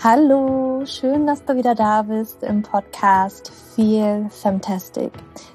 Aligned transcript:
Hallo, 0.00 0.86
schön, 0.86 1.26
dass 1.26 1.44
du 1.44 1.56
wieder 1.56 1.74
da 1.74 2.02
bist 2.02 2.44
im 2.44 2.62
Podcast 2.62 3.50
Feel 3.74 4.28
Fantastic. 4.30 5.10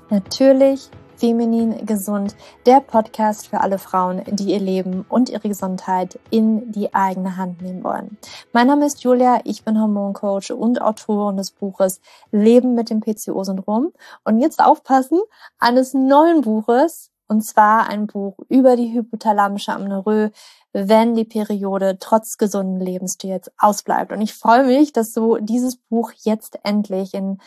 Natürlich 0.09 0.89
feminin 1.15 1.85
gesund, 1.85 2.35
der 2.65 2.81
Podcast 2.81 3.47
für 3.47 3.61
alle 3.61 3.77
Frauen, 3.77 4.21
die 4.27 4.51
ihr 4.51 4.59
Leben 4.59 5.05
und 5.07 5.29
ihre 5.29 5.47
Gesundheit 5.47 6.19
in 6.29 6.73
die 6.73 6.93
eigene 6.93 7.37
Hand 7.37 7.61
nehmen 7.61 7.85
wollen. 7.85 8.17
Mein 8.51 8.67
Name 8.67 8.85
ist 8.85 9.01
Julia, 9.01 9.39
ich 9.45 9.63
bin 9.63 9.79
Hormoncoach 9.79 10.51
und 10.51 10.81
Autorin 10.81 11.37
des 11.37 11.51
Buches 11.51 12.01
Leben 12.33 12.75
mit 12.75 12.89
dem 12.89 12.99
PCO-Syndrom 12.99 13.93
und 14.25 14.39
jetzt 14.41 14.61
aufpassen 14.61 15.21
eines 15.57 15.93
neuen 15.93 16.41
Buches, 16.41 17.11
und 17.29 17.45
zwar 17.45 17.87
ein 17.87 18.07
Buch 18.07 18.35
über 18.49 18.75
die 18.75 18.93
hypothalamische 18.93 19.71
Amenorrhoe, 19.71 20.31
wenn 20.73 21.15
die 21.15 21.25
Periode 21.25 21.97
trotz 21.99 22.37
gesunden 22.37 22.79
Lebensstils 22.79 23.51
ausbleibt. 23.57 24.11
Und 24.11 24.21
ich 24.21 24.33
freue 24.33 24.65
mich, 24.65 24.91
dass 24.91 25.13
du 25.13 25.37
dieses 25.37 25.77
Buch 25.77 26.11
jetzt 26.23 26.59
endlich 26.63 27.13
in 27.13 27.37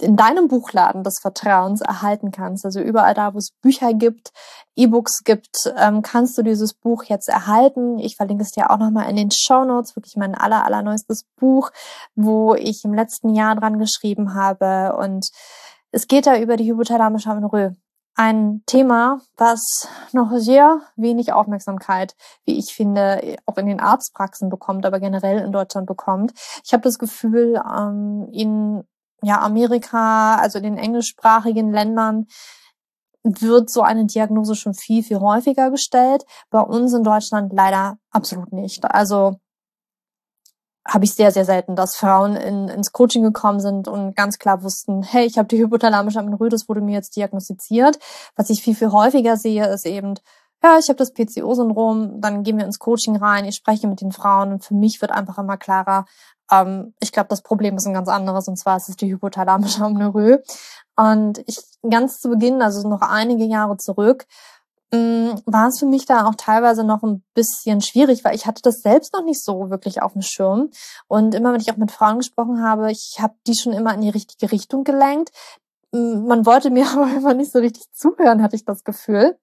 in 0.00 0.16
deinem 0.16 0.48
Buchladen 0.48 1.04
des 1.04 1.18
Vertrauens 1.20 1.80
erhalten 1.80 2.32
kannst. 2.32 2.64
Also 2.64 2.80
überall 2.80 3.14
da, 3.14 3.32
wo 3.32 3.38
es 3.38 3.52
Bücher 3.62 3.94
gibt, 3.94 4.32
E-Books 4.74 5.22
gibt, 5.22 5.56
ähm, 5.76 6.02
kannst 6.02 6.36
du 6.36 6.42
dieses 6.42 6.74
Buch 6.74 7.04
jetzt 7.04 7.28
erhalten. 7.28 7.98
Ich 7.98 8.16
verlinke 8.16 8.42
es 8.42 8.50
dir 8.50 8.70
auch 8.70 8.78
nochmal 8.78 9.08
in 9.08 9.16
den 9.16 9.30
Show 9.30 9.64
Notes, 9.64 9.94
wirklich 9.94 10.16
mein 10.16 10.34
aller, 10.34 10.64
allerneuestes 10.64 11.26
Buch, 11.36 11.70
wo 12.16 12.54
ich 12.54 12.84
im 12.84 12.92
letzten 12.92 13.34
Jahr 13.34 13.54
dran 13.54 13.78
geschrieben 13.78 14.34
habe. 14.34 14.96
Und 14.96 15.28
es 15.92 16.08
geht 16.08 16.26
da 16.26 16.38
über 16.38 16.56
die 16.56 16.70
hypothalamische 16.70 17.30
Amenorrhoe 17.30 17.76
ein 18.16 18.62
Thema, 18.66 19.20
was 19.36 19.88
noch 20.12 20.30
sehr 20.36 20.80
wenig 20.96 21.32
Aufmerksamkeit, 21.32 22.14
wie 22.44 22.58
ich 22.58 22.74
finde, 22.74 23.36
auch 23.46 23.56
in 23.56 23.66
den 23.66 23.80
Arztpraxen 23.80 24.50
bekommt, 24.50 24.86
aber 24.86 25.00
generell 25.00 25.40
in 25.40 25.52
Deutschland 25.52 25.86
bekommt. 25.86 26.32
Ich 26.64 26.72
habe 26.72 26.82
das 26.82 26.98
Gefühl, 26.98 27.60
ähm, 27.76 28.28
in 28.32 28.84
ja, 29.22 29.40
Amerika, 29.40 30.36
also 30.36 30.58
in 30.58 30.64
den 30.64 30.78
englischsprachigen 30.78 31.72
Ländern, 31.72 32.26
wird 33.24 33.70
so 33.70 33.80
eine 33.82 34.04
Diagnose 34.04 34.54
schon 34.54 34.74
viel, 34.74 35.02
viel 35.02 35.18
häufiger 35.18 35.70
gestellt. 35.70 36.24
Bei 36.50 36.60
uns 36.60 36.92
in 36.92 37.04
Deutschland 37.04 37.52
leider 37.54 37.96
absolut 38.10 38.52
nicht. 38.52 38.84
Also 38.84 39.40
habe 40.86 41.04
ich 41.04 41.14
sehr, 41.14 41.30
sehr 41.30 41.44
selten, 41.44 41.76
dass 41.76 41.96
Frauen 41.96 42.36
in, 42.36 42.68
ins 42.68 42.92
Coaching 42.92 43.22
gekommen 43.22 43.60
sind 43.60 43.88
und 43.88 44.14
ganz 44.14 44.38
klar 44.38 44.62
wussten, 44.62 45.02
hey, 45.02 45.24
ich 45.24 45.38
habe 45.38 45.48
die 45.48 45.58
hypothalamische 45.58 46.18
Amenorrhoe, 46.18 46.50
das 46.50 46.68
wurde 46.68 46.82
mir 46.82 46.92
jetzt 46.92 47.16
diagnostiziert. 47.16 47.98
Was 48.36 48.50
ich 48.50 48.62
viel, 48.62 48.74
viel 48.74 48.92
häufiger 48.92 49.36
sehe, 49.36 49.66
ist 49.68 49.86
eben, 49.86 50.14
ja, 50.62 50.78
ich 50.78 50.88
habe 50.88 50.96
das 50.96 51.12
PCO-Syndrom, 51.12 52.20
dann 52.20 52.42
gehen 52.42 52.58
wir 52.58 52.66
ins 52.66 52.78
Coaching 52.78 53.16
rein, 53.16 53.46
ich 53.46 53.56
spreche 53.56 53.88
mit 53.88 54.00
den 54.02 54.12
Frauen 54.12 54.52
und 54.52 54.64
für 54.64 54.74
mich 54.74 55.00
wird 55.00 55.10
einfach 55.10 55.38
immer 55.38 55.56
klarer, 55.56 56.04
ähm, 56.50 56.94
ich 57.00 57.12
glaube, 57.12 57.28
das 57.28 57.42
Problem 57.42 57.76
ist 57.76 57.86
ein 57.86 57.94
ganz 57.94 58.08
anderes 58.08 58.48
und 58.48 58.58
zwar 58.58 58.76
ist 58.76 58.88
es 58.88 58.96
die 58.96 59.10
hypothalamische 59.10 59.82
Amenorrhoe. 59.82 60.42
Und 60.96 61.42
ich 61.46 61.58
ganz 61.88 62.20
zu 62.20 62.28
Beginn, 62.28 62.62
also 62.62 62.88
noch 62.88 63.02
einige 63.02 63.44
Jahre 63.44 63.76
zurück, 63.78 64.26
war 65.46 65.68
es 65.68 65.78
für 65.78 65.86
mich 65.86 66.06
da 66.06 66.26
auch 66.26 66.34
teilweise 66.34 66.84
noch 66.84 67.02
ein 67.02 67.22
bisschen 67.34 67.80
schwierig, 67.80 68.24
weil 68.24 68.34
ich 68.34 68.46
hatte 68.46 68.62
das 68.62 68.80
selbst 68.80 69.12
noch 69.12 69.24
nicht 69.24 69.42
so 69.42 69.70
wirklich 69.70 70.02
auf 70.02 70.12
dem 70.12 70.22
Schirm. 70.22 70.70
Und 71.06 71.34
immer, 71.34 71.52
wenn 71.52 71.60
ich 71.60 71.72
auch 71.72 71.76
mit 71.76 71.92
Frauen 71.92 72.18
gesprochen 72.18 72.62
habe, 72.62 72.90
ich 72.90 73.18
habe 73.20 73.34
die 73.46 73.54
schon 73.54 73.72
immer 73.72 73.94
in 73.94 74.00
die 74.00 74.10
richtige 74.10 74.50
Richtung 74.52 74.84
gelenkt. 74.84 75.30
Mm, 75.92 76.26
man 76.26 76.46
wollte 76.46 76.70
mir 76.70 76.86
aber 76.88 77.08
immer 77.16 77.34
nicht 77.34 77.52
so 77.52 77.58
richtig 77.60 77.84
zuhören, 77.92 78.42
hatte 78.42 78.56
ich 78.56 78.64
das 78.64 78.84
Gefühl. 78.84 79.38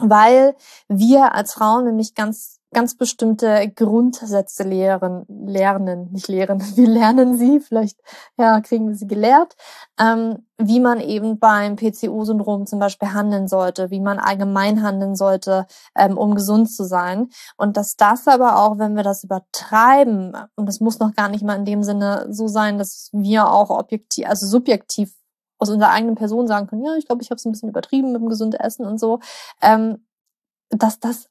Weil 0.00 0.54
wir 0.88 1.34
als 1.34 1.54
Frauen 1.54 1.84
nämlich 1.84 2.14
ganz 2.14 2.57
ganz 2.72 2.96
bestimmte 2.96 3.70
Grundsätze 3.74 4.62
lehren, 4.62 5.24
lernen, 5.28 6.10
nicht 6.12 6.28
lehren, 6.28 6.60
wir 6.76 6.88
lernen 6.88 7.36
sie, 7.36 7.60
vielleicht 7.60 7.98
ja, 8.36 8.60
kriegen 8.60 8.88
wir 8.88 8.94
sie 8.94 9.06
gelehrt, 9.06 9.56
ähm, 9.98 10.46
wie 10.58 10.80
man 10.80 11.00
eben 11.00 11.38
beim 11.38 11.76
PCO-Syndrom 11.76 12.66
zum 12.66 12.78
Beispiel 12.78 13.12
handeln 13.12 13.48
sollte, 13.48 13.90
wie 13.90 14.00
man 14.00 14.18
allgemein 14.18 14.82
handeln 14.82 15.14
sollte, 15.16 15.66
ähm, 15.96 16.18
um 16.18 16.34
gesund 16.34 16.70
zu 16.70 16.84
sein. 16.84 17.30
Und 17.56 17.76
dass 17.76 17.96
das 17.96 18.26
aber 18.28 18.58
auch, 18.58 18.78
wenn 18.78 18.96
wir 18.96 19.04
das 19.04 19.24
übertreiben, 19.24 20.36
und 20.56 20.66
das 20.66 20.80
muss 20.80 20.98
noch 20.98 21.14
gar 21.14 21.28
nicht 21.28 21.44
mal 21.44 21.56
in 21.56 21.64
dem 21.64 21.82
Sinne 21.82 22.26
so 22.30 22.48
sein, 22.48 22.78
dass 22.78 23.10
wir 23.12 23.50
auch 23.50 23.70
objektiv, 23.70 24.26
also 24.28 24.46
subjektiv 24.46 25.14
aus 25.58 25.70
unserer 25.70 25.90
eigenen 25.90 26.14
Person 26.14 26.46
sagen 26.46 26.66
können, 26.66 26.84
ja, 26.84 26.94
ich 26.96 27.06
glaube, 27.06 27.22
ich 27.22 27.30
habe 27.30 27.36
es 27.36 27.44
ein 27.44 27.52
bisschen 27.52 27.68
übertrieben 27.68 28.12
mit 28.12 28.20
dem 28.20 28.28
gesunden 28.28 28.60
Essen 28.60 28.86
und 28.86 28.98
so, 28.98 29.20
ähm, 29.60 30.04
dass 30.70 31.00
das 31.00 31.28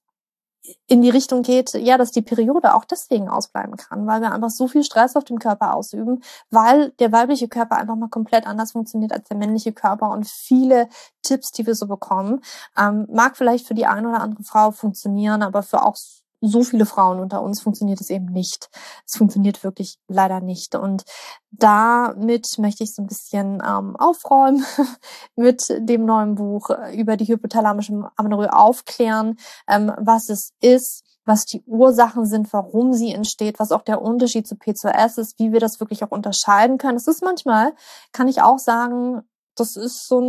in 0.87 1.01
die 1.01 1.09
Richtung 1.09 1.41
geht, 1.41 1.73
ja, 1.73 1.97
dass 1.97 2.11
die 2.11 2.21
Periode 2.21 2.73
auch 2.73 2.85
deswegen 2.85 3.29
ausbleiben 3.29 3.75
kann, 3.75 4.07
weil 4.07 4.21
wir 4.21 4.31
einfach 4.31 4.49
so 4.49 4.67
viel 4.67 4.83
Stress 4.83 5.15
auf 5.15 5.23
dem 5.23 5.39
Körper 5.39 5.73
ausüben, 5.75 6.21
weil 6.49 6.91
der 6.99 7.11
weibliche 7.11 7.47
Körper 7.47 7.77
einfach 7.77 7.95
mal 7.95 8.09
komplett 8.09 8.45
anders 8.45 8.71
funktioniert 8.71 9.11
als 9.11 9.27
der 9.27 9.37
männliche 9.37 9.73
Körper 9.73 10.09
und 10.11 10.27
viele 10.27 10.89
Tipps, 11.23 11.51
die 11.51 11.65
wir 11.65 11.75
so 11.75 11.87
bekommen, 11.87 12.41
ähm, 12.77 13.05
mag 13.09 13.37
vielleicht 13.37 13.67
für 13.67 13.75
die 13.75 13.85
eine 13.85 14.09
oder 14.09 14.21
andere 14.21 14.43
Frau 14.43 14.71
funktionieren, 14.71 15.41
aber 15.41 15.63
für 15.63 15.85
auch 15.85 15.95
so 16.41 16.63
viele 16.63 16.85
Frauen 16.85 17.19
unter 17.19 17.41
uns 17.41 17.61
funktioniert 17.61 18.01
es 18.01 18.09
eben 18.09 18.25
nicht. 18.25 18.69
Es 19.05 19.17
funktioniert 19.17 19.63
wirklich 19.63 19.97
leider 20.07 20.39
nicht. 20.39 20.75
Und 20.75 21.03
damit 21.51 22.57
möchte 22.59 22.83
ich 22.83 22.93
so 22.93 23.01
ein 23.01 23.07
bisschen 23.07 23.61
ähm, 23.65 23.95
aufräumen 23.95 24.63
mit 25.35 25.63
dem 25.69 26.05
neuen 26.05 26.35
Buch 26.35 26.69
über 26.93 27.17
die 27.17 27.27
hypothalamische 27.27 28.09
Amenorrhoe 28.15 28.53
aufklären, 28.53 29.37
ähm, 29.67 29.91
was 29.97 30.29
es 30.29 30.53
ist, 30.61 31.03
was 31.25 31.45
die 31.45 31.61
Ursachen 31.65 32.25
sind, 32.25 32.51
warum 32.53 32.93
sie 32.93 33.13
entsteht, 33.13 33.59
was 33.59 33.71
auch 33.71 33.81
der 33.81 34.01
Unterschied 34.01 34.47
zu 34.47 34.55
P2S 34.55 35.19
ist, 35.19 35.39
wie 35.39 35.51
wir 35.51 35.59
das 35.59 35.79
wirklich 35.79 36.03
auch 36.03 36.11
unterscheiden 36.11 36.77
können. 36.77 36.97
Es 36.97 37.07
ist 37.07 37.21
manchmal, 37.21 37.73
kann 38.13 38.27
ich 38.27 38.41
auch 38.41 38.59
sagen, 38.59 39.23
das 39.55 39.75
ist 39.75 40.07
so 40.07 40.21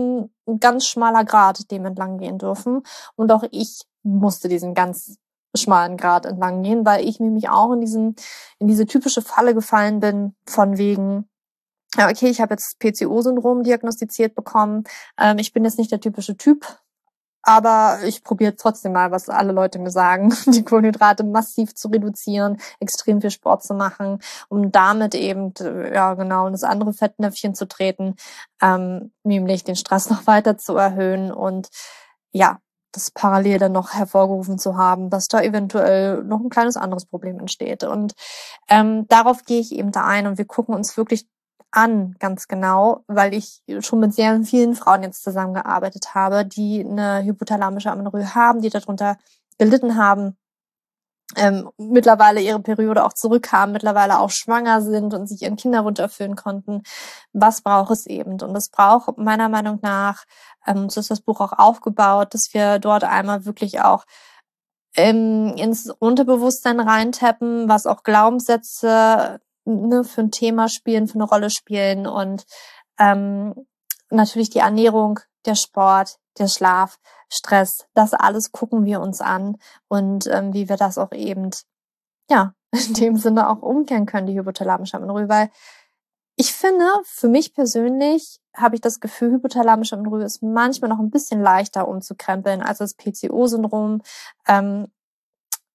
ein 0.47 0.59
ganz 0.59 0.87
schmaler 0.87 1.25
Grad, 1.25 1.71
dem 1.71 1.85
entlang 1.85 2.19
gehen 2.19 2.39
dürfen. 2.39 2.83
Und 3.15 3.31
auch 3.31 3.45
ich 3.51 3.83
musste 4.03 4.49
diesen 4.49 4.75
ganz 4.75 5.19
schmalen 5.55 5.97
Grad 5.97 6.27
entlang 6.27 6.63
gehen, 6.63 6.85
weil 6.85 7.07
ich 7.07 7.21
nämlich 7.21 7.49
auch 7.49 7.73
in 7.73 7.81
diesen, 7.81 8.17
in 8.59 8.69
diese 8.69 8.87
typische 8.87 9.23
Falle 9.23 9.55
gefallen 9.55 10.01
bin, 10.01 10.35
von 10.47 10.79
wegen, 10.79 11.29
ja, 11.97 12.09
okay, 12.09 12.29
ich 12.29 12.41
habe 12.41 12.55
jetzt 12.55 12.79
PCO-Syndrom 12.79 13.63
diagnostiziert 13.63 14.35
bekommen. 14.35 14.85
Ähm, 15.19 15.39
ich 15.39 15.53
bin 15.53 15.65
jetzt 15.65 15.79
nicht 15.79 15.91
der 15.91 16.01
typische 16.01 16.37
Typ, 16.37 16.67
aber 17.43 18.01
ich 18.05 18.23
probiere 18.25 18.57
trotzdem 18.57 18.93
mal, 18.93 19.11
was 19.11 19.31
alle 19.31 19.53
Leute 19.53 19.79
mir 19.79 19.91
sagen, 19.91 20.35
die 20.47 20.65
Kohlenhydrate 20.65 21.25
massiv 21.25 21.75
zu 21.75 21.89
reduzieren, 21.89 22.59
extrem 22.79 23.21
viel 23.23 23.31
Sport 23.31 23.65
zu 23.65 23.75
machen, 23.75 24.19
um 24.49 24.71
damit 24.71 25.15
eben, 25.15 25.55
ja 25.95 26.13
genau, 26.15 26.47
in 26.47 26.53
das 26.53 26.65
andere 26.65 26.93
Fettnäpfchen 26.93 27.55
zu 27.55 27.67
treten, 27.67 28.17
ähm, 28.61 29.13
nämlich 29.25 29.65
den 29.65 29.77
Stress 29.77 30.11
noch 30.11 30.27
weiter 30.27 30.59
zu 30.59 30.77
erhöhen 30.77 31.33
und 31.33 31.69
ja, 32.33 32.59
das 32.93 33.11
parallel 33.11 33.59
dann 33.59 33.73
noch 33.73 33.93
hervorgerufen 33.93 34.59
zu 34.59 34.77
haben, 34.77 35.11
dass 35.11 35.29
da 35.29 35.41
eventuell 35.43 36.23
noch 36.25 36.41
ein 36.41 36.51
kleines 36.51 36.77
anderes 36.77 37.07
Problem 37.07 37.39
entsteht. 37.39 37.85
Und 37.85 38.15
ähm, 38.69 39.07
darauf 39.09 39.45
gehe 39.45 39.61
ich 39.61 39.73
eben 39.73 39.93
da 39.93 40.05
ein 40.05 40.27
und 40.27 40.39
wir 40.39 40.47
gucken 40.47 40.75
uns 40.75 40.97
wirklich 40.97 41.27
an, 41.71 42.17
ganz 42.19 42.49
genau, 42.49 43.05
weil 43.09 43.35
ich 43.35 43.63
schon 43.81 44.01
mit 44.01 44.15
sehr 44.15 44.43
vielen 44.43 44.75
Frauen 44.75 45.03
jetzt 45.03 45.23
zusammengearbeitet 45.23 46.15
habe, 46.15 46.47
die 46.47 46.85
eine 46.85 47.23
hypothalamische 47.25 47.91
Amenorrhoe 47.91 48.35
haben, 48.35 48.63
die 48.63 48.71
darunter 48.71 49.19
gelitten 49.59 49.97
haben, 49.97 50.37
ähm, 51.37 51.71
mittlerweile 51.77 52.41
ihre 52.41 52.61
Periode 52.61 53.05
auch 53.05 53.13
zurückhaben, 53.13 53.73
mittlerweile 53.73 54.19
auch 54.19 54.31
schwanger 54.31 54.81
sind 54.81 55.13
und 55.13 55.27
sich 55.27 55.43
ihren 55.43 55.57
Kinderwunsch 55.57 56.01
erfüllen 56.01 56.37
konnten. 56.37 56.83
Was 57.33 57.61
braucht 57.61 57.91
es 57.91 58.07
eben? 58.07 58.41
Und 58.41 58.57
es 58.57 58.71
braucht 58.71 59.19
meiner 59.19 59.49
Meinung 59.49 59.79
nach, 59.83 60.25
ähm, 60.67 60.89
so 60.89 61.01
ist 61.01 61.11
das 61.11 61.21
Buch 61.21 61.41
auch 61.41 61.53
aufgebaut, 61.53 62.33
dass 62.33 62.55
wir 62.55 62.79
dort 62.79 63.05
einmal 63.05 63.45
wirklich 63.45 63.81
auch 63.81 64.05
ähm, 64.97 65.55
ins 65.57 65.91
Unterbewusstsein 65.91 66.81
reintappen, 66.81 67.69
was 67.69 67.87
auch 67.87 68.03
Glaubenssätze 68.03 69.41
ne, 69.65 70.05
für 70.05 70.23
ein 70.23 70.31
Thema 70.31 70.69
spielen, 70.69 71.09
für 71.09 71.17
eine 71.17 71.25
Rolle 71.25 71.51
spielen 71.51 72.07
und 72.07 72.45
ähm, 72.99 73.55
natürlich 74.11 74.51
die 74.51 74.61
Ernährung, 74.61 75.21
der 75.45 75.55
Sport, 75.55 76.19
der 76.39 76.49
Schlaf, 76.49 76.99
Stress, 77.31 77.87
das 77.95 78.15
alles 78.15 78.53
gucken 78.53 78.85
wir 78.85 79.01
uns 79.01 79.21
an 79.21 79.57
und 79.89 80.27
ähm, 80.27 80.55
wie 80.55 80.69
wir 80.69 80.77
das 80.77 80.99
auch 80.99 81.13
eben, 81.13 81.51
ja, 82.31 82.55
in 82.73 82.95
dem 82.95 83.17
Sinne 83.17 83.49
auch 83.49 83.63
umkehren 83.63 84.07
können, 84.07 84.27
die 84.27 84.39
hypothalamische 84.39 84.97
Amenorrhoe, 84.97 85.29
weil 85.29 85.51
ich 86.37 86.53
finde, 86.53 86.87
für 87.05 87.29
mich 87.29 87.53
persönlich 87.53 88.41
habe 88.55 88.77
ich 88.77 88.81
das 88.81 89.01
Gefühl, 89.01 89.33
hypothalamische 89.33 89.97
Amenorrhoe 89.97 90.25
ist 90.25 90.43
manchmal 90.43 90.89
noch 90.89 91.01
ein 91.01 91.11
bisschen 91.11 91.41
leichter 91.41 91.89
umzukrempeln 91.89 92.63
als 92.63 92.79
das 92.79 92.95
PCO-Syndrom. 92.95 94.03
Ähm, 94.47 94.87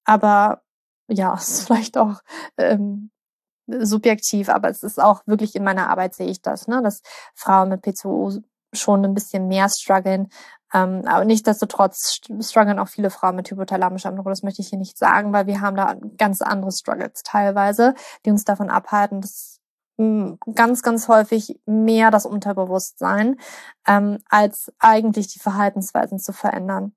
aber 0.04 0.62
ja, 1.08 1.34
es 1.38 1.48
ist 1.48 1.66
vielleicht 1.66 1.98
auch 1.98 2.22
ähm, 2.56 3.10
subjektiv, 3.66 4.48
aber 4.48 4.68
es 4.70 4.82
ist 4.82 5.00
auch 5.00 5.22
wirklich 5.26 5.54
in 5.54 5.64
meiner 5.64 5.90
Arbeit 5.90 6.14
sehe 6.14 6.28
ich 6.28 6.42
das, 6.42 6.68
ne, 6.68 6.82
dass 6.82 7.02
Frauen 7.34 7.70
mit 7.70 7.82
PCO 7.82 8.32
schon 8.74 9.04
ein 9.04 9.14
bisschen 9.14 9.48
mehr 9.48 9.68
strugglen 9.68 10.28
Ähm, 10.74 11.02
aber 11.06 11.24
nichtsdestotrotz 11.24 12.20
strugglen 12.40 12.80
auch 12.80 12.88
viele 12.88 13.10
Frauen 13.10 13.36
mit 13.36 13.50
hypothalamischer 13.50 14.08
Amenorrhoe. 14.08 14.30
Das 14.30 14.42
möchte 14.42 14.60
ich 14.60 14.68
hier 14.68 14.78
nicht 14.78 14.98
sagen, 14.98 15.32
weil 15.32 15.46
wir 15.46 15.60
haben 15.60 15.76
da 15.76 15.94
ganz 16.18 16.42
andere 16.42 16.72
Struggles 16.72 17.22
teilweise, 17.22 17.94
die 18.24 18.30
uns 18.30 18.44
davon 18.44 18.70
abhalten, 18.70 19.20
dass 19.20 19.60
hm, 19.98 20.38
ganz, 20.54 20.82
ganz 20.82 21.06
häufig 21.08 21.60
mehr 21.66 22.10
das 22.10 22.26
Unterbewusstsein, 22.26 23.36
ähm, 23.86 24.18
als 24.28 24.72
eigentlich 24.80 25.28
die 25.28 25.38
Verhaltensweisen 25.38 26.18
zu 26.18 26.32
verändern. 26.32 26.94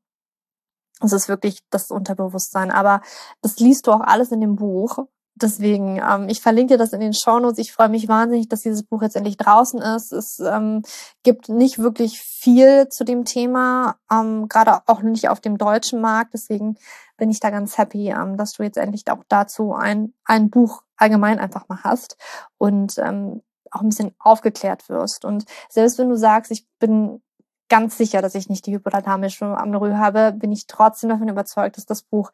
Es 1.02 1.14
ist 1.14 1.30
wirklich 1.30 1.60
das 1.70 1.92
Unterbewusstsein. 1.92 2.72
Aber 2.72 3.02
das 3.42 3.60
liest 3.60 3.88
du 3.88 3.92
auch 3.92 4.02
alles 4.02 4.32
in 4.32 4.42
dem 4.42 4.56
Buch. 4.56 4.98
Deswegen, 5.42 5.98
ähm, 5.98 6.30
ich 6.30 6.42
verlinke 6.42 6.74
dir 6.74 6.78
das 6.78 6.94
in 6.94 7.00
den 7.00 7.14
Shownotes. 7.14 7.60
Ich 7.60 7.72
freue 7.72 7.90
mich 7.90 8.08
wahnsinnig, 8.08 8.50
dass 8.50 8.62
dieses 8.62 8.84
Buch 8.84 9.02
jetzt 9.02 9.16
endlich 9.16 9.38
draußen 9.38 9.82
ist. 9.82 10.12
Es 10.12 10.40
ähm, 10.40 10.82
gibt 11.24 11.50
nicht 11.50 11.80
wirklich 11.80 12.20
viel 12.20 12.88
zu 12.90 13.04
dem 13.04 13.26
Thema, 13.26 13.98
ähm, 14.12 14.48
gerade 14.48 14.82
auch 14.88 15.02
nicht 15.02 15.30
auf 15.30 15.40
dem 15.40 15.58
deutschen 15.58 16.02
Markt. 16.02 16.34
Deswegen 16.34 16.78
bin 17.18 17.30
ich 17.30 17.40
da 17.40 17.50
ganz 17.50 17.78
happy, 17.78 18.10
ähm, 18.10 18.38
dass 18.38 18.54
du 18.54 18.64
jetzt 18.64 18.78
endlich 18.78 19.04
auch 19.10 19.24
dazu 19.28 19.74
ein, 19.74 20.14
ein 20.26 20.50
Buch 20.50 20.84
allgemein 20.96 21.40
einfach 21.40 21.68
mal 21.70 21.84
hast 21.84 22.18
und 22.58 22.98
ähm, 22.98 23.42
auch 23.72 23.82
ein 23.82 23.90
bisschen 23.90 24.16
aufgeklärt 24.20 24.90
wirst. 24.90 25.26
Und 25.26 25.46
selbst 25.70 26.00
wenn 26.00 26.10
du 26.10 26.18
sagst, 26.18 26.52
ich 26.52 26.66
bin 26.80 27.22
ganz 27.70 27.98
sicher, 27.98 28.22
dass 28.22 28.36
ich 28.36 28.50
nicht 28.50 28.66
die 28.66 28.74
hypothalamische 28.74 29.46
Amenorrhoe 29.46 29.98
habe, 29.98 30.32
bin 30.32 30.52
ich 30.52 30.68
trotzdem 30.68 31.10
davon 31.10 31.28
überzeugt, 31.28 31.78
dass 31.78 31.86
das 31.86 32.02
Buch 32.02 32.32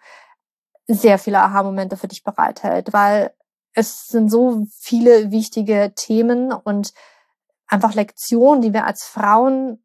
sehr 0.87 1.19
viele 1.19 1.39
Aha-Momente 1.41 1.97
für 1.97 2.07
dich 2.07 2.23
bereithält, 2.23 2.93
weil 2.93 3.33
es 3.73 4.07
sind 4.07 4.29
so 4.29 4.65
viele 4.79 5.31
wichtige 5.31 5.93
Themen 5.95 6.51
und 6.51 6.93
einfach 7.67 7.93
Lektionen, 7.93 8.61
die 8.61 8.73
wir 8.73 8.85
als 8.85 9.03
Frauen 9.03 9.83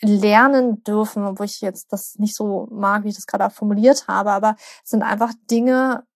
lernen 0.00 0.82
dürfen, 0.84 1.24
obwohl 1.24 1.46
ich 1.46 1.60
jetzt 1.60 1.92
das 1.92 2.16
nicht 2.18 2.36
so 2.36 2.68
mag, 2.70 3.04
wie 3.04 3.08
ich 3.08 3.14
das 3.16 3.26
gerade 3.26 3.46
auch 3.46 3.52
formuliert 3.52 4.06
habe, 4.06 4.32
aber 4.32 4.56
es 4.82 4.90
sind 4.90 5.02
einfach 5.02 5.32
Dinge 5.50 6.06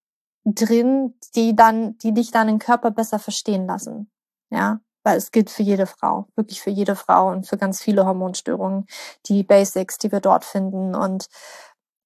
drin, 0.44 1.14
die 1.34 1.56
dann, 1.56 1.96
die 1.98 2.12
dich 2.12 2.30
deinen 2.30 2.58
Körper 2.58 2.90
besser 2.90 3.18
verstehen 3.18 3.66
lassen. 3.66 4.10
Ja, 4.50 4.80
weil 5.02 5.16
es 5.16 5.30
gilt 5.30 5.50
für 5.50 5.62
jede 5.62 5.86
Frau, 5.86 6.26
wirklich 6.36 6.60
für 6.60 6.70
jede 6.70 6.96
Frau 6.96 7.30
und 7.30 7.46
für 7.46 7.56
ganz 7.56 7.80
viele 7.80 8.06
Hormonstörungen, 8.06 8.86
die 9.26 9.42
Basics, 9.42 9.98
die 9.98 10.12
wir 10.12 10.20
dort 10.20 10.44
finden. 10.44 10.94
Und 10.94 11.28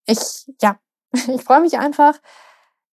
ich, 0.07 0.47
ja, 0.61 0.77
ich 1.29 1.43
freue 1.43 1.61
mich 1.61 1.79
einfach 1.79 2.19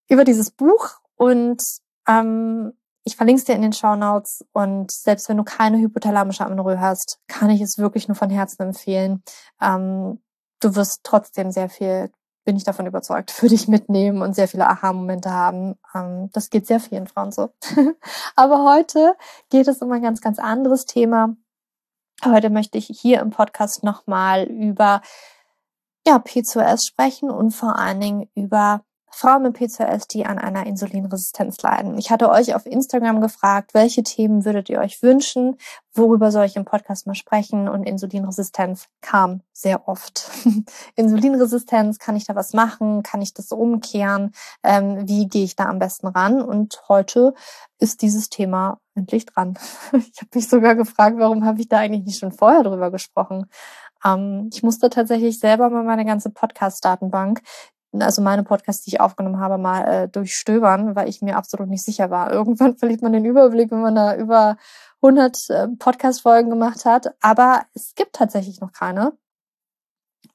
über 0.07 0.24
dieses 0.24 0.51
Buch 0.51 1.00
und 1.16 1.63
ähm, 2.07 2.74
ich 3.04 3.16
verlinke 3.16 3.39
es 3.39 3.45
dir 3.45 3.56
in 3.56 3.62
den 3.62 3.74
Show 3.74 3.95
Notes 3.95 4.45
und 4.54 4.92
selbst 4.92 5.30
wenn 5.30 5.38
du 5.38 5.44
keine 5.44 5.80
hypothalamische 5.80 6.45
Amenorrhoe 6.45 6.80
hast, 6.80 7.19
kann 7.27 7.50
ich 7.50 7.62
es 7.62 7.77
wirklich 7.77 8.07
nur 8.07 8.16
von 8.16 8.30
Herzen 8.30 8.62
empfehlen. 8.62 9.24
Ähm, 9.62 10.21
du 10.60 10.75
wirst 10.75 11.01
trotzdem 11.04 11.51
sehr 11.51 11.69
viel, 11.69 12.12
bin 12.45 12.56
ich 12.56 12.63
davon 12.63 12.88
überzeugt, 12.88 13.31
für 13.31 13.48
dich 13.48 13.68
mitnehmen 13.68 14.21
und 14.21 14.36
sehr 14.36 14.48
viele 14.48 14.68
Aha-Momente 14.68 15.31
haben. 15.31 15.75
Ähm, 15.95 16.30
das 16.33 16.50
geht 16.50 16.68
sehr 16.68 16.80
vielen 16.80 17.07
Frauen 17.07 17.31
so. 17.31 17.50
Aber 18.36 18.63
heute 18.63 19.16
geht 19.50 19.68
es 19.68 19.81
um 19.81 19.92
ein 19.92 20.01
ganz, 20.01 20.21
ganz 20.21 20.39
anderes 20.39 20.86
Thema. 20.86 21.36
Heute 22.24 22.50
möchte 22.50 22.77
ich 22.77 22.88
hier 22.88 23.21
im 23.21 23.30
Podcast 23.30 23.83
nochmal 23.83 24.44
über 24.44 25.01
ja, 26.07 26.18
P2S 26.18 26.88
sprechen 26.88 27.30
und 27.30 27.51
vor 27.51 27.78
allen 27.78 28.00
Dingen 28.00 28.30
über 28.36 28.81
Frauen 29.12 29.44
mit 29.44 29.54
PCOS, 29.54 30.07
die 30.07 30.25
an 30.25 30.38
einer 30.38 30.66
Insulinresistenz 30.66 31.62
leiden. 31.62 31.98
Ich 31.98 32.12
hatte 32.12 32.30
euch 32.30 32.56
auf 32.56 32.66
Instagram 32.66 33.22
gefragt, 33.22 33.74
welche 33.74 34.04
Themen 34.04 34.46
würdet 34.46 34.69
ihr 34.69 34.80
euch 34.80 35.01
wünschen? 35.01 35.57
Worüber 35.94 36.31
soll 36.31 36.46
ich 36.46 36.56
im 36.56 36.66
Podcast 36.66 37.07
mal 37.07 37.16
sprechen? 37.16 37.68
Und 37.68 37.84
Insulinresistenz 37.84 38.88
kam 39.01 39.42
sehr 39.51 39.88
oft. 39.88 40.30
Insulinresistenz, 40.96 41.98
kann 41.98 42.16
ich 42.16 42.25
da 42.25 42.36
was 42.36 42.54
machen? 42.54 43.04
Kann 43.04 43.22
ich 43.22 43.34
das 43.34 43.52
umkehren? 43.52 44.31
Ähm, 44.63 45.07
wie 45.07 45.28
gehe 45.28 45.44
ich 45.44 45.56
da 45.56 45.66
am 45.66 45.80
besten 45.80 46.07
ran? 46.07 46.42
Und 46.42 46.81
heute 46.88 47.34
ist 47.80 48.02
dieses 48.02 48.30
Thema 48.30 48.80
endlich 48.95 49.25
dran. 49.25 49.57
Ich 49.94 50.22
habe 50.22 50.30
mich 50.36 50.48
sogar 50.48 50.75
gefragt, 50.75 51.18
warum 51.18 51.45
habe 51.45 51.60
ich 51.60 51.68
da 51.68 51.80
eigentlich 51.80 52.06
nicht 52.06 52.19
schon 52.19 52.31
vorher 52.31 52.63
drüber 52.63 52.92
gesprochen? 52.92 53.48
Ähm, 54.06 54.50
ich 54.54 54.63
musste 54.63 54.90
tatsächlich 54.90 55.40
selber 55.40 55.69
mal 55.69 55.84
meine 55.84 56.06
ganze 56.06 56.30
Podcast-Datenbank, 56.30 57.42
also 57.94 58.22
meine 58.22 58.44
Podcasts, 58.44 58.84
die 58.84 58.92
ich 58.92 59.01
aufgenommen 59.01 59.40
habe, 59.40 59.57
mal 59.57 59.84
äh, 59.88 60.07
durchstöbern, 60.07 60.96
weil 60.96 61.10
ich 61.10 61.22
mir 61.22 61.38
absolut 61.38 61.69
nicht 61.69 61.84
sicher 61.84 62.10
war. 62.10 62.31
Irgendwann 62.31 62.75
verliert 62.78 63.01
man 63.01 63.13
den 63.13 63.25
Überblick, 63.25 63.72
wenn 63.72 63.81
man 63.81 63.96
da 63.96 64.16
über 64.16 64.57
100 65.01 65.50
äh, 65.50 65.68
Podcast-Folgen 65.69 66.50
gemacht 66.50 66.86
hat. 66.86 67.16
Aber 67.22 67.63
es 67.74 67.96
gibt 67.96 68.13
tatsächlich 68.13 68.60
noch 68.62 68.72
keine. 68.72 69.18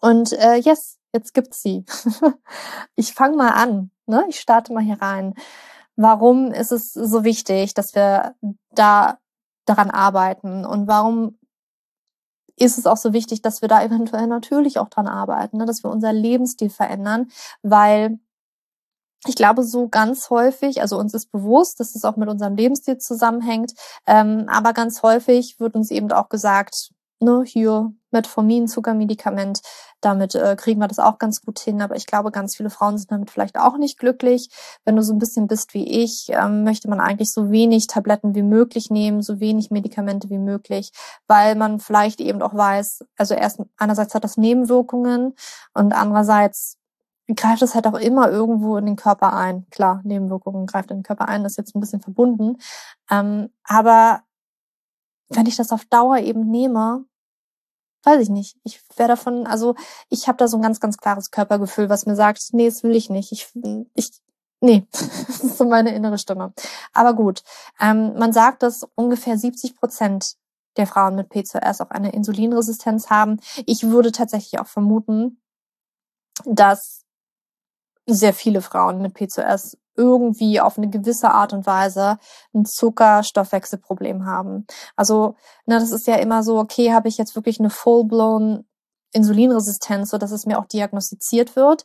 Und 0.00 0.32
äh, 0.32 0.56
yes, 0.56 0.98
jetzt 1.12 1.34
gibt's 1.34 1.62
sie. 1.62 1.84
ich 2.96 3.14
fange 3.14 3.36
mal 3.36 3.50
an. 3.50 3.90
Ne? 4.06 4.24
Ich 4.28 4.40
starte 4.40 4.72
mal 4.72 4.82
hier 4.82 5.00
rein. 5.00 5.34
Warum 5.96 6.52
ist 6.52 6.72
es 6.72 6.92
so 6.92 7.24
wichtig, 7.24 7.74
dass 7.74 7.94
wir 7.94 8.34
da 8.70 9.18
daran 9.64 9.90
arbeiten 9.90 10.66
und 10.66 10.88
warum 10.88 11.38
ist 12.56 12.78
es 12.78 12.86
auch 12.86 12.96
so 12.96 13.12
wichtig, 13.12 13.42
dass 13.42 13.62
wir 13.62 13.68
da 13.68 13.82
eventuell 13.82 14.26
natürlich 14.26 14.78
auch 14.78 14.88
dran 14.88 15.06
arbeiten, 15.08 15.58
ne? 15.58 15.66
dass 15.66 15.82
wir 15.82 15.90
unser 15.90 16.12
Lebensstil 16.12 16.70
verändern, 16.70 17.28
weil 17.62 18.18
ich 19.26 19.36
glaube, 19.36 19.62
so 19.62 19.88
ganz 19.88 20.28
häufig, 20.30 20.82
also 20.82 20.98
uns 20.98 21.14
ist 21.14 21.32
bewusst, 21.32 21.80
dass 21.80 21.94
es 21.94 22.04
auch 22.04 22.16
mit 22.16 22.28
unserem 22.28 22.56
Lebensstil 22.56 22.98
zusammenhängt, 22.98 23.72
ähm, 24.06 24.44
aber 24.48 24.72
ganz 24.72 25.02
häufig 25.02 25.58
wird 25.58 25.74
uns 25.74 25.90
eben 25.90 26.12
auch 26.12 26.28
gesagt, 26.28 26.90
ne, 27.20 27.42
hier 27.44 27.92
Metformin, 28.10 28.68
Zuckermedikament, 28.68 29.60
damit 30.00 30.34
äh, 30.34 30.56
kriegen 30.56 30.80
wir 30.80 30.88
das 30.88 30.98
auch 30.98 31.18
ganz 31.18 31.42
gut 31.42 31.58
hin. 31.58 31.82
Aber 31.82 31.96
ich 31.96 32.06
glaube, 32.06 32.30
ganz 32.30 32.56
viele 32.56 32.70
Frauen 32.70 32.96
sind 32.96 33.10
damit 33.10 33.30
vielleicht 33.30 33.58
auch 33.58 33.76
nicht 33.76 33.98
glücklich. 33.98 34.48
Wenn 34.84 34.96
du 34.96 35.02
so 35.02 35.12
ein 35.12 35.18
bisschen 35.18 35.46
bist 35.48 35.74
wie 35.74 36.02
ich, 36.02 36.28
ähm, 36.30 36.64
möchte 36.64 36.88
man 36.88 37.00
eigentlich 37.00 37.32
so 37.32 37.50
wenig 37.50 37.86
Tabletten 37.86 38.34
wie 38.34 38.42
möglich 38.42 38.90
nehmen, 38.90 39.22
so 39.22 39.40
wenig 39.40 39.70
Medikamente 39.70 40.30
wie 40.30 40.38
möglich, 40.38 40.92
weil 41.26 41.56
man 41.56 41.80
vielleicht 41.80 42.20
eben 42.20 42.40
auch 42.42 42.54
weiß, 42.54 43.04
also 43.16 43.34
erst 43.34 43.60
einerseits 43.76 44.14
hat 44.14 44.24
das 44.24 44.36
Nebenwirkungen 44.36 45.34
und 45.74 45.92
andererseits 45.92 46.78
greift 47.34 47.62
es 47.62 47.74
halt 47.74 47.86
auch 47.86 47.98
immer 47.98 48.30
irgendwo 48.30 48.76
in 48.76 48.86
den 48.86 48.96
Körper 48.96 49.32
ein. 49.32 49.66
Klar, 49.70 50.02
Nebenwirkungen 50.04 50.66
greift 50.66 50.90
in 50.90 50.98
den 50.98 51.02
Körper 51.02 51.28
ein, 51.28 51.42
das 51.42 51.52
ist 51.52 51.58
jetzt 51.58 51.74
ein 51.74 51.80
bisschen 51.80 52.02
verbunden. 52.02 52.58
Ähm, 53.10 53.48
aber 53.64 54.22
wenn 55.28 55.46
ich 55.46 55.56
das 55.56 55.72
auf 55.72 55.84
Dauer 55.86 56.18
eben 56.18 56.50
nehme, 56.50 57.04
weiß 58.04 58.20
ich 58.20 58.28
nicht. 58.28 58.56
Ich 58.64 58.80
wäre 58.96 59.08
davon, 59.08 59.46
also 59.46 59.74
ich 60.08 60.28
habe 60.28 60.38
da 60.38 60.48
so 60.48 60.56
ein 60.58 60.62
ganz, 60.62 60.80
ganz 60.80 60.98
klares 60.98 61.30
Körpergefühl, 61.30 61.88
was 61.88 62.06
mir 62.06 62.16
sagt, 62.16 62.40
nee, 62.52 62.68
das 62.68 62.82
will 62.82 62.94
ich 62.94 63.10
nicht. 63.10 63.32
Ich, 63.32 63.48
ich, 63.94 64.10
nee, 64.60 64.86
das 64.92 65.42
ist 65.42 65.58
so 65.58 65.64
meine 65.64 65.94
innere 65.94 66.18
Stimme. 66.18 66.52
Aber 66.92 67.14
gut, 67.14 67.42
ähm, 67.80 68.14
man 68.18 68.32
sagt, 68.32 68.62
dass 68.62 68.86
ungefähr 68.94 69.38
70 69.38 69.76
Prozent 69.76 70.36
der 70.76 70.86
Frauen 70.86 71.14
mit 71.14 71.28
PCOS 71.28 71.80
auch 71.80 71.90
eine 71.90 72.12
Insulinresistenz 72.12 73.08
haben. 73.08 73.40
Ich 73.64 73.84
würde 73.84 74.12
tatsächlich 74.12 74.60
auch 74.60 74.66
vermuten, 74.66 75.40
dass 76.44 77.04
sehr 78.06 78.34
viele 78.34 78.60
Frauen 78.60 79.00
mit 79.00 79.14
PCOS 79.14 79.78
irgendwie 79.96 80.60
auf 80.60 80.78
eine 80.78 80.88
gewisse 80.88 81.30
Art 81.30 81.52
und 81.52 81.66
Weise 81.66 82.18
ein 82.54 82.64
Zuckerstoffwechselproblem 82.64 84.26
haben. 84.26 84.66
Also, 84.96 85.36
ne, 85.66 85.78
das 85.78 85.92
ist 85.92 86.06
ja 86.06 86.16
immer 86.16 86.42
so, 86.42 86.58
okay, 86.58 86.92
habe 86.92 87.08
ich 87.08 87.18
jetzt 87.18 87.36
wirklich 87.36 87.60
eine 87.60 87.70
full-blown 87.70 88.66
Insulinresistenz, 89.12 90.10
so 90.10 90.18
dass 90.18 90.32
es 90.32 90.46
mir 90.46 90.58
auch 90.58 90.66
diagnostiziert 90.66 91.56
wird? 91.56 91.84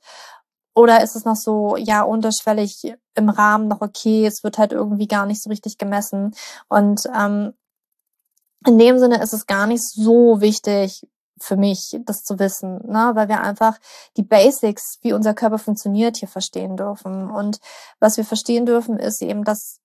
Oder 0.76 1.04
ist 1.04 1.16
es 1.16 1.26
noch 1.26 1.36
so, 1.36 1.76
ja, 1.78 2.04
unterschwellig 2.04 2.94
im 3.16 3.30
Rahmen 3.30 3.68
noch 3.68 3.82
okay, 3.82 4.26
es 4.26 4.44
wird 4.44 4.58
halt 4.58 4.72
irgendwie 4.72 5.08
gar 5.08 5.26
nicht 5.26 5.42
so 5.44 5.50
richtig 5.50 5.78
gemessen. 5.78 6.34
Und 6.70 7.02
ähm, 7.16 7.54
in 8.66 8.78
dem 8.78 9.00
Sinne 9.00 9.22
ist 9.22 9.34
es 9.34 9.46
gar 9.48 9.68
nicht 9.68 9.84
so 9.84 10.42
wichtig, 10.42 11.08
für 11.44 11.58
mich, 11.58 12.00
das 12.06 12.24
zu 12.24 12.40
wissen, 12.40 12.80
ne? 12.86 13.12
weil 13.14 13.28
wir 13.28 13.42
einfach 13.42 13.78
die 14.18 14.24
Basics, 14.24 15.00
wie 15.02 15.14
unser 15.14 15.34
Körper 15.34 15.60
funktioniert, 15.60 16.18
hier 16.18 16.28
verstehen 16.28 16.78
dürfen. 16.78 17.30
Und 17.30 17.60
was 18.00 18.18
wir 18.18 18.26
verstehen 18.26 18.66
dürfen, 18.66 19.00
ist 19.00 19.22
eben, 19.22 19.44
dass 19.44 19.80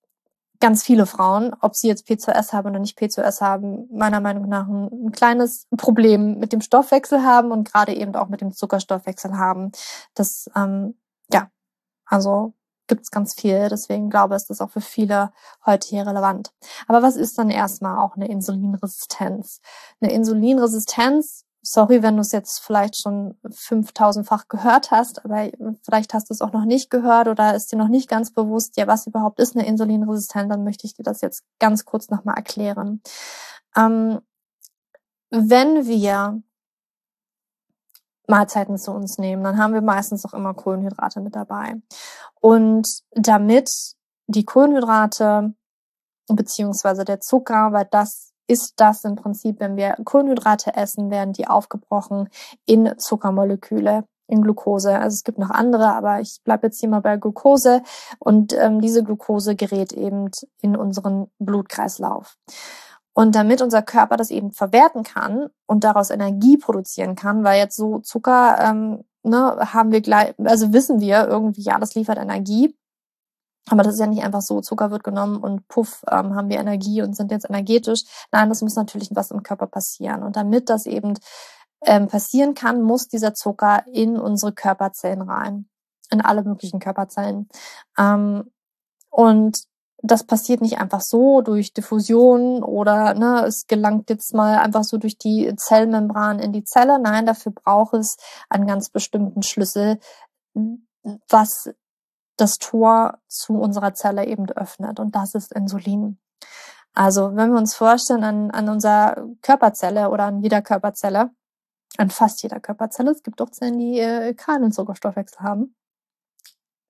ganz 0.59 0.83
viele 0.83 1.05
Frauen, 1.05 1.53
ob 1.61 1.75
sie 1.75 1.87
jetzt 1.87 2.07
P2S 2.07 2.53
haben 2.53 2.69
oder 2.69 2.79
nicht 2.79 2.97
P2S 2.97 3.41
haben, 3.41 3.87
meiner 3.91 4.21
Meinung 4.21 4.47
nach 4.47 4.67
ein, 4.67 5.07
ein 5.07 5.11
kleines 5.11 5.67
Problem 5.77 6.39
mit 6.39 6.53
dem 6.53 6.61
Stoffwechsel 6.61 7.23
haben 7.23 7.51
und 7.51 7.71
gerade 7.71 7.93
eben 7.93 8.15
auch 8.15 8.29
mit 8.29 8.41
dem 8.41 8.53
Zuckerstoffwechsel 8.53 9.37
haben. 9.37 9.71
Das, 10.13 10.49
ähm, 10.55 10.97
ja, 11.31 11.49
also 12.05 12.53
gibt's 12.87 13.11
ganz 13.11 13.33
viel. 13.33 13.69
Deswegen 13.69 14.09
glaube 14.09 14.35
ich, 14.35 14.41
ist 14.41 14.49
das 14.49 14.61
auch 14.61 14.69
für 14.69 14.81
viele 14.81 15.31
heute 15.65 15.87
hier 15.87 16.05
relevant. 16.05 16.53
Aber 16.87 17.01
was 17.01 17.15
ist 17.15 17.37
dann 17.37 17.49
erstmal 17.49 17.97
auch 17.97 18.15
eine 18.15 18.27
Insulinresistenz? 18.27 19.61
Eine 19.99 20.11
Insulinresistenz 20.13 21.44
sorry, 21.65 22.03
wenn 22.03 22.15
du 22.15 22.21
es 22.21 22.31
jetzt 22.31 22.59
vielleicht 22.59 23.01
schon 23.01 23.35
5000-fach 23.43 24.47
gehört 24.47 24.91
hast, 24.91 25.25
aber 25.25 25.49
vielleicht 25.83 26.13
hast 26.13 26.29
du 26.29 26.33
es 26.33 26.41
auch 26.41 26.53
noch 26.53 26.65
nicht 26.65 26.89
gehört 26.89 27.27
oder 27.27 27.55
ist 27.55 27.71
dir 27.71 27.77
noch 27.77 27.87
nicht 27.87 28.07
ganz 28.07 28.31
bewusst, 28.31 28.77
ja, 28.77 28.87
was 28.87 29.07
überhaupt 29.07 29.39
ist 29.39 29.55
eine 29.55 29.65
Insulinresistenz, 29.65 30.49
dann 30.49 30.63
möchte 30.63 30.85
ich 30.85 30.93
dir 30.93 31.03
das 31.03 31.21
jetzt 31.21 31.43
ganz 31.59 31.83
kurz 31.83 32.09
nochmal 32.09 32.35
erklären. 32.35 33.01
Ähm, 33.75 34.19
wenn 35.31 35.85
wir 35.87 36.41
Mahlzeiten 38.27 38.77
zu 38.77 38.91
uns 38.91 39.17
nehmen, 39.17 39.43
dann 39.43 39.57
haben 39.57 39.73
wir 39.73 39.81
meistens 39.81 40.25
auch 40.25 40.33
immer 40.33 40.53
Kohlenhydrate 40.53 41.19
mit 41.19 41.35
dabei. 41.35 41.75
Und 42.39 42.87
damit 43.11 43.71
die 44.27 44.45
Kohlenhydrate 44.45 45.53
beziehungsweise 46.27 47.05
der 47.05 47.19
Zucker, 47.19 47.71
weil 47.71 47.87
das 47.89 48.34
ist 48.47 48.73
das 48.77 49.03
im 49.03 49.15
Prinzip, 49.15 49.59
wenn 49.59 49.75
wir 49.75 49.95
Kohlenhydrate 50.03 50.75
essen, 50.75 51.09
werden 51.09 51.33
die 51.33 51.47
aufgebrochen 51.47 52.29
in 52.65 52.97
Zuckermoleküle, 52.97 54.03
in 54.27 54.41
Glucose. 54.41 54.97
Also 54.97 55.15
es 55.15 55.23
gibt 55.23 55.37
noch 55.37 55.49
andere, 55.49 55.93
aber 55.93 56.19
ich 56.19 56.39
bleibe 56.43 56.67
jetzt 56.67 56.79
hier 56.79 56.89
mal 56.89 57.01
bei 57.01 57.17
Glucose 57.17 57.81
und 58.19 58.53
ähm, 58.53 58.81
diese 58.81 59.03
Glucose 59.03 59.55
gerät 59.55 59.93
eben 59.93 60.29
in 60.61 60.75
unseren 60.75 61.27
Blutkreislauf. 61.39 62.37
Und 63.13 63.35
damit 63.35 63.61
unser 63.61 63.81
Körper 63.81 64.17
das 64.17 64.29
eben 64.29 64.51
verwerten 64.51 65.03
kann 65.03 65.47
und 65.67 65.83
daraus 65.83 66.09
Energie 66.09 66.57
produzieren 66.57 67.15
kann, 67.15 67.43
weil 67.43 67.59
jetzt 67.59 67.77
so 67.77 67.99
Zucker 67.99 68.57
ähm, 68.59 69.05
ne, 69.23 69.57
haben 69.73 69.91
wir 69.91 70.01
gleich, 70.01 70.33
also 70.43 70.73
wissen 70.73 70.99
wir 70.99 71.27
irgendwie, 71.27 71.61
ja, 71.61 71.79
das 71.79 71.95
liefert 71.95 72.17
Energie. 72.17 72.75
Aber 73.69 73.83
das 73.83 73.95
ist 73.95 73.99
ja 73.99 74.07
nicht 74.07 74.23
einfach 74.23 74.41
so, 74.41 74.61
Zucker 74.61 74.91
wird 74.91 75.03
genommen 75.03 75.37
und 75.37 75.67
puff, 75.67 76.03
ähm, 76.09 76.35
haben 76.35 76.49
wir 76.49 76.59
Energie 76.59 77.01
und 77.01 77.15
sind 77.15 77.31
jetzt 77.31 77.49
energetisch. 77.49 78.03
Nein, 78.31 78.49
das 78.49 78.61
muss 78.61 78.75
natürlich 78.75 79.09
was 79.11 79.31
im 79.31 79.43
Körper 79.43 79.67
passieren. 79.67 80.23
Und 80.23 80.35
damit 80.35 80.69
das 80.69 80.85
eben 80.85 81.17
ähm, 81.83 82.07
passieren 82.07 82.53
kann, 82.53 82.81
muss 82.81 83.07
dieser 83.07 83.33
Zucker 83.33 83.83
in 83.87 84.19
unsere 84.19 84.53
Körperzellen 84.53 85.21
rein. 85.21 85.67
In 86.11 86.21
alle 86.21 86.43
möglichen 86.43 86.79
Körperzellen. 86.79 87.49
Ähm, 87.97 88.51
und 89.09 89.57
das 90.03 90.23
passiert 90.23 90.61
nicht 90.61 90.77
einfach 90.77 91.01
so 91.01 91.41
durch 91.41 91.73
Diffusion 91.73 92.63
oder 92.63 93.13
ne, 93.15 93.45
es 93.45 93.65
gelangt 93.65 94.09
jetzt 94.09 94.33
mal 94.33 94.59
einfach 94.59 94.83
so 94.83 94.97
durch 94.97 95.17
die 95.17 95.51
Zellmembran 95.55 96.39
in 96.39 96.51
die 96.51 96.63
Zelle. 96.63 96.99
Nein, 96.99 97.25
dafür 97.25 97.51
braucht 97.53 97.95
es 97.95 98.17
einen 98.49 98.67
ganz 98.67 98.89
bestimmten 98.89 99.41
Schlüssel, 99.41 99.99
was 101.29 101.69
das 102.37 102.57
Tor 102.57 103.19
zu 103.27 103.53
unserer 103.53 103.93
Zelle 103.93 104.25
eben 104.25 104.49
öffnet. 104.49 104.99
Und 104.99 105.15
das 105.15 105.35
ist 105.35 105.53
Insulin. 105.53 106.19
Also 106.93 107.35
wenn 107.35 107.51
wir 107.51 107.57
uns 107.57 107.75
vorstellen 107.75 108.23
an, 108.23 108.51
an 108.51 108.69
unserer 108.69 109.27
Körperzelle 109.41 110.09
oder 110.09 110.25
an 110.25 110.41
jeder 110.41 110.61
Körperzelle, 110.61 111.31
an 111.97 112.09
fast 112.09 112.41
jeder 112.43 112.59
Körperzelle, 112.59 113.11
es 113.11 113.23
gibt 113.23 113.41
auch 113.41 113.49
Zellen, 113.49 113.77
die 113.77 113.99
äh, 113.99 114.33
keinen 114.33 114.71
Zuckerstoffwechsel 114.71 115.39
haben, 115.39 115.75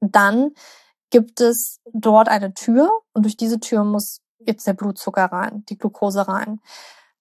dann 0.01 0.51
gibt 1.09 1.41
es 1.41 1.79
dort 1.91 2.29
eine 2.29 2.53
Tür 2.53 2.91
und 3.13 3.23
durch 3.23 3.37
diese 3.37 3.59
Tür 3.59 3.83
muss 3.83 4.21
jetzt 4.39 4.67
der 4.67 4.73
Blutzucker 4.73 5.25
rein, 5.25 5.63
die 5.69 5.77
Glucose 5.77 6.27
rein. 6.27 6.59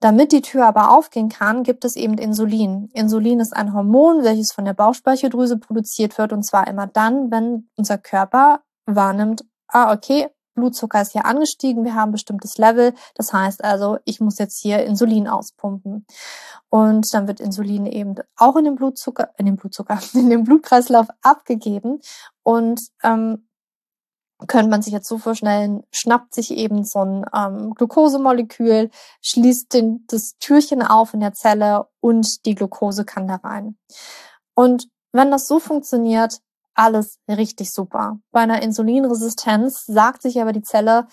Damit 0.01 0.33
die 0.33 0.43
Tür 0.43 0.67
aber 0.67 0.91
aufgehen 0.91 1.29
kann, 1.29 1.63
gibt 1.63 1.85
es 1.85 1.97
eben 1.97 2.19
Insulin. 2.19 2.91
Insulin 2.93 3.41
ist 3.41 3.57
ein 3.57 3.73
Hormon, 3.73 4.23
welches 4.23 4.53
von 4.53 4.65
der 4.65 4.75
Bauchspeicheldrüse 4.75 5.59
produziert 5.59 6.19
wird 6.19 6.33
und 6.33 6.43
zwar 6.43 6.67
immer 6.67 6.87
dann, 6.87 7.31
wenn 7.31 7.69
unser 7.77 7.99
Körper 7.99 8.61
wahrnimmt, 8.87 9.45
ah, 9.69 9.93
okay, 9.93 10.29
Blutzucker 10.55 11.03
ist 11.03 11.13
hier 11.13 11.27
angestiegen, 11.27 11.85
wir 11.85 11.95
haben 11.95 12.11
ein 12.11 12.13
bestimmtes 12.13 12.59
Level. 12.59 12.95
Das 13.15 13.33
heißt 13.33 13.65
also, 13.65 13.99
ich 14.05 14.21
muss 14.21 14.39
jetzt 14.39 14.61
hier 14.61 14.85
Insulin 14.85 15.29
auspumpen. 15.29 16.07
Und 16.71 17.13
dann 17.13 17.27
wird 17.27 17.41
Insulin 17.41 17.87
eben 17.87 18.15
auch 18.37 18.57
in 18.57 18.65
den 18.65 18.77
Blutzucker, 18.77 19.31
in 19.37 19.47
den 19.47 19.57
Blutzucker, 19.57 19.99
in 20.15 20.31
den 20.31 20.45
Blutkreislauf 20.45 21.09
abgegeben. 21.23 22.01
Und 22.43 22.81
ähm, 23.03 23.49
könnte 24.47 24.71
man 24.71 24.83
sich 24.83 24.93
jetzt 24.93 25.09
so 25.09 25.19
vorstellen, 25.19 25.83
schnappt 25.91 26.35
sich 26.35 26.53
eben 26.53 26.85
so 26.85 27.01
ein 27.01 27.27
ähm, 27.35 27.75
Glukosemolekül, 27.75 28.91
schließt 29.23 29.73
den, 29.73 30.05
das 30.09 30.37
Türchen 30.39 30.83
auf 30.83 31.15
in 31.15 31.21
der 31.21 31.33
Zelle 31.33 31.87
und 32.01 32.45
die 32.47 32.55
Glucose 32.55 33.05
kann 33.05 33.29
da 33.29 33.37
rein. 33.37 33.77
Und 34.55 34.89
wenn 35.13 35.31
das 35.31 35.47
so 35.47 35.61
funktioniert, 35.61 36.41
alles 36.75 37.19
richtig 37.29 37.73
super. 37.73 38.19
Bei 38.33 38.41
einer 38.41 38.63
Insulinresistenz 38.63 39.85
sagt 39.87 40.23
sich 40.23 40.41
aber 40.41 40.53
die 40.53 40.63
Zelle, 40.63 41.07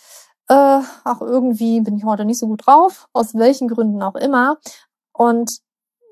äh, 0.47 0.81
auch 1.05 1.21
irgendwie 1.21 1.81
bin 1.81 1.95
ich 1.97 2.03
heute 2.03 2.25
nicht 2.25 2.39
so 2.39 2.47
gut 2.47 2.65
drauf, 2.65 3.07
aus 3.13 3.35
welchen 3.35 3.67
Gründen 3.67 4.01
auch 4.01 4.15
immer. 4.15 4.57
Und 5.13 5.49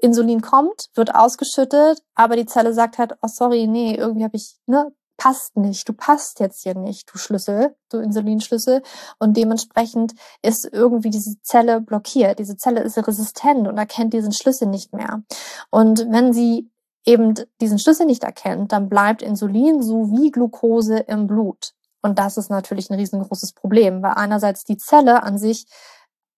Insulin 0.02 0.42
kommt, 0.42 0.90
wird 0.94 1.14
ausgeschüttet, 1.14 2.02
aber 2.16 2.36
die 2.36 2.46
Zelle 2.46 2.74
sagt 2.74 2.98
halt, 2.98 3.14
oh 3.22 3.28
sorry, 3.28 3.68
nee, 3.68 3.96
irgendwie 3.96 4.24
habe 4.24 4.38
ich 4.38 4.58
ne, 4.66 4.92
passt 5.20 5.58
nicht, 5.58 5.88
du 5.88 5.94
passt 5.94 6.40
jetzt 6.40 6.64
hier 6.64 6.76
nicht, 6.76 7.14
du 7.14 7.20
Schlüssel, 7.20 7.76
du 7.90 8.00
Insulinschlüssel. 8.00 8.82
Und 9.20 9.36
dementsprechend 9.38 10.14
ist 10.42 10.68
irgendwie 10.72 11.10
diese 11.10 11.40
Zelle 11.42 11.82
blockiert. 11.82 12.40
Diese 12.40 12.58
Zelle 12.58 12.82
ist 12.82 12.98
resistent 12.98 13.68
und 13.68 13.78
erkennt 13.78 14.14
diesen 14.14 14.32
Schlüssel 14.32 14.68
nicht 14.68 14.94
mehr. 14.94 15.22
Und 15.70 16.08
wenn 16.10 16.34
sie 16.34 16.72
eben 17.06 17.34
diesen 17.62 17.80
Schlüssel 17.80 18.06
nicht 18.06 18.24
erkennt, 18.24 18.72
dann 18.72 18.90
bleibt 18.90 19.22
Insulin 19.22 19.84
so 19.84 20.10
wie 20.12 20.32
Glucose 20.32 20.98
im 21.00 21.28
Blut. 21.28 21.74
Und 22.02 22.18
das 22.18 22.38
ist 22.38 22.50
natürlich 22.50 22.90
ein 22.90 22.98
riesengroßes 22.98 23.54
Problem, 23.54 24.02
weil 24.02 24.14
einerseits 24.16 24.64
die 24.64 24.78
Zelle 24.78 25.22
an 25.24 25.38
sich 25.38 25.68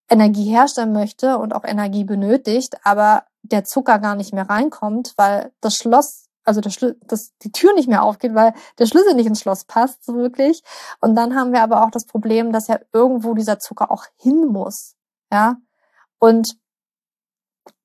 Energie 0.09 0.49
herstellen 0.49 0.91
möchte 0.91 1.37
und 1.37 1.53
auch 1.53 1.63
Energie 1.63 2.03
benötigt, 2.03 2.77
aber 2.83 3.25
der 3.43 3.63
Zucker 3.63 3.99
gar 3.99 4.15
nicht 4.15 4.33
mehr 4.33 4.49
reinkommt, 4.49 5.13
weil 5.17 5.51
das 5.61 5.75
Schloss 5.75 6.20
also 6.43 6.61
der 6.61 6.69
Schlüssel, 6.69 6.99
dass 7.05 7.37
die 7.39 7.51
Tür 7.51 7.73
nicht 7.73 7.87
mehr 7.87 8.03
aufgeht, 8.03 8.33
weil 8.33 8.53
der 8.79 8.85
Schlüssel 8.85 9.13
nicht 9.13 9.27
ins 9.27 9.41
Schloss 9.41 9.65
passt, 9.65 10.03
so 10.03 10.15
wirklich. 10.15 10.63
Und 10.99 11.15
dann 11.15 11.35
haben 11.35 11.53
wir 11.53 11.61
aber 11.61 11.83
auch 11.83 11.91
das 11.91 12.05
Problem, 12.05 12.51
dass 12.51 12.67
ja 12.67 12.79
irgendwo 12.93 13.33
dieser 13.33 13.59
Zucker 13.59 13.91
auch 13.91 14.05
hin 14.17 14.47
muss. 14.47 14.95
Ja. 15.31 15.57
Und, 16.19 16.57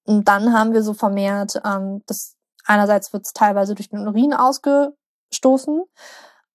und 0.05 0.27
dann 0.29 0.53
haben 0.53 0.73
wir 0.73 0.83
so 0.83 0.95
vermehrt, 0.95 1.61
ähm, 1.65 2.03
dass 2.07 2.37
einerseits 2.65 3.13
wird 3.13 3.27
es 3.27 3.33
teilweise 3.33 3.75
durch 3.75 3.89
den 3.89 4.07
Urin 4.07 4.35
ausgestoßen, 4.35 5.85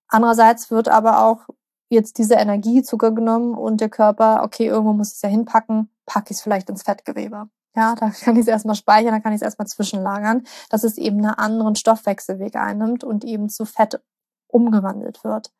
andererseits 0.07 0.71
wird 0.71 0.89
aber 0.89 1.23
auch 1.25 1.47
jetzt 1.89 2.17
diese 2.17 2.35
Energie 2.35 2.83
Zucker 2.83 3.11
genommen 3.11 3.55
und 3.55 3.81
der 3.81 3.89
Körper, 3.89 4.43
okay, 4.43 4.67
irgendwo 4.67 4.93
muss 4.93 5.09
ich 5.09 5.15
es 5.15 5.21
ja 5.21 5.29
hinpacken, 5.29 5.89
packe 6.05 6.31
ich 6.31 6.37
es 6.37 6.41
vielleicht 6.41 6.69
ins 6.69 6.83
Fettgewebe. 6.83 7.49
Ja, 7.75 7.95
da 7.95 8.09
kann 8.23 8.35
ich 8.35 8.41
es 8.41 8.47
erstmal 8.47 8.75
speichern, 8.75 9.11
dann 9.11 9.23
kann 9.23 9.33
ich 9.33 9.37
es 9.37 9.45
erstmal 9.45 9.67
zwischenlagern, 9.67 10.43
dass 10.69 10.83
es 10.83 10.97
eben 10.97 11.17
einen 11.17 11.35
anderen 11.35 11.75
Stoffwechselweg 11.75 12.55
einnimmt 12.55 13.03
und 13.03 13.23
eben 13.23 13.49
zu 13.49 13.65
Fett 13.65 14.01
umgewandelt 14.47 15.23
wird. 15.23 15.51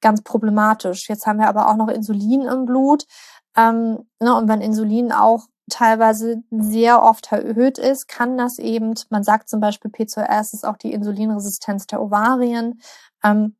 Ganz 0.00 0.22
problematisch. 0.22 1.08
Jetzt 1.08 1.26
haben 1.26 1.38
wir 1.38 1.48
aber 1.48 1.68
auch 1.68 1.76
noch 1.76 1.88
Insulin 1.88 2.42
im 2.42 2.66
Blut. 2.66 3.06
Ähm, 3.56 4.08
ne, 4.20 4.34
und 4.34 4.48
wenn 4.48 4.60
Insulin 4.60 5.12
auch 5.12 5.46
teilweise 5.70 6.42
sehr 6.50 7.02
oft 7.02 7.30
erhöht 7.30 7.78
ist, 7.78 8.08
kann 8.08 8.36
das 8.36 8.58
eben, 8.58 8.94
man 9.10 9.22
sagt 9.22 9.48
zum 9.48 9.60
Beispiel 9.60 9.90
P2S 9.90 10.54
ist 10.54 10.66
auch 10.66 10.76
die 10.76 10.92
Insulinresistenz 10.92 11.86
der 11.86 12.02
Ovarien, 12.02 12.80
ähm, 13.22 13.56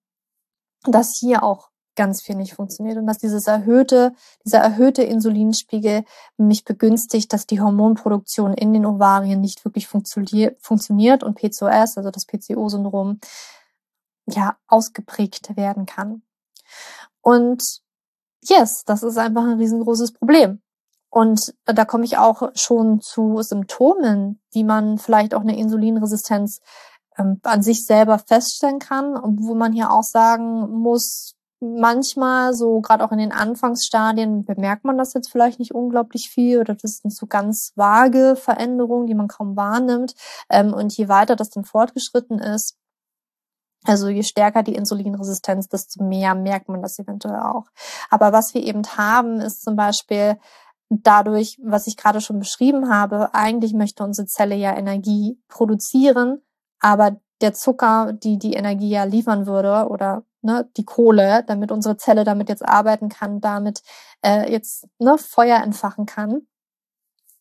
dass 0.85 1.16
hier 1.19 1.45
auch 1.45 1.72
ganz 1.94 2.22
viel 2.22 2.37
nicht 2.37 2.54
funktioniert 2.54 2.96
und 2.96 3.06
dass 3.06 3.18
dieses 3.18 3.46
erhöhte, 3.46 4.12
dieser 4.44 4.58
erhöhte 4.58 5.02
Insulinspiegel 5.02 6.04
mich 6.37 6.64
begünstigt, 6.64 7.32
dass 7.32 7.46
die 7.46 7.61
Hormonproduktion 7.61 8.54
in 8.54 8.72
den 8.72 8.87
Ovarien 8.87 9.40
nicht 9.40 9.64
wirklich 9.64 9.88
funktioniert 9.88 11.22
und 11.22 11.34
PCOS, 11.34 11.96
also 11.96 12.11
das 12.11 12.26
PCO-Syndrom, 12.26 13.20
ja, 14.26 14.56
ausgeprägt 14.68 15.56
werden 15.56 15.87
kann. 15.87 16.22
Und 17.20 17.80
yes, 18.42 18.84
das 18.84 19.02
ist 19.02 19.18
einfach 19.18 19.42
ein 19.42 19.58
riesengroßes 19.58 20.12
Problem. 20.12 20.62
Und 21.11 21.54
da 21.66 21.84
komme 21.84 22.04
ich 22.04 22.16
auch 22.16 22.52
schon 22.54 23.00
zu 23.02 23.42
Symptomen, 23.42 24.40
wie 24.50 24.64
man 24.64 24.99
vielleicht 24.99 25.34
auch 25.34 25.42
eine 25.42 25.58
Insulinresistenz 25.58 26.61
ähm, 27.18 27.38
an 27.42 27.62
sich 27.62 27.84
selber 27.84 28.18
feststellen 28.18 28.78
kann, 28.78 29.20
wo 29.40 29.54
man 29.54 29.72
hier 29.72 29.90
auch 29.90 30.04
sagen 30.04 30.70
muss, 30.70 31.34
manchmal, 31.62 32.54
so 32.54 32.81
gerade 32.81 33.04
auch 33.04 33.12
in 33.12 33.19
den 33.19 33.33
Anfangsstadien, 33.33 34.45
bemerkt 34.45 34.85
man 34.85 34.99
das 34.99 35.14
jetzt 35.14 35.31
vielleicht 35.31 35.59
nicht 35.59 35.75
unglaublich 35.75 36.28
viel 36.28 36.61
oder 36.61 36.75
das 36.75 36.99
sind 36.99 37.14
so 37.14 37.26
ganz 37.26 37.73
vage 37.76 38.37
Veränderungen, 38.37 39.07
die 39.07 39.14
man 39.14 39.28
kaum 39.28 39.57
wahrnimmt. 39.57 40.14
Ähm, 40.50 40.75
und 40.75 40.97
je 40.97 41.09
weiter 41.09 41.37
das 41.37 41.50
dann 41.50 41.64
fortgeschritten 41.64 42.38
ist, 42.40 42.76
also 43.85 44.09
je 44.09 44.23
stärker 44.23 44.62
die 44.62 44.75
Insulinresistenz, 44.75 45.69
desto 45.69 46.04
mehr 46.04 46.35
merkt 46.35 46.69
man 46.69 46.83
das 46.83 46.99
eventuell 46.99 47.40
auch. 47.40 47.66
Aber 48.11 48.33
was 48.33 48.54
wir 48.54 48.62
eben 48.62 48.83
haben, 48.97 49.40
ist 49.40 49.62
zum 49.62 49.76
Beispiel 49.76 50.38
dadurch, 50.88 51.59
was 51.62 51.87
ich 51.87 51.97
gerade 51.97 52.21
schon 52.21 52.38
beschrieben 52.38 52.90
habe, 52.92 53.35
eigentlich 53.35 53.73
möchte 53.73 54.04
unsere 54.04 54.26
Zelle 54.26 54.54
ja 54.54 54.76
Energie 54.76 55.40
produzieren, 55.49 56.42
aber 56.81 57.21
der 57.42 57.52
Zucker, 57.54 58.12
die 58.12 58.38
die 58.38 58.54
Energie 58.54 58.90
ja 58.90 59.04
liefern 59.04 59.46
würde 59.46 59.88
oder 59.88 60.25
ne, 60.42 60.68
die 60.76 60.84
Kohle, 60.84 61.44
damit 61.46 61.72
unsere 61.72 61.96
Zelle 61.96 62.25
damit 62.25 62.49
jetzt 62.49 62.64
arbeiten 62.64 63.08
kann, 63.08 63.40
damit 63.40 63.82
äh, 64.25 64.50
jetzt 64.50 64.87
ne, 64.99 65.18
Feuer 65.18 65.62
entfachen 65.62 66.06
kann, 66.06 66.46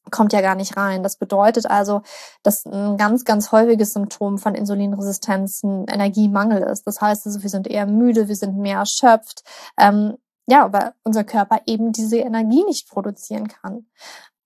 kommt 0.10 0.34
ja 0.34 0.42
gar 0.42 0.56
nicht 0.56 0.78
rein. 0.78 1.04
Das 1.04 1.18
bedeutet 1.18 1.66
also, 1.68 2.02
dass 2.44 2.66
ein 2.66 2.98
ganz, 2.98 3.24
ganz 3.24 3.52
häufiges 3.52 3.94
Symptom 3.94 4.38
von 4.38 4.56
Insulinresistenz 4.56 5.64
ein 5.64 5.86
Energiemangel 5.88 6.64
ist. 6.64 6.88
Das 6.88 7.02
heißt 7.02 7.26
also, 7.26 7.44
wir 7.44 7.50
sind 7.50 7.68
eher 7.68 7.86
müde, 7.86 8.28
wir 8.28 8.36
sind 8.36 8.58
mehr 8.58 8.80
erschöpft. 8.80 9.44
Ähm, 9.78 10.18
ja, 10.48 10.72
weil 10.74 10.94
unser 11.04 11.24
Körper 11.24 11.62
eben 11.66 11.92
diese 11.92 12.18
Energie 12.18 12.64
nicht 12.66 12.90
produzieren 12.90 13.48
kann. 13.48 13.86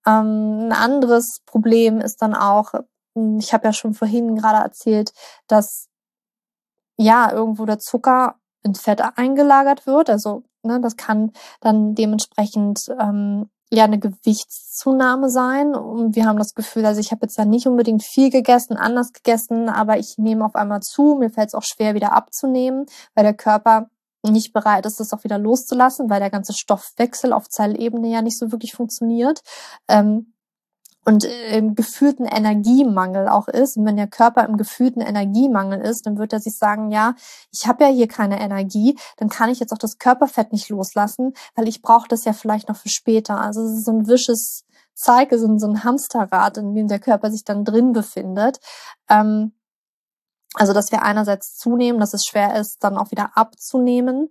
Ähm, 0.06 0.68
ein 0.68 0.72
anderes 0.72 1.40
Problem 1.46 2.00
ist 2.00 2.22
dann 2.22 2.34
auch, 2.34 2.72
ich 3.38 3.52
habe 3.52 3.66
ja 3.66 3.72
schon 3.72 3.94
vorhin 3.94 4.36
gerade 4.36 4.62
erzählt, 4.62 5.12
dass 5.48 5.88
ja 6.98 7.32
irgendwo 7.32 7.64
der 7.66 7.78
Zucker 7.78 8.36
in 8.62 8.74
Fett 8.74 9.00
eingelagert 9.16 9.86
wird. 9.86 10.10
Also 10.10 10.44
ne, 10.62 10.80
das 10.80 10.96
kann 10.96 11.32
dann 11.60 11.94
dementsprechend 11.94 12.86
ähm, 13.00 13.48
ja 13.70 13.84
eine 13.84 13.98
Gewichtszunahme 13.98 15.30
sein. 15.30 15.74
Und 15.74 16.16
wir 16.16 16.26
haben 16.26 16.38
das 16.38 16.54
Gefühl, 16.54 16.86
also 16.86 17.00
ich 17.00 17.10
habe 17.10 17.22
jetzt 17.22 17.38
ja 17.38 17.44
nicht 17.44 17.66
unbedingt 17.66 18.04
viel 18.04 18.30
gegessen, 18.30 18.76
anders 18.76 19.12
gegessen, 19.12 19.68
aber 19.68 19.98
ich 19.98 20.18
nehme 20.18 20.44
auf 20.44 20.54
einmal 20.54 20.80
zu. 20.80 21.16
Mir 21.18 21.30
fällt 21.30 21.48
es 21.48 21.54
auch 21.54 21.64
schwer, 21.64 21.94
wieder 21.94 22.12
abzunehmen, 22.12 22.86
weil 23.14 23.24
der 23.24 23.34
Körper 23.34 23.88
nicht 24.22 24.52
bereit 24.52 24.86
ist, 24.86 24.98
das 24.98 25.12
auch 25.12 25.24
wieder 25.24 25.38
loszulassen, 25.38 26.10
weil 26.10 26.20
der 26.20 26.30
ganze 26.30 26.52
Stoffwechsel 26.52 27.32
auf 27.32 27.48
Zellebene 27.48 28.08
ja 28.08 28.22
nicht 28.22 28.38
so 28.38 28.50
wirklich 28.50 28.72
funktioniert. 28.74 29.40
Ähm, 29.88 30.32
und 31.06 31.24
äh, 31.24 31.56
im 31.56 31.74
gefühlten 31.74 32.26
Energiemangel 32.26 33.28
auch 33.28 33.48
ist. 33.48 33.76
Und 33.76 33.86
wenn 33.86 33.96
der 33.96 34.08
Körper 34.08 34.44
im 34.44 34.56
gefühlten 34.56 35.00
Energiemangel 35.00 35.80
ist, 35.80 36.04
dann 36.04 36.18
wird 36.18 36.32
er 36.32 36.40
sich 36.40 36.58
sagen, 36.58 36.90
ja, 36.90 37.14
ich 37.52 37.66
habe 37.66 37.84
ja 37.84 37.90
hier 37.90 38.08
keine 38.08 38.40
Energie, 38.40 38.98
dann 39.16 39.28
kann 39.28 39.48
ich 39.48 39.60
jetzt 39.60 39.72
auch 39.72 39.78
das 39.78 39.98
Körperfett 39.98 40.52
nicht 40.52 40.68
loslassen, 40.68 41.32
weil 41.54 41.68
ich 41.68 41.80
brauche 41.80 42.08
das 42.08 42.24
ja 42.24 42.32
vielleicht 42.32 42.68
noch 42.68 42.76
für 42.76 42.88
später. 42.88 43.40
Also 43.40 43.62
es 43.62 43.78
ist 43.78 43.84
so 43.84 43.92
ein 43.92 44.08
vicious 44.08 44.64
Cycle, 44.96 45.38
so 45.38 45.46
ein 45.46 45.84
Hamsterrad, 45.84 46.58
in 46.58 46.74
dem 46.74 46.88
der 46.88 46.98
Körper 46.98 47.30
sich 47.30 47.44
dann 47.44 47.64
drin 47.64 47.92
befindet. 47.92 48.58
Ähm, 49.08 49.52
also, 50.58 50.72
dass 50.72 50.90
wir 50.90 51.02
einerseits 51.02 51.54
zunehmen, 51.54 52.00
dass 52.00 52.14
es 52.14 52.24
schwer 52.24 52.58
ist, 52.58 52.82
dann 52.82 52.96
auch 52.96 53.10
wieder 53.10 53.36
abzunehmen. 53.36 54.30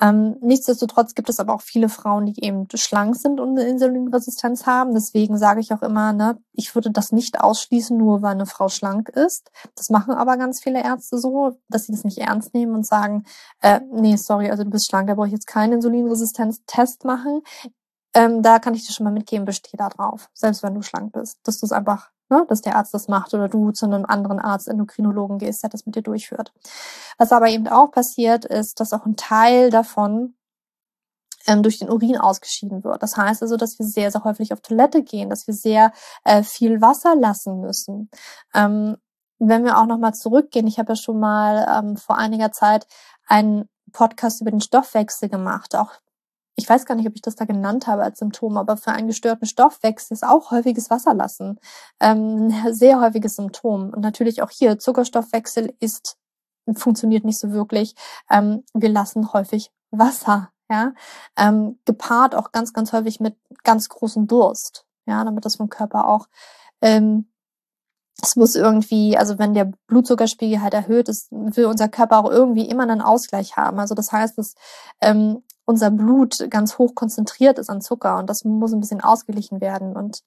Ähm, 0.00 0.36
nichtsdestotrotz 0.40 1.14
gibt 1.14 1.28
es 1.28 1.40
aber 1.40 1.52
auch 1.52 1.62
viele 1.62 1.88
Frauen, 1.88 2.26
die 2.26 2.44
eben 2.44 2.68
schlank 2.74 3.16
sind 3.16 3.40
und 3.40 3.58
eine 3.58 3.68
Insulinresistenz 3.68 4.66
haben. 4.66 4.94
Deswegen 4.94 5.36
sage 5.36 5.60
ich 5.60 5.72
auch 5.72 5.82
immer, 5.82 6.12
ne, 6.12 6.38
ich 6.52 6.76
würde 6.76 6.92
das 6.92 7.10
nicht 7.10 7.40
ausschließen, 7.40 7.96
nur 7.98 8.22
weil 8.22 8.34
eine 8.34 8.46
Frau 8.46 8.68
schlank 8.68 9.08
ist. 9.08 9.50
Das 9.74 9.90
machen 9.90 10.14
aber 10.14 10.36
ganz 10.36 10.62
viele 10.62 10.80
Ärzte 10.80 11.18
so, 11.18 11.58
dass 11.68 11.86
sie 11.86 11.92
das 11.92 12.04
nicht 12.04 12.18
ernst 12.18 12.54
nehmen 12.54 12.76
und 12.76 12.86
sagen, 12.86 13.24
äh, 13.60 13.80
nee, 13.92 14.14
sorry, 14.14 14.50
also 14.50 14.62
du 14.62 14.70
bist 14.70 14.88
schlank, 14.88 15.08
da 15.08 15.14
brauche 15.14 15.26
ich 15.26 15.32
jetzt 15.32 15.48
keinen 15.48 15.74
Insulinresistenztest 15.74 17.04
machen. 17.04 17.42
Ähm, 18.14 18.42
da 18.42 18.60
kann 18.60 18.74
ich 18.74 18.86
dir 18.86 18.92
schon 18.92 19.04
mal 19.04 19.12
mitgeben, 19.12 19.44
besteh 19.44 19.76
da 19.76 19.88
drauf, 19.88 20.30
selbst 20.34 20.62
wenn 20.62 20.74
du 20.74 20.82
schlank 20.82 21.12
bist, 21.12 21.40
dass 21.42 21.58
du 21.58 21.66
es 21.66 21.72
einfach 21.72 22.10
ne, 22.34 22.46
dass 22.48 22.60
der 22.60 22.76
Arzt 22.76 22.94
das 22.94 23.08
macht 23.08 23.34
oder 23.34 23.48
du 23.48 23.70
zu 23.70 23.86
einem 23.86 24.04
anderen 24.04 24.38
Arzt, 24.38 24.68
Endokrinologen 24.68 25.38
gehst, 25.38 25.62
der 25.62 25.70
das 25.70 25.86
mit 25.86 25.96
dir 25.96 26.02
durchführt. 26.02 26.52
Was 27.18 27.32
aber 27.32 27.48
eben 27.48 27.68
auch 27.68 27.90
passiert, 27.90 28.44
ist, 28.44 28.80
dass 28.80 28.92
auch 28.92 29.06
ein 29.06 29.16
Teil 29.16 29.70
davon 29.70 30.34
ähm, 31.46 31.62
durch 31.62 31.78
den 31.78 31.90
Urin 31.90 32.18
ausgeschieden 32.18 32.84
wird. 32.84 33.02
Das 33.02 33.16
heißt 33.16 33.42
also, 33.42 33.56
dass 33.56 33.78
wir 33.78 33.86
sehr, 33.86 34.10
sehr 34.10 34.24
häufig 34.24 34.52
auf 34.52 34.60
Toilette 34.60 35.02
gehen, 35.02 35.30
dass 35.30 35.46
wir 35.46 35.54
sehr 35.54 35.92
äh, 36.24 36.42
viel 36.42 36.80
Wasser 36.80 37.14
lassen 37.16 37.60
müssen. 37.60 38.10
Ähm, 38.54 38.96
wenn 39.38 39.64
wir 39.64 39.78
auch 39.78 39.86
nochmal 39.86 40.14
zurückgehen, 40.14 40.66
ich 40.66 40.78
habe 40.78 40.92
ja 40.92 40.96
schon 40.96 41.18
mal 41.18 41.66
ähm, 41.68 41.96
vor 41.96 42.18
einiger 42.18 42.52
Zeit 42.52 42.86
einen 43.26 43.68
Podcast 43.92 44.40
über 44.40 44.50
den 44.50 44.60
Stoffwechsel 44.60 45.28
gemacht, 45.28 45.74
auch 45.74 45.92
ich 46.64 46.70
weiß 46.70 46.86
gar 46.86 46.94
nicht, 46.94 47.06
ob 47.06 47.14
ich 47.14 47.20
das 47.20 47.36
da 47.36 47.44
genannt 47.44 47.86
habe 47.86 48.02
als 48.02 48.18
Symptom, 48.18 48.56
aber 48.56 48.78
für 48.78 48.90
einen 48.90 49.06
gestörten 49.06 49.46
Stoffwechsel 49.46 50.14
ist 50.14 50.24
auch 50.24 50.50
häufiges 50.50 50.88
Wasserlassen 50.88 51.60
ähm, 52.00 52.48
ein 52.64 52.74
sehr 52.74 53.02
häufiges 53.02 53.36
Symptom. 53.36 53.90
Und 53.90 54.00
natürlich 54.00 54.40
auch 54.40 54.48
hier, 54.48 54.78
Zuckerstoffwechsel 54.78 55.74
ist, 55.78 56.16
funktioniert 56.74 57.26
nicht 57.26 57.38
so 57.38 57.52
wirklich. 57.52 57.94
Ähm, 58.30 58.64
wir 58.72 58.88
lassen 58.88 59.34
häufig 59.34 59.72
Wasser, 59.90 60.52
ja, 60.70 60.94
ähm, 61.36 61.78
gepaart 61.84 62.34
auch 62.34 62.50
ganz, 62.50 62.72
ganz 62.72 62.94
häufig 62.94 63.20
mit 63.20 63.36
ganz 63.62 63.90
großem 63.90 64.26
Durst, 64.26 64.86
ja, 65.04 65.22
damit 65.22 65.44
das 65.44 65.56
vom 65.56 65.68
Körper 65.68 66.08
auch 66.08 66.28
ähm, 66.80 67.26
es 68.22 68.36
muss 68.36 68.54
irgendwie, 68.54 69.18
also 69.18 69.38
wenn 69.38 69.54
der 69.54 69.72
Blutzuckerspiegel 69.88 70.62
halt 70.62 70.72
erhöht 70.72 71.08
ist, 71.08 71.30
will 71.30 71.66
unser 71.66 71.88
Körper 71.88 72.18
auch 72.18 72.30
irgendwie 72.30 72.68
immer 72.68 72.84
einen 72.84 73.02
Ausgleich 73.02 73.56
haben. 73.56 73.80
Also 73.80 73.94
das 73.94 74.12
heißt, 74.12 74.38
dass 74.38 74.54
ähm, 75.00 75.42
unser 75.66 75.90
Blut 75.90 76.46
ganz 76.50 76.78
hoch 76.78 76.94
konzentriert 76.94 77.58
ist 77.58 77.70
an 77.70 77.80
Zucker 77.80 78.18
und 78.18 78.28
das 78.28 78.44
muss 78.44 78.72
ein 78.72 78.80
bisschen 78.80 79.00
ausgeglichen 79.00 79.60
werden 79.60 79.96
und 79.96 80.22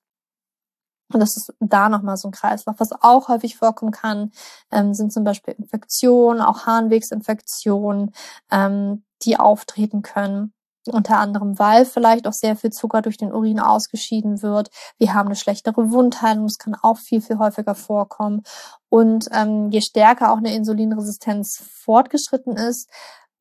und 1.13 1.21
das 1.21 1.37
ist 1.37 1.53
da 1.59 1.89
nochmal 1.89 2.17
so 2.17 2.27
ein 2.27 2.33
Kreislauf. 2.33 2.75
Was 2.79 2.91
auch 2.91 3.29
häufig 3.29 3.55
vorkommen 3.55 3.91
kann, 3.91 4.31
ähm, 4.71 4.93
sind 4.93 5.13
zum 5.13 5.23
Beispiel 5.23 5.55
Infektionen, 5.57 6.41
auch 6.41 6.65
Harnwegsinfektionen, 6.65 8.11
ähm, 8.51 9.03
die 9.23 9.37
auftreten 9.37 10.01
können. 10.01 10.53
Unter 10.89 11.17
anderem, 11.17 11.59
weil 11.59 11.85
vielleicht 11.85 12.27
auch 12.27 12.33
sehr 12.33 12.55
viel 12.55 12.71
Zucker 12.71 13.01
durch 13.01 13.17
den 13.17 13.33
Urin 13.33 13.59
ausgeschieden 13.59 14.41
wird. 14.41 14.69
Wir 14.97 15.13
haben 15.13 15.27
eine 15.27 15.35
schlechtere 15.35 15.91
Wundheilung, 15.91 16.47
das 16.47 16.57
kann 16.57 16.75
auch 16.81 16.97
viel, 16.97 17.21
viel 17.21 17.39
häufiger 17.39 17.75
vorkommen. 17.75 18.43
Und 18.87 19.27
ähm, 19.33 19.69
je 19.69 19.81
stärker 19.81 20.31
auch 20.31 20.37
eine 20.37 20.55
Insulinresistenz 20.55 21.61
fortgeschritten 21.83 22.55
ist, 22.55 22.89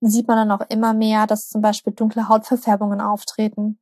sieht 0.01 0.29
man 0.29 0.37
dann 0.37 0.51
auch 0.51 0.67
immer 0.69 0.93
mehr, 0.95 1.27
dass 1.27 1.49
zum 1.49 1.61
Beispiel 1.61 1.93
dunkle 1.93 2.29
Hautverfärbungen 2.29 3.01
auftreten. 3.01 3.79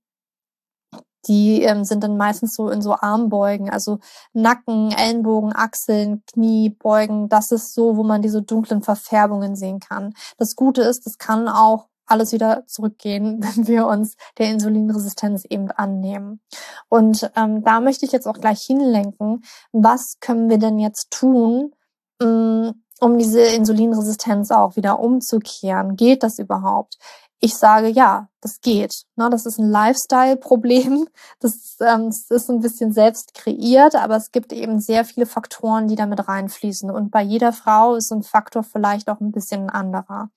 Die 1.26 1.62
ähm, 1.62 1.84
sind 1.84 2.04
dann 2.04 2.16
meistens 2.16 2.54
so 2.54 2.68
in 2.68 2.82
so 2.82 2.94
Armbeugen, 2.94 3.70
also 3.70 3.98
Nacken, 4.32 4.92
Ellenbogen, 4.92 5.54
Achseln, 5.54 6.22
Knie, 6.26 6.70
Beugen. 6.70 7.28
Das 7.28 7.50
ist 7.50 7.74
so, 7.74 7.96
wo 7.96 8.02
man 8.02 8.20
diese 8.20 8.42
dunklen 8.42 8.82
Verfärbungen 8.82 9.56
sehen 9.56 9.80
kann. 9.80 10.14
Das 10.36 10.54
Gute 10.54 10.82
ist, 10.82 11.06
das 11.06 11.18
kann 11.18 11.48
auch 11.48 11.88
alles 12.06 12.32
wieder 12.32 12.66
zurückgehen, 12.66 13.42
wenn 13.42 13.66
wir 13.66 13.86
uns 13.86 14.16
der 14.38 14.50
Insulinresistenz 14.50 15.44
eben 15.48 15.70
annehmen. 15.70 16.40
Und 16.88 17.30
ähm, 17.36 17.64
da 17.64 17.80
möchte 17.80 18.04
ich 18.04 18.12
jetzt 18.12 18.26
auch 18.26 18.38
gleich 18.38 18.62
hinlenken, 18.62 19.44
was 19.72 20.18
können 20.20 20.50
wir 20.50 20.58
denn 20.58 20.78
jetzt 20.78 21.10
tun, 21.10 21.74
mh, 22.20 22.28
mm, 22.28 22.83
um 23.00 23.18
diese 23.18 23.40
Insulinresistenz 23.40 24.50
auch 24.50 24.76
wieder 24.76 25.00
umzukehren. 25.00 25.96
Geht 25.96 26.22
das 26.22 26.38
überhaupt? 26.38 26.98
Ich 27.40 27.56
sage 27.56 27.88
ja, 27.88 28.28
das 28.40 28.60
geht. 28.62 29.04
Ne, 29.16 29.28
das 29.28 29.44
ist 29.44 29.58
ein 29.58 29.68
Lifestyle-Problem. 29.68 31.06
Das, 31.40 31.76
ähm, 31.80 32.06
das 32.06 32.30
ist 32.30 32.48
ein 32.48 32.60
bisschen 32.60 32.92
selbst 32.92 33.34
kreiert, 33.34 33.96
aber 33.96 34.16
es 34.16 34.30
gibt 34.30 34.52
eben 34.52 34.80
sehr 34.80 35.04
viele 35.04 35.26
Faktoren, 35.26 35.88
die 35.88 35.96
damit 35.96 36.26
reinfließen. 36.26 36.90
Und 36.90 37.10
bei 37.10 37.20
jeder 37.20 37.52
Frau 37.52 37.96
ist 37.96 38.10
ein 38.12 38.22
Faktor 38.22 38.62
vielleicht 38.62 39.10
auch 39.10 39.20
ein 39.20 39.32
bisschen 39.32 39.64
ein 39.64 39.70
anderer. 39.70 40.30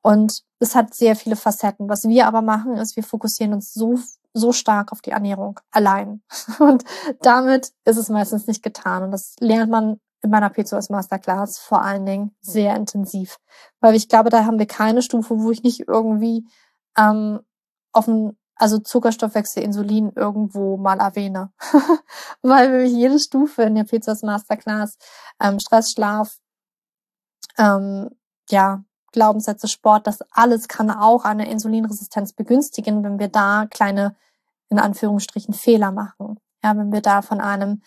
Und 0.00 0.44
es 0.58 0.74
hat 0.74 0.94
sehr 0.94 1.14
viele 1.14 1.36
Facetten. 1.36 1.90
Was 1.90 2.04
wir 2.04 2.26
aber 2.26 2.40
machen, 2.40 2.76
ist, 2.76 2.96
wir 2.96 3.02
fokussieren 3.02 3.52
uns 3.52 3.74
so 3.74 3.98
so 4.36 4.52
stark 4.52 4.92
auf 4.92 5.00
die 5.00 5.10
Ernährung 5.10 5.58
allein. 5.70 6.22
Und 6.58 6.84
damit 7.22 7.72
ist 7.84 7.96
es 7.96 8.08
meistens 8.08 8.46
nicht 8.46 8.62
getan. 8.62 9.02
Und 9.02 9.10
das 9.10 9.34
lernt 9.40 9.70
man 9.70 9.98
in 10.22 10.30
meiner 10.30 10.50
PCOS 10.50 10.90
Masterclass 10.90 11.58
vor 11.58 11.82
allen 11.82 12.06
Dingen 12.06 12.36
sehr 12.40 12.74
intensiv. 12.74 13.38
Weil 13.80 13.94
ich 13.94 14.08
glaube, 14.08 14.30
da 14.30 14.44
haben 14.44 14.58
wir 14.58 14.66
keine 14.66 15.02
Stufe, 15.02 15.38
wo 15.40 15.50
ich 15.50 15.62
nicht 15.62 15.86
irgendwie 15.86 16.46
ähm, 16.98 17.40
auf 17.92 18.08
ein, 18.08 18.36
also 18.56 18.78
Zuckerstoffwechsel, 18.78 19.62
Insulin 19.62 20.12
irgendwo 20.14 20.76
mal 20.76 20.98
erwähne. 20.98 21.52
Weil 22.42 22.70
nämlich 22.70 22.92
jede 22.92 23.18
Stufe 23.18 23.62
in 23.62 23.74
der 23.74 23.84
PCOS 23.84 24.22
Masterclass, 24.22 24.96
ähm, 25.40 25.60
Stress, 25.60 25.92
Schlaf, 25.92 26.38
ähm, 27.58 28.10
ja, 28.50 28.84
Glaubenssätze, 29.12 29.68
Sport, 29.68 30.06
das 30.06 30.20
alles 30.30 30.68
kann 30.68 30.90
auch 30.90 31.24
eine 31.24 31.50
Insulinresistenz 31.50 32.32
begünstigen, 32.32 33.02
wenn 33.02 33.18
wir 33.18 33.28
da 33.28 33.66
kleine, 33.70 34.14
in 34.68 34.78
Anführungsstrichen, 34.78 35.54
Fehler 35.54 35.90
machen. 35.90 36.38
Ja, 36.62 36.76
wenn 36.76 36.92
wir 36.92 37.00
da 37.00 37.22
von 37.22 37.40
einem, 37.40 37.82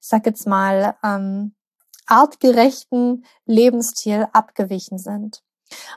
ich 0.00 0.08
sag 0.08 0.26
jetzt 0.26 0.46
mal, 0.46 0.96
ähm, 1.02 1.54
artgerechten 2.06 3.24
Lebensstil 3.44 4.28
abgewichen 4.32 4.98
sind. 4.98 5.42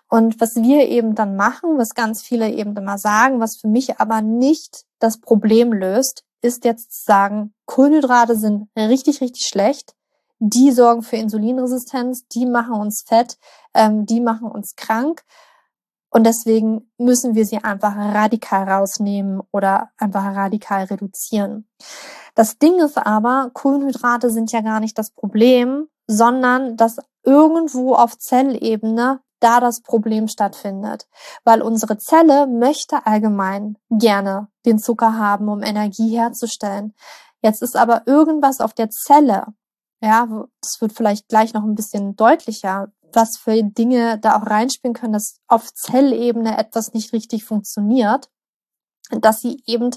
Und 0.09 0.41
was 0.41 0.55
wir 0.55 0.87
eben 0.87 1.15
dann 1.15 1.35
machen, 1.35 1.77
was 1.77 1.93
ganz 1.93 2.21
viele 2.21 2.49
eben 2.49 2.75
immer 2.75 2.97
sagen, 2.97 3.39
was 3.39 3.57
für 3.57 3.67
mich 3.67 3.99
aber 3.99 4.21
nicht 4.21 4.85
das 4.99 5.19
Problem 5.19 5.71
löst, 5.71 6.23
ist 6.41 6.65
jetzt 6.65 6.91
zu 6.91 7.03
sagen, 7.03 7.53
Kohlenhydrate 7.65 8.35
sind 8.35 8.69
richtig, 8.75 9.21
richtig 9.21 9.45
schlecht. 9.45 9.95
Die 10.39 10.71
sorgen 10.71 11.03
für 11.03 11.17
Insulinresistenz, 11.17 12.27
die 12.27 12.45
machen 12.45 12.75
uns 12.75 13.03
fett, 13.05 13.37
ähm, 13.73 14.05
die 14.05 14.21
machen 14.21 14.49
uns 14.49 14.75
krank. 14.75 15.23
Und 16.09 16.25
deswegen 16.25 16.89
müssen 16.97 17.35
wir 17.35 17.45
sie 17.45 17.63
einfach 17.63 17.95
radikal 17.95 18.67
rausnehmen 18.67 19.41
oder 19.51 19.91
einfach 19.97 20.23
radikal 20.35 20.85
reduzieren. 20.85 21.67
Das 22.35 22.57
Ding 22.57 22.79
ist 22.79 22.97
aber, 22.97 23.51
Kohlenhydrate 23.53 24.31
sind 24.31 24.51
ja 24.51 24.61
gar 24.61 24.79
nicht 24.79 24.97
das 24.97 25.11
Problem, 25.11 25.87
sondern 26.09 26.75
dass 26.75 26.97
irgendwo 27.23 27.93
auf 27.93 28.17
Zellebene 28.17 29.21
da 29.39 29.59
das 29.59 29.81
Problem 29.81 30.27
stattfindet. 30.27 31.07
Weil 31.43 31.61
unsere 31.61 31.97
Zelle 31.99 32.47
möchte 32.47 33.05
allgemein 33.05 33.77
gerne 33.91 34.47
den 34.65 34.79
Zucker 34.79 35.17
haben, 35.17 35.47
um 35.49 35.61
Energie 35.61 36.17
herzustellen. 36.17 36.93
Jetzt 37.41 37.61
ist 37.61 37.77
aber 37.77 38.07
irgendwas 38.07 38.59
auf 38.59 38.73
der 38.73 38.89
Zelle, 38.89 39.45
ja, 40.01 40.27
das 40.61 40.81
wird 40.81 40.93
vielleicht 40.93 41.29
gleich 41.29 41.53
noch 41.53 41.63
ein 41.63 41.75
bisschen 41.75 42.15
deutlicher, 42.15 42.91
was 43.13 43.37
für 43.37 43.61
Dinge 43.63 44.17
da 44.17 44.37
auch 44.37 44.47
reinspielen 44.47 44.95
können, 44.95 45.13
dass 45.13 45.37
auf 45.47 45.71
Zellebene 45.73 46.57
etwas 46.57 46.93
nicht 46.93 47.13
richtig 47.13 47.45
funktioniert, 47.45 48.29
dass 49.11 49.41
sie 49.41 49.61
eben 49.67 49.91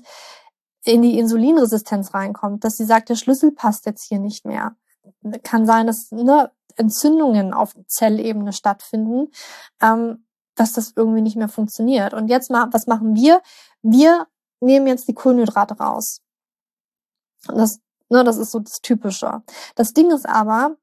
in 0.84 1.00
die 1.00 1.18
Insulinresistenz 1.18 2.12
reinkommt, 2.12 2.64
dass 2.64 2.76
sie 2.76 2.84
sagt, 2.84 3.08
der 3.08 3.16
Schlüssel 3.16 3.52
passt 3.52 3.86
jetzt 3.86 4.04
hier 4.04 4.18
nicht 4.18 4.44
mehr 4.44 4.76
kann 5.42 5.66
sein, 5.66 5.86
dass 5.86 6.10
ne, 6.10 6.50
Entzündungen 6.76 7.54
auf 7.54 7.74
Zellebene 7.86 8.52
stattfinden, 8.52 9.30
ähm, 9.80 10.26
dass 10.54 10.72
das 10.72 10.92
irgendwie 10.96 11.22
nicht 11.22 11.36
mehr 11.36 11.48
funktioniert. 11.48 12.14
Und 12.14 12.28
jetzt 12.28 12.50
mal, 12.50 12.68
was 12.72 12.86
machen 12.86 13.14
wir? 13.14 13.40
Wir 13.82 14.26
nehmen 14.60 14.86
jetzt 14.86 15.08
die 15.08 15.14
Kohlenhydrate 15.14 15.74
raus. 15.74 16.20
Das, 17.46 17.80
ne, 18.08 18.24
das 18.24 18.36
ist 18.36 18.52
so 18.52 18.60
das 18.60 18.80
Typische. 18.80 19.42
Das 19.74 19.92
Ding 19.92 20.10
ist 20.10 20.28
aber, 20.28 20.76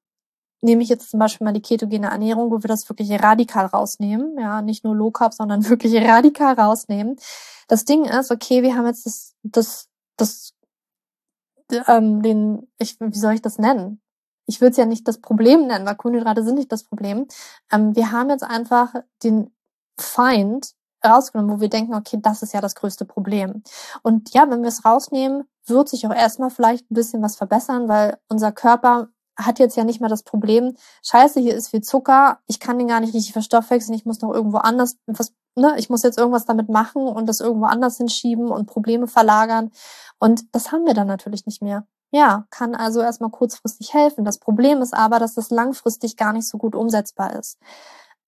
nehme 0.61 0.83
ich 0.83 0.89
jetzt 0.89 1.09
zum 1.09 1.19
Beispiel 1.19 1.45
mal 1.45 1.53
die 1.53 1.61
ketogene 1.61 2.07
Ernährung, 2.07 2.51
wo 2.51 2.61
wir 2.61 2.67
das 2.67 2.87
wirklich 2.89 3.11
radikal 3.11 3.65
rausnehmen, 3.67 4.37
ja, 4.37 4.61
nicht 4.61 4.83
nur 4.83 4.95
Low 4.95 5.11
Carb, 5.11 5.33
sondern 5.33 5.65
wirklich 5.69 5.95
radikal 5.95 6.55
rausnehmen. 6.55 7.17
Das 7.67 7.85
Ding 7.85 8.05
ist, 8.05 8.31
okay, 8.31 8.63
wir 8.63 8.75
haben 8.75 8.87
jetzt 8.87 9.05
das, 9.05 9.35
das, 9.43 9.87
das, 10.17 10.53
ähm, 11.87 12.21
den, 12.21 12.67
ich, 12.79 12.99
wie 12.99 13.17
soll 13.17 13.35
ich 13.35 13.41
das 13.41 13.57
nennen? 13.59 14.01
Ich 14.49 14.61
würde 14.61 14.71
es 14.71 14.77
ja 14.77 14.85
nicht 14.85 15.07
das 15.07 15.19
Problem 15.19 15.67
nennen, 15.67 15.85
weil 15.85 15.95
Kohlenhydrate 15.95 16.43
sind 16.43 16.55
nicht 16.55 16.71
das 16.71 16.83
Problem. 16.83 17.27
Ähm, 17.71 17.95
wir 17.95 18.11
haben 18.11 18.29
jetzt 18.31 18.43
einfach 18.43 18.93
den 19.23 19.51
Feind 19.97 20.73
rausgenommen, 21.05 21.55
wo 21.55 21.61
wir 21.61 21.69
denken, 21.69 21.93
okay, 21.93 22.17
das 22.21 22.41
ist 22.41 22.53
ja 22.53 22.59
das 22.59 22.75
größte 22.75 23.05
Problem. 23.05 23.63
Und 24.01 24.33
ja, 24.33 24.49
wenn 24.49 24.61
wir 24.61 24.69
es 24.69 24.83
rausnehmen, 24.83 25.43
wird 25.67 25.87
sich 25.87 26.05
auch 26.07 26.13
erstmal 26.13 26.49
vielleicht 26.49 26.89
ein 26.89 26.95
bisschen 26.95 27.21
was 27.21 27.35
verbessern, 27.35 27.87
weil 27.87 28.17
unser 28.27 28.51
Körper 28.51 29.09
hat 29.37 29.59
jetzt 29.59 29.77
ja 29.77 29.83
nicht 29.83 30.01
mehr 30.01 30.09
das 30.09 30.23
Problem, 30.23 30.75
scheiße, 31.03 31.39
hier 31.39 31.55
ist 31.55 31.69
viel 31.69 31.81
Zucker, 31.81 32.39
ich 32.47 32.59
kann 32.59 32.77
den 32.77 32.89
gar 32.89 32.99
nicht 32.99 33.13
richtig 33.13 33.31
verstoffwechseln, 33.31 33.95
ich 33.95 34.05
muss 34.05 34.19
noch 34.19 34.33
irgendwo 34.33 34.57
anders, 34.57 34.97
was, 35.05 35.33
ne, 35.55 35.75
ich 35.77 35.89
muss 35.89 36.03
jetzt 36.03 36.17
irgendwas 36.17 36.45
damit 36.45 36.67
machen 36.69 37.07
und 37.07 37.27
das 37.27 37.39
irgendwo 37.39 37.67
anders 37.67 37.97
hinschieben 37.97 38.49
und 38.49 38.65
Probleme 38.65 39.07
verlagern. 39.07 39.71
Und 40.19 40.53
das 40.53 40.71
haben 40.73 40.85
wir 40.85 40.93
dann 40.93 41.07
natürlich 41.07 41.45
nicht 41.45 41.61
mehr. 41.61 41.87
Ja, 42.11 42.45
kann 42.49 42.75
also 42.75 43.01
erstmal 43.01 43.29
kurzfristig 43.29 43.93
helfen. 43.93 44.25
Das 44.25 44.39
Problem 44.39 44.81
ist 44.81 44.93
aber, 44.93 45.19
dass 45.19 45.35
das 45.35 45.51
langfristig 45.51 46.17
gar 46.17 46.33
nicht 46.33 46.47
so 46.47 46.57
gut 46.57 46.75
umsetzbar 46.75 47.35
ist. 47.35 47.59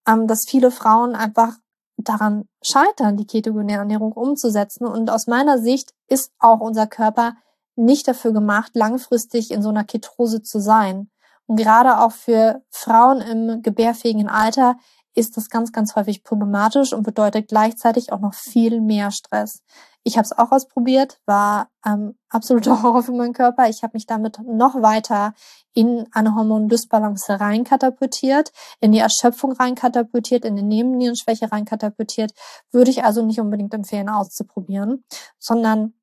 Ähm, 0.08 0.28
dass 0.28 0.46
viele 0.48 0.72
Frauen 0.72 1.16
einfach 1.16 1.54
daran 1.98 2.48
scheitern, 2.64 3.18
die 3.18 3.26
ketogene 3.26 3.74
Ernährung 3.74 4.12
umzusetzen. 4.12 4.86
Und 4.86 5.10
aus 5.10 5.28
meiner 5.28 5.58
Sicht 5.58 5.94
ist 6.08 6.32
auch 6.40 6.60
unser 6.60 6.88
Körper 6.88 7.36
nicht 7.76 8.08
dafür 8.08 8.34
gemacht, 8.34 8.72
langfristig 8.76 9.52
in 9.52 9.62
so 9.62 9.70
einer 9.70 9.84
Ketose 9.84 10.42
zu 10.44 10.60
sein. 10.60 11.10
Und 11.48 11.56
gerade 11.56 12.00
auch 12.00 12.12
für 12.12 12.62
Frauen 12.70 13.22
im 13.22 13.62
gebärfähigen 13.62 14.30
Alter 14.30 14.78
ist 15.14 15.38
das 15.38 15.50
ganz, 15.50 15.72
ganz 15.72 15.96
häufig 15.96 16.24
problematisch 16.24 16.94
und 16.94 17.04
bedeutet 17.04 17.48
gleichzeitig 17.50 18.12
auch 18.12 18.20
noch 18.20 18.34
viel 18.34 18.82
mehr 18.82 19.12
Stress. 19.12 19.64
Ich 20.04 20.18
habe 20.18 20.26
es 20.26 20.36
auch 20.36 20.52
ausprobiert, 20.52 21.20
war 21.26 21.70
ähm, 21.86 22.18
absoluter 22.30 22.82
Horror 22.84 23.04
für 23.04 23.12
meinen 23.12 23.34
Körper. 23.34 23.70
Ich 23.70 23.84
habe 23.84 23.92
mich 23.94 24.06
damit 24.06 24.40
noch 24.40 24.82
weiter 24.82 25.34
in 25.74 26.08
eine 26.12 26.36
Hormondysbalance 26.36 27.40
reinkatapultiert, 27.40 28.52
in 28.80 28.92
die 28.92 29.00
Erschöpfung 29.00 29.52
reinkatapultiert, 29.52 30.46
in 30.46 30.56
die 30.56 30.64
Nebennierenschwäche 30.64 31.52
reinkatapultiert. 31.52 32.32
Würde 32.72 32.92
ich 32.92 33.04
also 33.04 33.24
nicht 33.24 33.40
unbedingt 33.40 33.74
empfehlen, 33.74 34.10
auszuprobieren, 34.10 35.04
sondern 35.38 35.94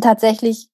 tatsächlich 0.00 0.70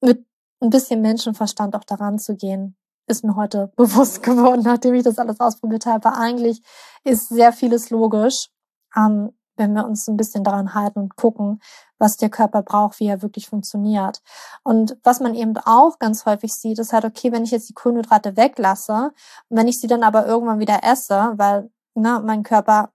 mit 0.00 0.24
ein 0.60 0.70
bisschen 0.70 1.02
Menschenverstand 1.02 1.76
auch 1.76 1.84
daran 1.84 2.18
zu 2.18 2.36
gehen, 2.36 2.76
ist 3.08 3.24
mir 3.24 3.36
heute 3.36 3.72
bewusst 3.76 4.22
geworden, 4.22 4.62
nachdem 4.64 4.94
ich 4.94 5.04
das 5.04 5.18
alles 5.18 5.40
ausprobiert 5.40 5.86
habe. 5.86 6.12
Eigentlich 6.14 6.62
ist 7.04 7.28
sehr 7.28 7.52
vieles 7.52 7.90
logisch, 7.90 8.48
ähm, 8.96 9.32
wenn 9.56 9.72
wir 9.72 9.86
uns 9.86 10.06
ein 10.06 10.16
bisschen 10.16 10.44
daran 10.44 10.74
halten 10.74 11.00
und 11.00 11.16
gucken, 11.16 11.60
was 11.98 12.16
der 12.16 12.30
Körper 12.30 12.62
braucht, 12.62 13.00
wie 13.00 13.08
er 13.08 13.22
wirklich 13.22 13.48
funktioniert. 13.48 14.22
Und 14.62 14.96
was 15.02 15.18
man 15.20 15.34
eben 15.34 15.56
auch 15.56 15.98
ganz 15.98 16.26
häufig 16.26 16.52
sieht, 16.54 16.78
ist 16.78 16.92
halt, 16.92 17.04
okay, 17.04 17.32
wenn 17.32 17.42
ich 17.42 17.50
jetzt 17.50 17.68
die 17.68 17.74
Kohlenhydrate 17.74 18.36
weglasse, 18.36 19.12
wenn 19.48 19.66
ich 19.66 19.80
sie 19.80 19.88
dann 19.88 20.04
aber 20.04 20.26
irgendwann 20.26 20.60
wieder 20.60 20.84
esse, 20.84 21.32
weil 21.36 21.70
ne, 21.94 22.22
mein 22.24 22.44
Körper 22.44 22.92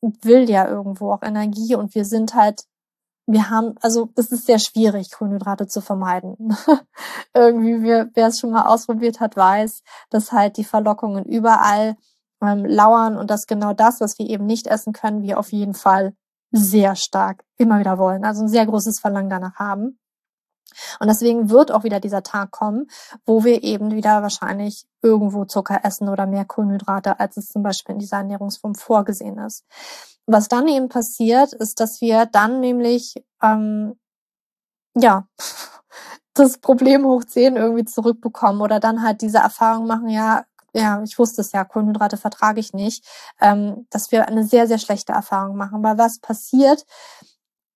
will 0.00 0.48
ja 0.48 0.66
irgendwo 0.68 1.12
auch 1.12 1.22
Energie 1.22 1.74
und 1.74 1.94
wir 1.94 2.04
sind 2.04 2.34
halt 2.34 2.64
wir 3.26 3.48
haben, 3.50 3.74
also 3.80 4.10
es 4.16 4.30
ist 4.32 4.46
sehr 4.46 4.58
schwierig, 4.58 5.10
Kohlenhydrate 5.10 5.66
zu 5.66 5.80
vermeiden. 5.80 6.36
Irgendwie, 7.34 7.82
wer, 7.82 8.10
wer 8.14 8.28
es 8.28 8.38
schon 8.38 8.50
mal 8.50 8.66
ausprobiert 8.66 9.20
hat, 9.20 9.36
weiß, 9.36 9.82
dass 10.10 10.32
halt 10.32 10.56
die 10.56 10.64
Verlockungen 10.64 11.24
überall 11.24 11.96
ähm, 12.42 12.64
lauern 12.64 13.16
und 13.16 13.30
dass 13.30 13.46
genau 13.46 13.72
das, 13.72 14.00
was 14.00 14.18
wir 14.18 14.28
eben 14.28 14.44
nicht 14.46 14.66
essen 14.66 14.92
können, 14.92 15.22
wir 15.22 15.38
auf 15.38 15.52
jeden 15.52 15.74
Fall 15.74 16.14
sehr 16.50 16.96
stark 16.96 17.44
immer 17.56 17.78
wieder 17.78 17.98
wollen. 17.98 18.24
Also 18.24 18.42
ein 18.42 18.48
sehr 18.48 18.66
großes 18.66 19.00
Verlangen 19.00 19.30
danach 19.30 19.56
haben. 19.56 19.98
Und 21.00 21.08
deswegen 21.08 21.50
wird 21.50 21.70
auch 21.70 21.84
wieder 21.84 22.00
dieser 22.00 22.22
Tag 22.22 22.50
kommen, 22.50 22.88
wo 23.24 23.44
wir 23.44 23.62
eben 23.62 23.92
wieder 23.92 24.22
wahrscheinlich 24.22 24.86
irgendwo 25.02 25.44
Zucker 25.44 25.80
essen 25.84 26.08
oder 26.08 26.26
mehr 26.26 26.44
Kohlenhydrate, 26.44 27.20
als 27.20 27.36
es 27.36 27.48
zum 27.48 27.62
Beispiel 27.62 27.94
in 27.94 28.00
dieser 28.00 28.18
Ernährungsform 28.18 28.74
vorgesehen 28.74 29.38
ist. 29.38 29.64
Was 30.26 30.48
dann 30.48 30.68
eben 30.68 30.88
passiert, 30.88 31.52
ist, 31.52 31.80
dass 31.80 32.00
wir 32.00 32.26
dann 32.26 32.60
nämlich 32.60 33.14
ähm, 33.42 33.98
ja 34.96 35.26
das 36.34 36.58
Problem 36.58 37.04
hoch 37.04 37.24
10 37.24 37.56
irgendwie 37.56 37.84
zurückbekommen 37.84 38.60
oder 38.62 38.80
dann 38.80 39.02
halt 39.02 39.22
diese 39.22 39.38
Erfahrung 39.38 39.86
machen, 39.86 40.08
ja, 40.08 40.44
ja, 40.74 41.02
ich 41.04 41.18
wusste 41.18 41.40
es 41.40 41.52
ja, 41.52 41.64
Kohlenhydrate 41.64 42.16
vertrage 42.16 42.58
ich 42.60 42.72
nicht, 42.72 43.06
ähm, 43.40 43.86
dass 43.90 44.10
wir 44.10 44.26
eine 44.26 44.44
sehr, 44.44 44.66
sehr 44.66 44.78
schlechte 44.78 45.12
Erfahrung 45.12 45.56
machen. 45.56 45.82
Weil 45.84 45.98
was 45.98 46.18
passiert, 46.18 46.84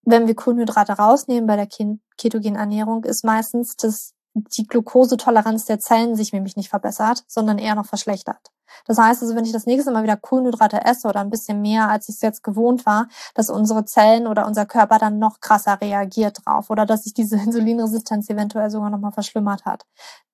wenn 0.03 0.27
wir 0.27 0.35
Kohlenhydrate 0.35 0.95
rausnehmen 0.95 1.47
bei 1.47 1.57
der 1.57 1.69
ketogenen 2.17 2.59
Ernährung, 2.59 3.05
ist 3.05 3.25
meistens, 3.25 3.77
dass 3.77 4.15
die 4.35 4.67
Glukosetoleranz 4.67 5.65
der 5.65 5.81
Zellen 5.81 6.17
sich 6.17 6.33
nämlich 6.33 6.57
nicht 6.57 6.69
verbessert, 6.69 7.25
sondern 7.27 7.59
eher 7.59 7.75
noch 7.75 7.87
verschlechtert. 7.87 8.51
Das 8.85 8.99
heißt 8.99 9.23
also, 9.23 9.35
wenn 9.35 9.45
ich 9.45 9.53
das 9.53 9.67
nächste 9.67 9.91
Mal 9.91 10.03
wieder 10.03 10.17
Kohlenhydrate 10.17 10.85
esse 10.85 11.09
oder 11.09 11.21
ein 11.21 11.31
bisschen 11.31 11.61
mehr, 11.61 11.89
als 11.89 12.09
ich 12.09 12.17
es 12.17 12.21
jetzt 12.21 12.43
gewohnt 12.43 12.87
war, 12.87 13.09
dass 13.35 13.51
unsere 13.51 13.85
Zellen 13.85 14.27
oder 14.27 14.47
unser 14.47 14.67
Körper 14.67 14.99
dann 14.99 15.19
noch 15.19 15.41
krasser 15.41 15.81
reagiert 15.81 16.45
drauf 16.45 16.71
oder 16.71 16.87
dass 16.87 17.05
sich 17.05 17.15
diese 17.15 17.37
Insulinresistenz 17.43 18.29
eventuell 18.31 18.71
sogar 18.71 18.91
nochmal 18.91 19.13
verschlimmert 19.13 19.65
hat. 19.65 19.85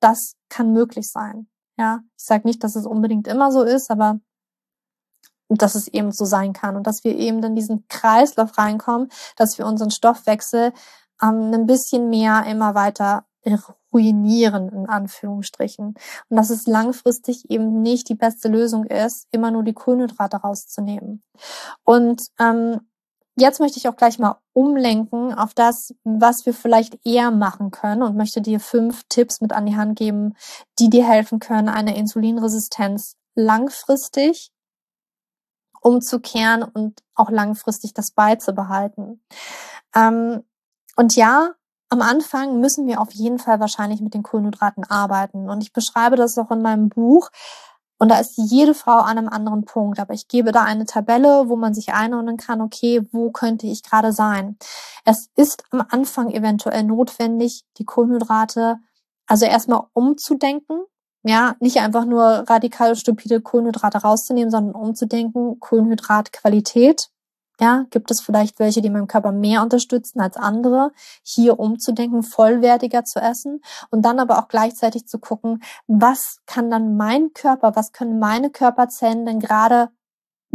Das 0.00 0.34
kann 0.48 0.72
möglich 0.72 1.10
sein. 1.10 1.48
Ja, 1.76 2.00
ich 2.16 2.24
sage 2.24 2.46
nicht, 2.46 2.62
dass 2.62 2.76
es 2.76 2.86
unbedingt 2.86 3.26
immer 3.26 3.50
so 3.50 3.62
ist, 3.62 3.90
aber 3.90 4.20
dass 5.48 5.74
es 5.74 5.88
eben 5.88 6.12
so 6.12 6.24
sein 6.24 6.52
kann 6.52 6.76
und 6.76 6.86
dass 6.86 7.04
wir 7.04 7.16
eben 7.16 7.42
in 7.42 7.54
diesen 7.54 7.86
Kreislauf 7.88 8.56
reinkommen, 8.56 9.08
dass 9.36 9.58
wir 9.58 9.66
unseren 9.66 9.90
Stoffwechsel 9.90 10.72
ähm, 11.22 11.50
ein 11.52 11.66
bisschen 11.66 12.08
mehr 12.08 12.44
immer 12.46 12.74
weiter 12.74 13.26
ruinieren, 13.92 14.68
in 14.68 14.86
Anführungsstrichen. 14.86 15.94
Und 16.28 16.36
dass 16.36 16.50
es 16.50 16.66
langfristig 16.66 17.50
eben 17.50 17.82
nicht 17.82 18.08
die 18.08 18.14
beste 18.14 18.48
Lösung 18.48 18.84
ist, 18.84 19.28
immer 19.30 19.50
nur 19.50 19.62
die 19.62 19.74
Kohlenhydrate 19.74 20.38
rauszunehmen. 20.38 21.22
Und 21.84 22.28
ähm, 22.38 22.80
jetzt 23.36 23.60
möchte 23.60 23.78
ich 23.78 23.88
auch 23.88 23.96
gleich 23.96 24.18
mal 24.18 24.40
umlenken 24.52 25.34
auf 25.34 25.54
das, 25.54 25.94
was 26.04 26.46
wir 26.46 26.54
vielleicht 26.54 26.98
eher 27.04 27.30
machen 27.30 27.70
können 27.70 28.02
und 28.02 28.16
möchte 28.16 28.40
dir 28.40 28.60
fünf 28.60 29.04
Tipps 29.08 29.40
mit 29.40 29.52
an 29.52 29.66
die 29.66 29.76
Hand 29.76 29.98
geben, 29.98 30.34
die 30.78 30.90
dir 30.90 31.06
helfen 31.06 31.38
können, 31.38 31.68
eine 31.68 31.96
Insulinresistenz 31.96 33.16
langfristig 33.34 34.52
umzukehren 35.80 36.62
und 36.62 37.02
auch 37.14 37.30
langfristig 37.30 37.92
das 37.92 38.10
beizubehalten. 38.10 39.22
Ähm, 39.94 40.44
und 40.96 41.14
ja, 41.16 41.50
am 41.94 42.02
Anfang 42.02 42.58
müssen 42.58 42.88
wir 42.88 43.00
auf 43.00 43.12
jeden 43.12 43.38
Fall 43.38 43.60
wahrscheinlich 43.60 44.00
mit 44.00 44.14
den 44.14 44.24
Kohlenhydraten 44.24 44.82
arbeiten. 44.82 45.48
Und 45.48 45.62
ich 45.62 45.72
beschreibe 45.72 46.16
das 46.16 46.36
auch 46.36 46.50
in 46.50 46.60
meinem 46.60 46.88
Buch. 46.88 47.30
Und 47.98 48.10
da 48.10 48.18
ist 48.18 48.34
jede 48.36 48.74
Frau 48.74 48.98
an 48.98 49.16
einem 49.16 49.28
anderen 49.28 49.64
Punkt. 49.64 50.00
Aber 50.00 50.12
ich 50.12 50.26
gebe 50.26 50.50
da 50.50 50.64
eine 50.64 50.86
Tabelle, 50.86 51.48
wo 51.48 51.54
man 51.54 51.72
sich 51.72 51.94
einordnen 51.94 52.36
kann, 52.36 52.60
okay, 52.60 53.06
wo 53.12 53.30
könnte 53.30 53.68
ich 53.68 53.84
gerade 53.84 54.12
sein? 54.12 54.58
Es 55.04 55.30
ist 55.36 55.62
am 55.70 55.84
Anfang 55.88 56.30
eventuell 56.30 56.82
notwendig, 56.82 57.64
die 57.78 57.84
Kohlenhydrate 57.84 58.78
also 59.28 59.46
erstmal 59.46 59.84
umzudenken. 59.92 60.82
Ja, 61.22 61.54
nicht 61.60 61.78
einfach 61.78 62.06
nur 62.06 62.24
radikal 62.24 62.96
stupide 62.96 63.40
Kohlenhydrate 63.40 63.98
rauszunehmen, 63.98 64.50
sondern 64.50 64.74
umzudenken, 64.74 65.60
Kohlenhydratqualität 65.60 67.08
ja, 67.60 67.84
gibt 67.90 68.10
es 68.10 68.20
vielleicht 68.20 68.58
welche, 68.58 68.82
die 68.82 68.90
meinen 68.90 69.06
Körper 69.06 69.32
mehr 69.32 69.62
unterstützen 69.62 70.20
als 70.20 70.36
andere, 70.36 70.92
hier 71.22 71.58
umzudenken, 71.58 72.22
vollwertiger 72.22 73.04
zu 73.04 73.20
essen 73.20 73.60
und 73.90 74.02
dann 74.02 74.18
aber 74.18 74.38
auch 74.38 74.48
gleichzeitig 74.48 75.06
zu 75.06 75.18
gucken, 75.18 75.62
was 75.86 76.40
kann 76.46 76.70
dann 76.70 76.96
mein 76.96 77.32
Körper, 77.32 77.76
was 77.76 77.92
können 77.92 78.18
meine 78.18 78.50
Körperzellen 78.50 79.24
denn 79.24 79.40
gerade 79.40 79.90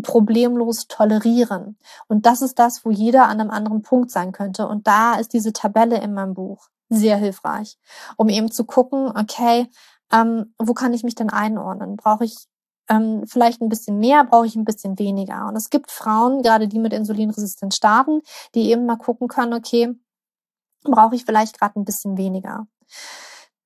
problemlos 0.02 0.88
tolerieren? 0.88 1.78
Und 2.08 2.26
das 2.26 2.42
ist 2.42 2.60
das, 2.60 2.86
wo 2.86 2.92
jeder 2.92 3.28
an 3.28 3.40
einem 3.40 3.52
anderen 3.52 3.82
Punkt 3.82 4.12
sein 4.12 4.32
könnte. 4.32 4.68
Und 4.68 4.88
da 4.88 5.16
ist 5.16 5.34
diese 5.34 5.54
Tabelle 5.54 6.02
in 6.02 6.14
meinem 6.14 6.34
Buch 6.34 6.68
sehr 6.90 7.18
hilfreich, 7.18 7.78
um 8.18 8.30
eben 8.30 8.52
zu 8.52 8.66
gucken, 8.66 9.12
okay, 9.16 9.70
ähm, 10.12 10.54
wo 10.58 10.74
kann 10.74 10.94
ich 10.94 11.04
mich 11.04 11.16
denn 11.16 11.30
einordnen? 11.30 11.98
Brauche 11.98 12.26
ich 12.26 12.48
ähm, 12.90 13.24
vielleicht 13.28 13.62
ein 13.62 13.70
bisschen 13.70 14.00
mehr, 14.00 14.24
brauche 14.24 14.48
ich 14.48 14.56
ein 14.56 14.66
bisschen 14.66 14.98
weniger. 15.00 15.48
Und 15.48 15.56
es 15.56 15.70
gibt 15.70 15.92
Frauen, 15.92 16.42
gerade 16.42 16.68
die 16.68 16.80
mit 16.80 16.94
Insulinresistenz 16.94 17.76
starten, 17.76 18.22
die 18.56 18.70
eben 18.72 18.86
mal 18.86 18.98
gucken 18.98 19.28
können, 19.28 19.54
okay, 19.54 19.96
brauche 20.84 21.16
ich 21.16 21.26
vielleicht 21.26 21.60
gerade 21.60 21.80
ein 21.80 21.86
bisschen 21.86 22.18
weniger. 22.18 22.68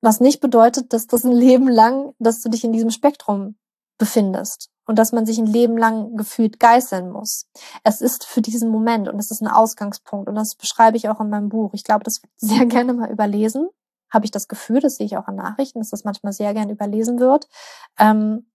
Was 0.00 0.20
nicht 0.20 0.40
bedeutet, 0.40 0.92
dass 0.92 1.06
das 1.06 1.24
ein 1.24 1.32
Leben 1.32 1.68
lang, 1.68 2.12
dass 2.18 2.42
du 2.42 2.50
dich 2.50 2.64
in 2.64 2.72
diesem 2.72 2.90
Spektrum 2.90 3.56
befindest 3.96 4.68
und 4.86 4.98
dass 4.98 5.12
man 5.12 5.24
sich 5.24 5.38
ein 5.38 5.46
Leben 5.46 5.78
lang 5.78 6.16
gefühlt 6.16 6.60
geißeln 6.60 7.10
muss. 7.10 7.46
Es 7.84 8.00
ist 8.00 8.24
für 8.24 8.42
diesen 8.42 8.70
Moment 8.70 9.08
und 9.08 9.18
es 9.18 9.30
ist 9.30 9.40
ein 9.40 9.48
Ausgangspunkt 9.48 10.28
und 10.28 10.34
das 10.34 10.56
beschreibe 10.56 10.96
ich 10.96 11.08
auch 11.08 11.20
in 11.20 11.30
meinem 11.30 11.48
Buch. 11.48 11.72
Ich 11.72 11.84
glaube, 11.84 12.04
das 12.04 12.22
wird 12.22 12.32
sehr 12.36 12.66
gerne 12.66 12.92
mal 12.92 13.10
überlesen. 13.10 13.68
Habe 14.10 14.26
ich 14.26 14.30
das 14.30 14.46
Gefühl, 14.46 14.80
das 14.80 14.96
sehe 14.96 15.06
ich 15.06 15.16
auch 15.16 15.26
in 15.28 15.36
Nachrichten, 15.36 15.78
dass 15.80 15.90
das 15.90 16.04
manchmal 16.04 16.32
sehr 16.32 16.52
gerne 16.54 16.72
überlesen 16.72 17.18
wird. 17.18 17.48
Ähm, 17.98 18.46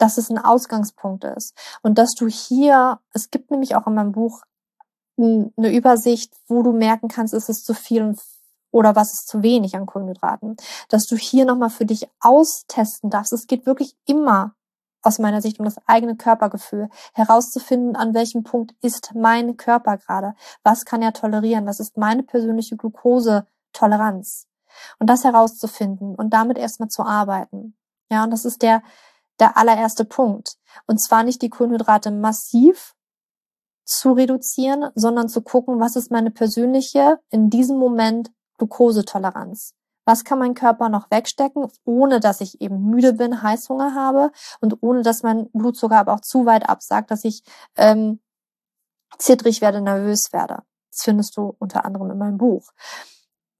dass 0.00 0.18
es 0.18 0.30
ein 0.30 0.38
Ausgangspunkt 0.38 1.24
ist. 1.24 1.54
Und 1.82 1.98
dass 1.98 2.14
du 2.14 2.26
hier, 2.26 3.00
es 3.12 3.30
gibt 3.30 3.50
nämlich 3.50 3.76
auch 3.76 3.86
in 3.86 3.94
meinem 3.94 4.12
Buch 4.12 4.42
eine 5.18 5.72
Übersicht, 5.72 6.32
wo 6.48 6.62
du 6.62 6.72
merken 6.72 7.08
kannst, 7.08 7.34
ist 7.34 7.50
es 7.50 7.62
zu 7.62 7.74
viel 7.74 8.16
oder 8.72 8.96
was 8.96 9.12
ist 9.12 9.28
zu 9.28 9.42
wenig 9.42 9.76
an 9.76 9.86
Kohlenhydraten, 9.86 10.56
dass 10.88 11.06
du 11.06 11.16
hier 11.16 11.44
nochmal 11.44 11.70
für 11.70 11.84
dich 11.84 12.08
austesten 12.20 13.10
darfst. 13.10 13.32
Es 13.32 13.46
geht 13.46 13.66
wirklich 13.66 13.96
immer 14.06 14.54
aus 15.02 15.18
meiner 15.18 15.42
Sicht 15.42 15.58
um 15.58 15.64
das 15.64 15.76
eigene 15.86 16.16
Körpergefühl, 16.16 16.88
herauszufinden, 17.14 17.96
an 17.96 18.14
welchem 18.14 18.44
Punkt 18.44 18.74
ist 18.82 19.12
mein 19.14 19.56
Körper 19.56 19.96
gerade, 19.96 20.34
was 20.62 20.84
kann 20.84 21.02
er 21.02 21.12
tolerieren, 21.12 21.66
was 21.66 21.80
ist 21.80 21.96
meine 21.96 22.22
persönliche 22.22 22.76
Glukosetoleranz. 22.76 24.46
Und 24.98 25.10
das 25.10 25.24
herauszufinden 25.24 26.14
und 26.14 26.30
damit 26.30 26.56
erstmal 26.56 26.88
zu 26.88 27.02
arbeiten. 27.02 27.74
Ja, 28.10 28.24
und 28.24 28.30
das 28.30 28.44
ist 28.44 28.62
der 28.62 28.82
der 29.40 29.56
allererste 29.56 30.04
Punkt. 30.04 30.56
Und 30.86 31.02
zwar 31.02 31.22
nicht 31.22 31.42
die 31.42 31.50
Kohlenhydrate 31.50 32.10
massiv 32.10 32.94
zu 33.84 34.12
reduzieren, 34.12 34.90
sondern 34.94 35.28
zu 35.28 35.42
gucken, 35.42 35.80
was 35.80 35.96
ist 35.96 36.10
meine 36.10 36.30
persönliche, 36.30 37.18
in 37.30 37.50
diesem 37.50 37.76
Moment 37.78 38.30
Glukosetoleranz. 38.58 39.74
Was 40.04 40.24
kann 40.24 40.38
mein 40.38 40.54
Körper 40.54 40.88
noch 40.88 41.10
wegstecken, 41.10 41.68
ohne 41.84 42.20
dass 42.20 42.40
ich 42.40 42.60
eben 42.60 42.84
müde 42.84 43.12
bin, 43.12 43.42
Heißhunger 43.42 43.94
habe 43.94 44.32
und 44.60 44.82
ohne 44.82 45.02
dass 45.02 45.22
mein 45.22 45.50
Blutzucker 45.52 45.98
aber 45.98 46.14
auch 46.14 46.20
zu 46.20 46.46
weit 46.46 46.68
absagt, 46.68 47.10
dass 47.10 47.24
ich 47.24 47.42
ähm, 47.76 48.20
zittrig 49.18 49.60
werde, 49.60 49.80
nervös 49.80 50.32
werde. 50.32 50.62
Das 50.90 51.02
findest 51.02 51.36
du 51.36 51.54
unter 51.58 51.84
anderem 51.84 52.10
in 52.10 52.18
meinem 52.18 52.38
Buch. 52.38 52.70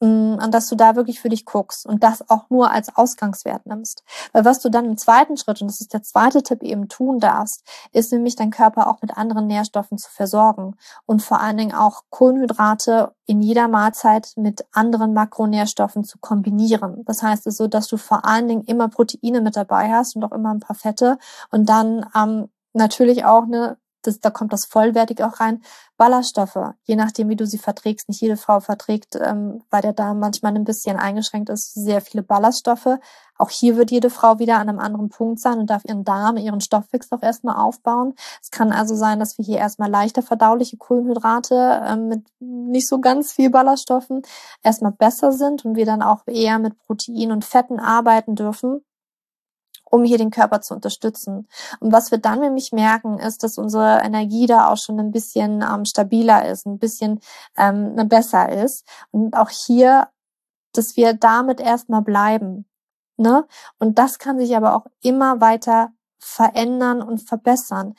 Mm, 0.02 0.36
an 0.38 0.50
dass 0.50 0.66
du 0.66 0.76
da 0.76 0.96
wirklich 0.96 1.20
für 1.20 1.28
dich 1.28 1.44
guckst 1.44 1.84
und 1.84 2.02
das 2.02 2.30
auch 2.30 2.48
nur 2.48 2.70
als 2.70 2.96
Ausgangswert 2.96 3.66
nimmst. 3.66 4.02
Weil 4.32 4.46
was 4.46 4.60
du 4.60 4.70
dann 4.70 4.86
im 4.86 4.96
zweiten 4.96 5.36
Schritt, 5.36 5.60
und 5.60 5.68
das 5.68 5.82
ist 5.82 5.92
der 5.92 6.02
zweite 6.02 6.42
Tipp, 6.42 6.62
eben 6.62 6.88
tun 6.88 7.20
darfst, 7.20 7.62
ist 7.92 8.10
nämlich 8.10 8.34
deinen 8.34 8.50
Körper 8.50 8.88
auch 8.88 9.02
mit 9.02 9.18
anderen 9.18 9.46
Nährstoffen 9.46 9.98
zu 9.98 10.10
versorgen 10.10 10.76
und 11.04 11.22
vor 11.22 11.40
allen 11.42 11.58
Dingen 11.58 11.74
auch 11.74 12.04
Kohlenhydrate 12.08 13.14
in 13.26 13.42
jeder 13.42 13.68
Mahlzeit 13.68 14.32
mit 14.36 14.64
anderen 14.72 15.12
Makronährstoffen 15.12 16.02
zu 16.04 16.16
kombinieren. 16.18 17.04
Das 17.04 17.22
heißt 17.22 17.46
also, 17.46 17.66
dass 17.66 17.86
du 17.86 17.98
vor 17.98 18.24
allen 18.24 18.48
Dingen 18.48 18.64
immer 18.64 18.88
Proteine 18.88 19.42
mit 19.42 19.54
dabei 19.54 19.92
hast 19.92 20.16
und 20.16 20.24
auch 20.24 20.32
immer 20.32 20.54
ein 20.54 20.60
paar 20.60 20.76
Fette 20.76 21.18
und 21.50 21.68
dann 21.68 22.06
ähm, 22.16 22.48
natürlich 22.72 23.26
auch 23.26 23.42
eine 23.42 23.76
das, 24.02 24.20
da 24.20 24.30
kommt 24.30 24.52
das 24.52 24.66
vollwertig 24.66 25.22
auch 25.22 25.40
rein. 25.40 25.62
Ballaststoffe, 25.96 26.58
je 26.84 26.96
nachdem, 26.96 27.28
wie 27.28 27.36
du 27.36 27.46
sie 27.46 27.58
verträgst. 27.58 28.08
Nicht 28.08 28.22
jede 28.22 28.36
Frau 28.36 28.60
verträgt, 28.60 29.16
ähm, 29.16 29.62
weil 29.70 29.82
der 29.82 29.92
Darm 29.92 30.18
manchmal 30.18 30.54
ein 30.54 30.64
bisschen 30.64 30.96
eingeschränkt 30.96 31.50
ist, 31.50 31.74
sehr 31.74 32.00
viele 32.00 32.22
Ballaststoffe. 32.22 32.98
Auch 33.36 33.50
hier 33.50 33.76
wird 33.76 33.90
jede 33.90 34.10
Frau 34.10 34.38
wieder 34.38 34.58
an 34.58 34.68
einem 34.68 34.78
anderen 34.78 35.08
Punkt 35.08 35.40
sein 35.40 35.58
und 35.58 35.68
darf 35.68 35.84
ihren 35.84 36.04
Darm, 36.04 36.36
ihren 36.36 36.60
Stoffwechsel 36.60 37.18
auch 37.18 37.22
erstmal 37.22 37.56
aufbauen. 37.56 38.14
Es 38.42 38.50
kann 38.50 38.72
also 38.72 38.94
sein, 38.94 39.18
dass 39.18 39.38
wir 39.38 39.44
hier 39.44 39.58
erstmal 39.58 39.90
leichter 39.90 40.22
verdauliche 40.22 40.76
Kohlenhydrate 40.76 41.82
ähm, 41.86 42.08
mit 42.08 42.26
nicht 42.38 42.88
so 42.88 43.00
ganz 43.00 43.32
viel 43.32 43.50
Ballaststoffen 43.50 44.22
erstmal 44.62 44.92
besser 44.92 45.32
sind 45.32 45.64
und 45.64 45.76
wir 45.76 45.86
dann 45.86 46.02
auch 46.02 46.26
eher 46.26 46.58
mit 46.58 46.78
Protein 46.78 47.32
und 47.32 47.44
Fetten 47.44 47.78
arbeiten 47.78 48.34
dürfen 48.36 48.82
um 49.90 50.05
hier 50.05 50.18
den 50.18 50.31
Körper 50.31 50.61
zu 50.61 50.74
unterstützen. 50.74 51.48
Und 51.81 51.92
was 51.92 52.11
wir 52.11 52.18
dann 52.18 52.40
nämlich 52.40 52.72
merken, 52.72 53.18
ist, 53.18 53.42
dass 53.42 53.59
unsere 53.59 54.00
Energie 54.03 54.46
da 54.46 54.68
auch 54.68 54.79
schon 54.79 54.98
ein 54.98 55.11
bisschen 55.11 55.62
ähm, 55.62 55.85
stabiler 55.85 56.48
ist, 56.48 56.66
ein 56.66 56.79
bisschen 56.79 57.20
ähm, 57.57 57.94
ne, 57.94 58.05
besser 58.05 58.50
ist. 58.50 58.87
Und 59.11 59.37
auch 59.37 59.50
hier, 59.50 60.09
dass 60.72 60.96
wir 60.96 61.14
damit 61.14 61.61
erstmal 61.61 62.03
bleiben. 62.03 62.66
Ne? 63.16 63.46
Und 63.79 63.98
das 63.98 64.18
kann 64.18 64.38
sich 64.38 64.57
aber 64.57 64.76
auch 64.76 64.87
immer 65.03 65.40
weiter 65.40 65.92
verändern 66.18 67.03
und 67.03 67.26
verbessern. 67.26 67.94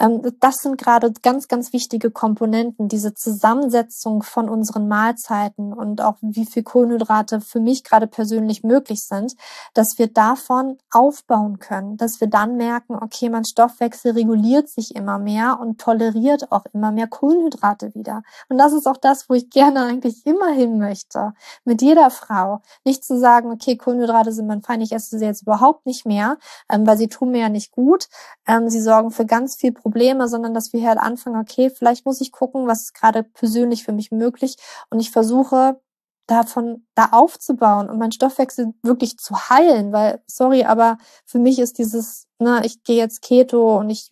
Ähm, 0.00 0.22
das 0.40 0.56
sind 0.56 0.78
gerade 0.78 1.12
ganz, 1.22 1.46
ganz 1.46 1.72
wichtige 1.72 2.10
Komponenten, 2.10 2.88
diese 2.88 3.14
Zusammensetzung 3.14 4.22
von 4.22 4.48
unseren 4.48 4.88
Mahlzeiten 4.88 5.72
und 5.72 6.00
auch 6.00 6.16
wie 6.22 6.46
viel 6.46 6.62
Kohlenhydrate 6.62 7.40
für 7.40 7.60
mich 7.60 7.84
gerade 7.84 8.06
persönlich 8.06 8.64
möglich 8.64 9.00
sind, 9.02 9.34
dass 9.74 9.98
wir 9.98 10.06
davon 10.06 10.78
aufbauen 10.90 11.58
können, 11.58 11.98
dass 11.98 12.20
wir 12.20 12.28
dann 12.28 12.56
merken, 12.56 12.94
okay, 12.94 13.28
mein 13.28 13.44
Stoffwechsel 13.44 14.12
reguliert 14.12 14.68
sich 14.68 14.96
immer 14.96 15.18
mehr 15.18 15.58
und 15.60 15.80
toleriert 15.80 16.50
auch 16.50 16.64
immer 16.72 16.90
mehr 16.92 17.06
Kohlenhydrate 17.06 17.94
wieder. 17.94 18.22
Und 18.48 18.56
das 18.58 18.72
ist 18.72 18.86
auch 18.86 18.96
das, 18.96 19.28
wo 19.28 19.34
ich 19.34 19.50
gerne 19.50 19.84
eigentlich 19.84 20.24
immer 20.24 20.48
hin 20.48 20.78
möchte, 20.78 21.34
mit 21.64 21.82
jeder 21.82 22.10
Frau. 22.10 22.62
Nicht 22.84 23.04
zu 23.04 23.18
sagen, 23.18 23.50
okay, 23.50 23.76
Kohlenhydrate 23.76 24.32
sind 24.32 24.46
mein 24.46 24.62
Feind, 24.62 24.82
ich 24.82 24.92
esse 24.92 25.18
sie 25.18 25.24
jetzt 25.26 25.42
überhaupt 25.42 25.84
nicht 25.84 26.06
mehr, 26.06 26.38
ähm, 26.70 26.86
weil 26.86 26.96
sie 26.96 27.08
tun 27.08 27.32
mir 27.32 27.40
ja 27.40 27.48
nicht 27.50 27.72
gut. 27.72 28.08
Ähm, 28.46 28.70
sie 28.70 28.80
sorgen 28.80 29.10
für 29.10 29.26
ganz 29.26 29.56
viel 29.56 29.72
Probleme 29.72 29.89
Probleme, 29.90 30.28
sondern 30.28 30.54
dass 30.54 30.72
wir 30.72 30.86
halt 30.86 30.98
anfangen, 30.98 31.40
okay, 31.40 31.70
vielleicht 31.70 32.06
muss 32.06 32.20
ich 32.20 32.32
gucken, 32.32 32.66
was 32.66 32.82
ist 32.82 32.94
gerade 32.94 33.24
persönlich 33.24 33.84
für 33.84 33.92
mich 33.92 34.10
möglich 34.10 34.56
und 34.90 35.00
ich 35.00 35.10
versuche 35.10 35.80
davon 36.26 36.86
da 36.94 37.08
aufzubauen 37.12 37.90
und 37.90 37.98
meinen 37.98 38.12
Stoffwechsel 38.12 38.72
wirklich 38.82 39.18
zu 39.18 39.34
heilen, 39.50 39.92
weil 39.92 40.22
sorry, 40.28 40.64
aber 40.64 40.98
für 41.26 41.40
mich 41.40 41.58
ist 41.58 41.78
dieses, 41.78 42.28
ne, 42.38 42.62
ich 42.64 42.84
gehe 42.84 42.96
jetzt 42.96 43.22
Keto 43.22 43.78
und 43.78 43.90
ich 43.90 44.10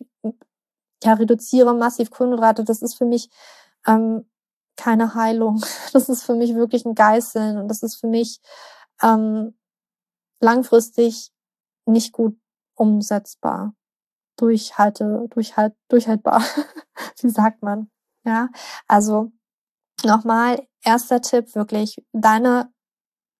ja 1.03 1.13
reduziere 1.13 1.73
massiv 1.73 2.11
Kohlenhydrate, 2.11 2.65
das 2.65 2.81
ist 2.81 2.95
für 2.95 3.05
mich 3.05 3.29
ähm, 3.87 4.29
keine 4.75 5.15
Heilung. 5.15 5.63
Das 5.93 6.09
ist 6.09 6.23
für 6.23 6.35
mich 6.35 6.55
wirklich 6.55 6.85
ein 6.85 6.93
Geißeln 6.93 7.57
und 7.57 7.67
das 7.69 7.83
ist 7.83 7.95
für 7.95 8.07
mich 8.07 8.41
ähm, 9.01 9.57
langfristig 10.41 11.31
nicht 11.85 12.11
gut 12.11 12.37
umsetzbar 12.75 13.73
durchhalte, 14.41 15.27
durchhalt, 15.29 15.73
durchhaltbar. 15.89 16.41
Wie 17.21 17.29
sagt 17.29 17.61
man? 17.63 17.89
Ja, 18.25 18.49
also 18.87 19.31
nochmal, 20.03 20.67
erster 20.83 21.21
Tipp, 21.21 21.55
wirklich 21.55 22.03
deine 22.13 22.71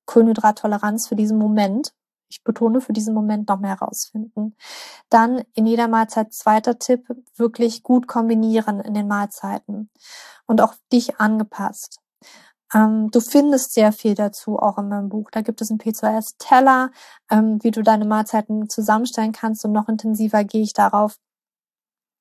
Kohlenhydrattoleranz 0.05 1.07
für 1.07 1.15
diesen 1.15 1.38
Moment. 1.38 1.93
Ich 2.31 2.43
betone 2.43 2.81
für 2.81 2.93
diesen 2.93 3.13
Moment 3.13 3.49
noch 3.49 3.59
mehr 3.59 3.71
herausfinden. 3.79 4.55
Dann 5.09 5.43
in 5.53 5.65
jeder 5.65 5.88
Mahlzeit 5.88 6.33
zweiter 6.33 6.77
Tipp, 6.77 7.07
wirklich 7.35 7.83
gut 7.83 8.07
kombinieren 8.07 8.79
in 8.81 8.93
den 8.93 9.07
Mahlzeiten 9.07 9.89
und 10.45 10.62
auch 10.62 10.75
dich 10.91 11.19
angepasst. 11.19 11.99
Ähm, 12.73 13.10
du 13.12 13.19
findest 13.19 13.73
sehr 13.73 13.91
viel 13.91 14.15
dazu 14.15 14.60
auch 14.60 14.77
in 14.77 14.89
meinem 14.89 15.10
Buch. 15.10 15.29
Da 15.32 15.41
gibt 15.41 15.62
es 15.62 15.69
einen 15.69 15.79
P2S-Teller, 15.79 16.91
ähm, 17.32 17.60
wie 17.63 17.71
du 17.71 17.82
deine 17.82 18.05
Mahlzeiten 18.05 18.69
zusammenstellen 18.69 19.32
kannst 19.32 19.65
und 19.65 19.71
noch 19.71 19.89
intensiver 19.89 20.43
gehe 20.43 20.62
ich 20.62 20.73
darauf 20.73 21.17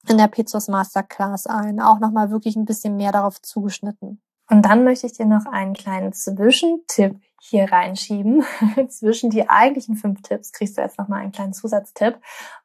in 0.08 0.16
der 0.16 0.30
P2S 0.30 0.70
Masterclass 0.70 1.46
ein. 1.46 1.80
Auch 1.80 1.98
nochmal 1.98 2.30
wirklich 2.30 2.56
ein 2.56 2.64
bisschen 2.64 2.96
mehr 2.96 3.12
darauf 3.12 3.40
zugeschnitten. 3.42 4.22
Und 4.50 4.62
dann 4.62 4.84
möchte 4.84 5.06
ich 5.06 5.12
dir 5.12 5.26
noch 5.26 5.44
einen 5.44 5.74
kleinen 5.74 6.12
Zwischentipp 6.14 7.20
hier 7.40 7.70
reinschieben. 7.70 8.44
Zwischen 8.88 9.28
die 9.28 9.48
eigentlichen 9.48 9.96
fünf 9.96 10.22
Tipps 10.22 10.52
kriegst 10.52 10.78
du 10.78 10.82
jetzt 10.82 10.98
nochmal 10.98 11.20
einen 11.20 11.32
kleinen 11.32 11.52
Zusatztipp, 11.52 12.18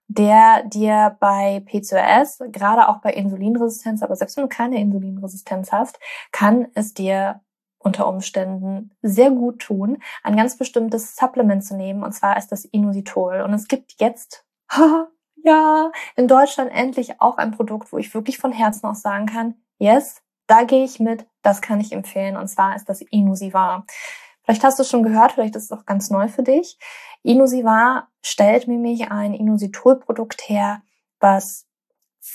der 0.08 0.64
dir 0.64 1.18
bei 1.20 1.58
P2S, 1.66 2.50
gerade 2.52 2.88
auch 2.88 3.00
bei 3.02 3.12
Insulinresistenz, 3.14 4.02
aber 4.02 4.16
selbst 4.16 4.38
wenn 4.38 4.46
du 4.46 4.50
keine 4.50 4.80
Insulinresistenz 4.80 5.74
hast, 5.74 6.00
kann 6.32 6.68
es 6.74 6.94
dir 6.94 7.42
unter 7.84 8.08
Umständen 8.08 8.92
sehr 9.02 9.32
gut 9.32 9.60
tun, 9.60 10.02
ein 10.24 10.36
ganz 10.36 10.58
bestimmtes 10.58 11.16
Supplement 11.16 11.64
zu 11.64 11.76
nehmen, 11.76 12.04
und 12.04 12.14
zwar 12.14 12.38
ist 12.38 12.52
das 12.52 12.66
Inositol. 12.66 13.42
Und 13.42 13.54
es 13.54 13.68
gibt 13.68 13.96
jetzt, 14.00 14.46
ja, 15.44 15.92
in 16.16 16.28
Deutschland 16.28 16.72
endlich 16.74 17.22
auch 17.22 17.38
ein 17.38 17.52
Produkt, 17.52 17.92
wo 17.92 17.98
ich 17.98 18.14
wirklich 18.14 18.38
von 18.38 18.52
Herzen 18.52 18.88
aus 18.88 19.02
sagen 19.02 19.26
kann, 19.26 19.56
yes, 19.78 20.22
da 20.48 20.64
gehe 20.64 20.84
ich 20.84 21.00
mit, 21.00 21.26
das 21.42 21.62
kann 21.62 21.80
ich 21.80 21.92
empfehlen, 21.92 22.38
und 22.38 22.48
zwar 22.48 22.76
ist 22.76 22.90
das 22.90 23.02
Inusivar. 23.02 23.86
Vielleicht 24.44 24.64
hast 24.64 24.78
du 24.78 24.84
es 24.84 24.90
schon 24.90 25.04
gehört, 25.04 25.34
vielleicht 25.34 25.56
ist 25.56 25.66
es 25.66 25.72
auch 25.72 25.86
ganz 25.86 26.10
neu 26.10 26.28
für 26.28 26.44
dich. 26.44 26.78
Inusivar 27.22 28.10
stellt 28.22 28.68
nämlich 28.68 29.10
ein 29.10 29.34
Inositol-Produkt 29.34 30.50
her, 30.50 30.82
was 31.20 31.66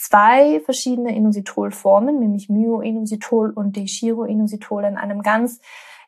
zwei 0.01 0.61
verschiedene 0.61 1.15
Inositol-Formen, 1.15 2.19
nämlich 2.19 2.49
Myoinositol 2.49 3.51
und 3.51 3.77
Dechiroinositol 3.77 4.85
in 4.85 4.97
einem 4.97 5.23
ganz 5.23 5.61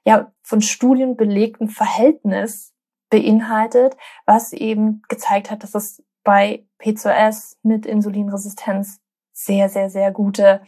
ja 0.05 0.33
von 0.43 0.63
Studien 0.63 1.17
belegten 1.17 1.69
Verhältnis 1.69 2.73
beinhaltet, 3.11 3.97
was 4.25 4.53
eben 4.53 5.03
gezeigt 5.09 5.51
hat, 5.51 5.63
dass 5.63 5.75
es 5.75 6.03
bei 6.23 6.65
P2S 6.81 7.57
mit 7.63 7.87
Insulinresistenz 7.87 9.01
sehr, 9.33 9.69
sehr, 9.69 9.91
sehr 9.91 10.13
gute 10.13 10.63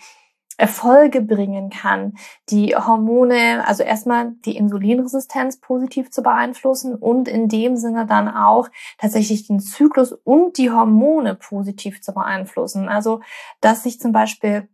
Erfolge 0.59 1.21
bringen 1.21 1.71
kann, 1.71 2.15
die 2.51 2.75
Hormone, 2.77 3.67
also 3.67 3.83
erstmal 3.83 4.33
die 4.45 4.57
Insulinresistenz 4.57 5.61
positiv 5.61 6.11
zu 6.11 6.23
beeinflussen 6.23 6.95
und 6.95 7.29
in 7.29 7.49
dem 7.49 7.77
Sinne 7.77 8.07
dann 8.07 8.29
auch 8.29 8.69
tatsächlich 8.99 9.47
den 9.47 9.61
Zyklus 9.61 10.13
und 10.13 10.59
die 10.59 10.71
Hormone 10.71 11.35
positiv 11.35 12.03
zu 12.03 12.13
beeinflussen. 12.13 12.89
Also, 12.89 13.21
dass 13.61 13.83
sich 13.83 14.01
zum 14.01 14.13
Beispiel 14.13 14.69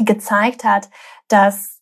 gezeigt 0.00 0.64
hat, 0.64 0.90
dass 1.28 1.73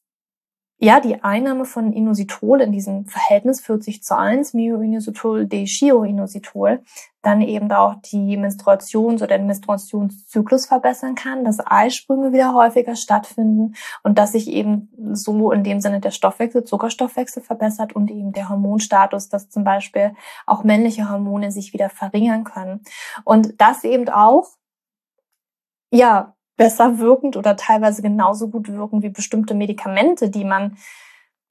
ja, 0.85 0.99
die 0.99 1.23
Einnahme 1.23 1.65
von 1.65 1.93
Inositol 1.93 2.61
in 2.61 2.73
diesem 2.73 3.07
Verhältnis 3.07 3.61
40 3.61 4.03
zu 4.03 4.19
1, 4.19 4.53
Myoinositol, 4.53 5.47
Dechiroinositol, 5.47 6.83
dann 7.23 7.41
eben 7.41 7.71
auch 7.71 7.95
die 8.03 8.37
Menstruation 8.37 9.15
oder 9.15 9.29
den 9.29 9.47
Menstruationszyklus 9.47 10.67
verbessern 10.67 11.15
kann, 11.15 11.45
dass 11.45 11.65
Eisprünge 11.65 12.33
wieder 12.33 12.53
häufiger 12.53 12.97
stattfinden 12.97 13.77
und 14.03 14.19
dass 14.19 14.33
sich 14.33 14.49
eben 14.49 14.91
so 15.13 15.53
in 15.53 15.63
dem 15.63 15.81
Sinne 15.81 16.01
der 16.01 16.11
Stoffwechsel, 16.11 16.65
Zuckerstoffwechsel 16.65 17.45
verbessert 17.45 17.95
und 17.95 18.11
eben 18.11 18.33
der 18.33 18.49
Hormonstatus, 18.49 19.29
dass 19.29 19.51
zum 19.51 19.63
Beispiel 19.63 20.17
auch 20.47 20.65
männliche 20.65 21.09
Hormone 21.09 21.53
sich 21.53 21.73
wieder 21.73 21.91
verringern 21.91 22.43
können. 22.43 22.81
Und 23.23 23.55
das 23.61 23.85
eben 23.85 24.09
auch, 24.09 24.49
ja, 25.93 26.35
besser 26.57 26.99
wirkend 26.99 27.37
oder 27.37 27.57
teilweise 27.57 28.03
genauso 28.03 28.49
gut 28.49 28.69
wirken 28.69 29.03
wie 29.03 29.11
bestimmte 29.11 29.55
Medikamente, 29.55 30.31
die 30.31 30.45
man 30.45 30.77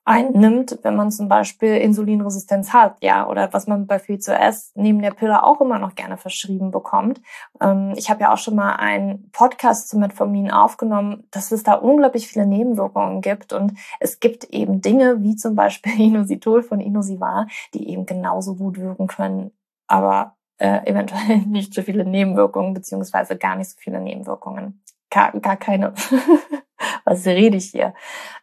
einnimmt, 0.03 0.79
wenn 0.81 0.95
man 0.95 1.11
zum 1.11 1.27
Beispiel 1.27 1.77
Insulinresistenz 1.77 2.73
hat, 2.73 2.97
ja, 3.01 3.27
oder 3.27 3.53
was 3.53 3.67
man 3.67 3.85
bei 3.85 3.99
PCOS 3.99 4.71
neben 4.75 5.01
der 5.01 5.11
Pille 5.11 5.43
auch 5.43 5.61
immer 5.61 5.77
noch 5.77 5.93
gerne 5.93 6.17
verschrieben 6.17 6.71
bekommt. 6.71 7.21
Ähm, 7.61 7.93
ich 7.95 8.09
habe 8.09 8.21
ja 8.21 8.33
auch 8.33 8.37
schon 8.37 8.55
mal 8.55 8.77
einen 8.77 9.29
Podcast 9.31 9.89
zu 9.89 9.99
Metformin 9.99 10.49
aufgenommen, 10.49 11.27
dass 11.29 11.51
es 11.51 11.63
da 11.63 11.73
unglaublich 11.75 12.27
viele 12.27 12.47
Nebenwirkungen 12.47 13.21
gibt 13.21 13.53
und 13.53 13.73
es 13.99 14.19
gibt 14.19 14.45
eben 14.45 14.81
Dinge 14.81 15.21
wie 15.21 15.35
zum 15.35 15.55
Beispiel 15.55 15.93
Inositol 15.99 16.63
von 16.63 16.79
Inosivar, 16.79 17.47
die 17.73 17.89
eben 17.89 18.05
genauso 18.05 18.55
gut 18.55 18.79
wirken 18.79 19.05
können, 19.05 19.51
aber 19.87 20.35
äh, 20.57 20.85
eventuell 20.89 21.37
nicht 21.45 21.75
so 21.75 21.83
viele 21.83 22.05
Nebenwirkungen 22.05 22.73
beziehungsweise 22.73 23.37
gar 23.37 23.55
nicht 23.55 23.69
so 23.69 23.77
viele 23.79 24.01
Nebenwirkungen 24.01 24.81
gar, 25.11 25.31
gar 25.39 25.57
keine. 25.57 25.93
Was 27.05 27.25
rede 27.27 27.57
ich 27.57 27.69
hier? 27.69 27.93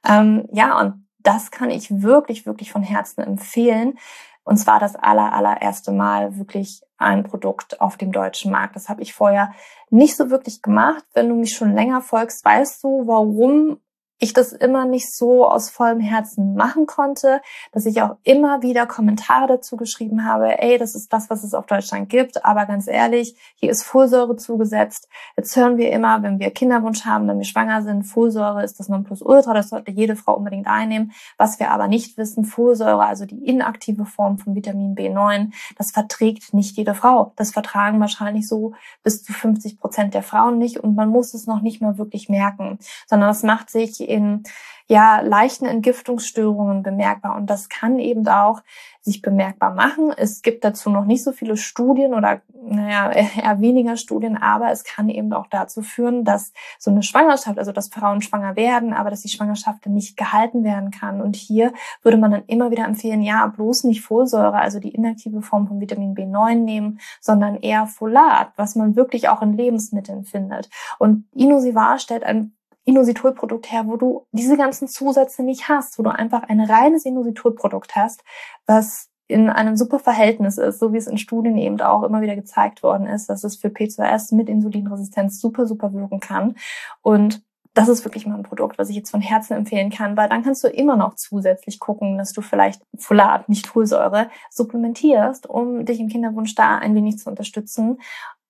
Ähm, 0.08 0.48
ja, 0.52 0.78
und 0.78 1.08
das 1.18 1.50
kann 1.50 1.70
ich 1.70 2.02
wirklich, 2.02 2.46
wirklich 2.46 2.70
von 2.70 2.82
Herzen 2.82 3.22
empfehlen. 3.22 3.98
Und 4.44 4.56
zwar 4.56 4.78
das 4.78 4.96
aller, 4.96 5.32
allererste 5.32 5.92
Mal 5.92 6.38
wirklich 6.38 6.82
ein 6.96 7.24
Produkt 7.24 7.80
auf 7.80 7.96
dem 7.96 8.12
deutschen 8.12 8.50
Markt. 8.50 8.76
Das 8.76 8.88
habe 8.88 9.02
ich 9.02 9.12
vorher 9.12 9.52
nicht 9.90 10.16
so 10.16 10.30
wirklich 10.30 10.62
gemacht. 10.62 11.04
Wenn 11.12 11.28
du 11.28 11.34
mich 11.34 11.54
schon 11.54 11.74
länger 11.74 12.00
folgst, 12.00 12.44
weißt 12.44 12.82
du, 12.82 13.06
warum 13.06 13.80
ich 14.18 14.32
das 14.32 14.52
immer 14.52 14.84
nicht 14.84 15.14
so 15.14 15.48
aus 15.48 15.70
vollem 15.70 16.00
Herzen 16.00 16.54
machen 16.54 16.86
konnte, 16.86 17.40
dass 17.72 17.86
ich 17.86 18.02
auch 18.02 18.16
immer 18.24 18.62
wieder 18.62 18.86
Kommentare 18.86 19.46
dazu 19.46 19.76
geschrieben 19.76 20.24
habe, 20.24 20.60
ey, 20.60 20.76
das 20.76 20.94
ist 20.94 21.12
das, 21.12 21.30
was 21.30 21.44
es 21.44 21.54
auf 21.54 21.66
Deutschland 21.66 22.08
gibt, 22.08 22.44
aber 22.44 22.66
ganz 22.66 22.88
ehrlich, 22.88 23.36
hier 23.54 23.70
ist 23.70 23.84
Folsäure 23.84 24.36
zugesetzt. 24.36 25.08
Jetzt 25.36 25.54
hören 25.56 25.76
wir 25.76 25.92
immer, 25.92 26.22
wenn 26.22 26.40
wir 26.40 26.50
Kinderwunsch 26.50 27.04
haben, 27.04 27.28
wenn 27.28 27.38
wir 27.38 27.44
schwanger 27.44 27.82
sind, 27.82 28.04
Folsäure 28.04 28.64
ist 28.64 28.80
das 28.80 28.88
Nonplusultra, 28.88 29.54
das 29.54 29.68
sollte 29.68 29.92
jede 29.92 30.16
Frau 30.16 30.34
unbedingt 30.34 30.66
einnehmen. 30.66 31.12
Was 31.36 31.60
wir 31.60 31.70
aber 31.70 31.86
nicht 31.86 32.18
wissen, 32.18 32.44
Folsäure, 32.44 33.06
also 33.06 33.24
die 33.24 33.44
inaktive 33.44 34.04
Form 34.04 34.38
von 34.38 34.56
Vitamin 34.56 34.96
B9, 34.96 35.52
das 35.76 35.92
verträgt 35.92 36.54
nicht 36.54 36.76
jede 36.76 36.94
Frau. 36.94 37.32
Das 37.36 37.52
vertragen 37.52 38.00
wahrscheinlich 38.00 38.48
so 38.48 38.72
bis 39.04 39.22
zu 39.22 39.32
50 39.32 39.78
Prozent 39.78 40.14
der 40.14 40.22
Frauen 40.22 40.58
nicht 40.58 40.78
und 40.78 40.96
man 40.96 41.08
muss 41.08 41.34
es 41.34 41.46
noch 41.46 41.62
nicht 41.62 41.80
mal 41.80 41.98
wirklich 41.98 42.28
merken, 42.28 42.78
sondern 43.06 43.28
das 43.28 43.44
macht 43.44 43.70
sich 43.70 44.07
in 44.08 44.42
ja, 44.90 45.20
leichten 45.20 45.66
Entgiftungsstörungen 45.66 46.82
bemerkbar. 46.82 47.36
Und 47.36 47.50
das 47.50 47.68
kann 47.68 47.98
eben 47.98 48.26
auch 48.26 48.62
sich 49.02 49.20
bemerkbar 49.20 49.74
machen. 49.74 50.12
Es 50.16 50.40
gibt 50.40 50.64
dazu 50.64 50.88
noch 50.88 51.04
nicht 51.04 51.22
so 51.22 51.32
viele 51.32 51.58
Studien 51.58 52.14
oder 52.14 52.40
naja, 52.54 53.10
eher 53.12 53.60
weniger 53.60 53.98
Studien, 53.98 54.36
aber 54.38 54.70
es 54.70 54.84
kann 54.84 55.10
eben 55.10 55.32
auch 55.34 55.46
dazu 55.46 55.82
führen, 55.82 56.24
dass 56.24 56.52
so 56.78 56.90
eine 56.90 57.02
Schwangerschaft, 57.02 57.58
also 57.58 57.70
dass 57.70 57.88
Frauen 57.88 58.22
schwanger 58.22 58.56
werden, 58.56 58.94
aber 58.94 59.10
dass 59.10 59.20
die 59.20 59.28
Schwangerschaft 59.28 59.84
dann 59.84 59.92
nicht 59.92 60.16
gehalten 60.16 60.64
werden 60.64 60.90
kann. 60.90 61.20
Und 61.20 61.36
hier 61.36 61.72
würde 62.02 62.16
man 62.16 62.30
dann 62.30 62.44
immer 62.46 62.70
wieder 62.70 62.86
empfehlen, 62.86 63.20
ja, 63.20 63.46
bloß 63.46 63.84
nicht 63.84 64.00
Folsäure, 64.00 64.58
also 64.58 64.80
die 64.80 64.94
inaktive 64.94 65.42
Form 65.42 65.68
von 65.68 65.80
Vitamin 65.80 66.14
B9 66.14 66.54
nehmen, 66.54 66.98
sondern 67.20 67.56
eher 67.56 67.86
Folat, 67.86 68.52
was 68.56 68.74
man 68.74 68.96
wirklich 68.96 69.28
auch 69.28 69.42
in 69.42 69.52
Lebensmitteln 69.52 70.24
findet. 70.24 70.70
Und 70.98 71.26
Inosivar 71.34 71.98
stellt 71.98 72.24
ein 72.24 72.54
Inositolprodukt 72.88 73.70
her, 73.70 73.86
wo 73.86 73.98
du 73.98 74.26
diese 74.32 74.56
ganzen 74.56 74.88
Zusätze 74.88 75.42
nicht 75.42 75.68
hast, 75.68 75.98
wo 75.98 76.02
du 76.02 76.10
einfach 76.10 76.44
ein 76.44 76.60
reines 76.60 77.04
Inositolprodukt 77.04 77.94
hast, 77.94 78.24
was 78.64 79.10
in 79.26 79.50
einem 79.50 79.76
super 79.76 79.98
Verhältnis 79.98 80.56
ist, 80.56 80.78
so 80.78 80.94
wie 80.94 80.96
es 80.96 81.06
in 81.06 81.18
Studien 81.18 81.58
eben 81.58 81.78
auch 81.82 82.02
immer 82.02 82.22
wieder 82.22 82.34
gezeigt 82.34 82.82
worden 82.82 83.06
ist, 83.06 83.28
dass 83.28 83.44
es 83.44 83.56
für 83.56 83.68
P2S 83.68 84.34
mit 84.34 84.48
Insulinresistenz 84.48 85.38
super, 85.38 85.66
super 85.66 85.92
wirken 85.92 86.18
kann. 86.18 86.56
Und 87.02 87.42
das 87.74 87.88
ist 87.88 88.06
wirklich 88.06 88.26
mal 88.26 88.36
ein 88.36 88.42
Produkt, 88.42 88.78
was 88.78 88.88
ich 88.88 88.96
jetzt 88.96 89.10
von 89.10 89.20
Herzen 89.20 89.52
empfehlen 89.52 89.90
kann, 89.90 90.16
weil 90.16 90.30
dann 90.30 90.42
kannst 90.42 90.64
du 90.64 90.68
immer 90.68 90.96
noch 90.96 91.14
zusätzlich 91.14 91.78
gucken, 91.80 92.16
dass 92.16 92.32
du 92.32 92.40
vielleicht 92.40 92.82
Folat, 92.96 93.50
nicht 93.50 93.66
Folsäure, 93.66 94.30
supplementierst, 94.50 95.46
um 95.46 95.84
dich 95.84 96.00
im 96.00 96.08
Kinderwunsch 96.08 96.54
da 96.54 96.78
ein 96.78 96.94
wenig 96.94 97.18
zu 97.18 97.28
unterstützen, 97.28 98.00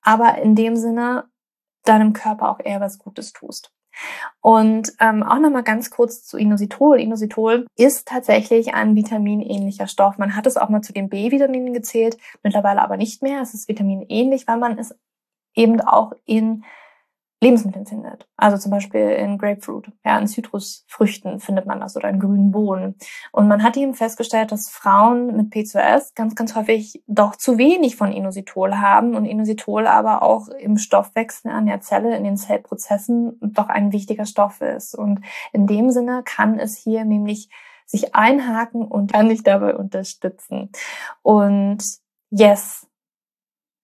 aber 0.00 0.38
in 0.38 0.54
dem 0.54 0.76
Sinne 0.76 1.24
deinem 1.82 2.12
Körper 2.12 2.50
auch 2.50 2.60
eher 2.60 2.80
was 2.80 2.98
Gutes 2.98 3.32
tust. 3.32 3.72
Und 4.40 4.92
ähm, 5.00 5.22
auch 5.22 5.38
nochmal 5.38 5.62
ganz 5.62 5.90
kurz 5.90 6.24
zu 6.24 6.38
Inositol. 6.38 7.00
Inositol 7.00 7.66
ist 7.76 8.08
tatsächlich 8.08 8.74
ein 8.74 8.94
vitaminähnlicher 8.94 9.86
Stoff. 9.86 10.18
Man 10.18 10.36
hat 10.36 10.46
es 10.46 10.56
auch 10.56 10.68
mal 10.68 10.82
zu 10.82 10.92
den 10.92 11.08
B-Vitaminen 11.08 11.72
gezählt, 11.72 12.16
mittlerweile 12.42 12.82
aber 12.82 12.96
nicht 12.96 13.22
mehr. 13.22 13.40
Es 13.42 13.54
ist 13.54 13.68
vitaminähnlich, 13.68 14.46
weil 14.46 14.58
man 14.58 14.78
es 14.78 14.94
eben 15.54 15.80
auch 15.80 16.12
in 16.24 16.64
Lebensmitteln 17.40 17.86
findet. 17.86 18.26
Also 18.36 18.58
zum 18.58 18.72
Beispiel 18.72 19.10
in 19.10 19.38
Grapefruit, 19.38 19.92
ja, 20.04 20.18
in 20.18 20.26
Zitrusfrüchten 20.26 21.38
findet 21.38 21.66
man 21.66 21.78
das 21.78 21.96
oder 21.96 22.08
in 22.08 22.18
grünen 22.18 22.50
Bohnen. 22.50 22.96
Und 23.30 23.46
man 23.46 23.62
hat 23.62 23.76
eben 23.76 23.94
festgestellt, 23.94 24.50
dass 24.50 24.68
Frauen 24.68 25.36
mit 25.36 25.52
P2S 25.52 26.14
ganz, 26.16 26.34
ganz 26.34 26.56
häufig 26.56 27.02
doch 27.06 27.36
zu 27.36 27.56
wenig 27.56 27.94
von 27.94 28.10
Inositol 28.10 28.78
haben 28.78 29.14
und 29.14 29.24
Inositol 29.24 29.86
aber 29.86 30.22
auch 30.22 30.48
im 30.48 30.78
Stoffwechsel 30.78 31.52
an 31.52 31.66
der 31.66 31.80
Zelle, 31.80 32.16
in 32.16 32.24
den 32.24 32.36
Zellprozessen 32.36 33.38
doch 33.40 33.68
ein 33.68 33.92
wichtiger 33.92 34.26
Stoff 34.26 34.60
ist. 34.60 34.96
Und 34.96 35.20
in 35.52 35.68
dem 35.68 35.90
Sinne 35.90 36.22
kann 36.24 36.58
es 36.58 36.76
hier 36.76 37.04
nämlich 37.04 37.50
sich 37.86 38.16
einhaken 38.16 38.82
und 38.82 39.12
kann 39.12 39.28
dich 39.28 39.44
dabei 39.44 39.76
unterstützen. 39.76 40.70
Und 41.22 41.84
yes, 42.30 42.88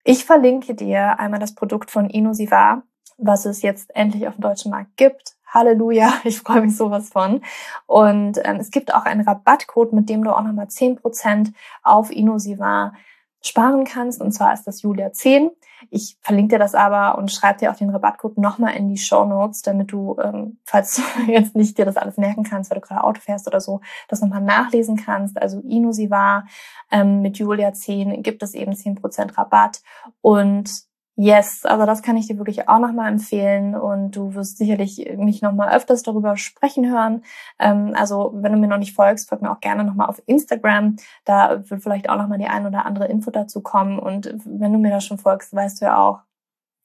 ich 0.03 0.25
verlinke 0.25 0.75
dir 0.75 1.19
einmal 1.19 1.39
das 1.39 1.55
Produkt 1.55 1.89
von 1.89 2.09
Inosivar 2.09 2.83
was 3.17 3.45
es 3.45 3.61
jetzt 3.61 3.95
endlich 3.95 4.27
auf 4.27 4.35
dem 4.35 4.41
deutschen 4.41 4.71
Markt 4.71 4.97
gibt. 4.97 5.35
Halleluja, 5.47 6.13
ich 6.23 6.39
freue 6.39 6.61
mich 6.61 6.75
sowas 6.75 7.09
von. 7.09 7.41
Und 7.85 8.39
ähm, 8.43 8.57
es 8.57 8.71
gibt 8.71 8.93
auch 8.93 9.05
einen 9.05 9.21
Rabattcode, 9.21 9.93
mit 9.93 10.09
dem 10.09 10.23
du 10.23 10.35
auch 10.35 10.43
nochmal 10.43 10.67
zehn 10.67 10.95
Prozent 10.95 11.51
auf 11.83 12.11
Inosivar 12.11 12.93
sparen 13.41 13.85
kannst. 13.85 14.21
Und 14.21 14.31
zwar 14.31 14.53
ist 14.53 14.63
das 14.63 14.81
Julia 14.81 15.11
10. 15.11 15.51
Ich 15.91 16.17
verlinke 16.21 16.55
dir 16.55 16.59
das 16.59 16.73
aber 16.73 17.17
und 17.17 17.31
schreibe 17.31 17.59
dir 17.59 17.71
auch 17.71 17.75
den 17.75 17.91
Rabattcode 17.91 18.37
nochmal 18.37 18.75
in 18.75 18.89
die 18.89 18.97
Show 18.97 19.23
Notes, 19.25 19.61
damit 19.61 19.91
du, 19.91 20.17
ähm, 20.19 20.57
falls 20.65 20.95
du 20.95 21.01
jetzt 21.31 21.55
nicht 21.55 21.77
dir 21.77 21.85
das 21.85 21.97
alles 21.97 22.17
merken 22.17 22.43
kannst, 22.43 22.71
weil 22.71 22.79
du 22.79 22.87
gerade 22.87 23.03
Auto 23.03 23.21
fährst 23.21 23.47
oder 23.47 23.61
so, 23.61 23.81
das 24.07 24.21
nochmal 24.21 24.41
nachlesen 24.41 24.97
kannst. 24.97 25.39
Also 25.39 25.59
Inosivar 25.59 26.47
ähm, 26.91 27.21
mit 27.21 27.37
Julia 27.37 27.71
10 27.71 28.23
gibt 28.23 28.41
es 28.41 28.55
eben 28.55 28.75
zehn 28.75 28.95
Prozent 28.95 29.37
Rabatt. 29.37 29.81
Und 30.21 30.71
Yes, 31.17 31.65
also 31.65 31.85
das 31.85 32.01
kann 32.01 32.17
ich 32.17 32.27
dir 32.27 32.37
wirklich 32.37 32.67
auch 32.67 32.79
nochmal 32.79 33.09
empfehlen 33.09 33.73
und 33.73 34.11
du 34.11 34.33
wirst 34.33 34.57
sicherlich 34.57 35.13
mich 35.15 35.41
nochmal 35.41 35.73
öfters 35.73 36.03
darüber 36.03 36.35
sprechen 36.35 36.91
hören. 36.91 37.23
Ähm, 37.57 37.93
also 37.95 38.33
wenn 38.35 38.51
du 38.51 38.57
mir 38.57 38.67
noch 38.67 38.77
nicht 38.77 38.93
folgst, 38.93 39.29
folg 39.29 39.41
mir 39.41 39.51
auch 39.51 39.61
gerne 39.61 39.85
nochmal 39.85 40.07
auf 40.07 40.21
Instagram. 40.25 40.97
Da 41.23 41.69
wird 41.69 41.81
vielleicht 41.83 42.09
auch 42.09 42.17
nochmal 42.17 42.37
die 42.37 42.47
ein 42.47 42.67
oder 42.67 42.85
andere 42.85 43.07
Info 43.07 43.31
dazu 43.31 43.61
kommen 43.61 43.97
und 43.97 44.35
wenn 44.45 44.73
du 44.73 44.79
mir 44.79 44.91
da 44.91 44.99
schon 44.99 45.17
folgst, 45.17 45.53
weißt 45.55 45.81
du 45.81 45.85
ja 45.85 45.97
auch, 45.97 46.19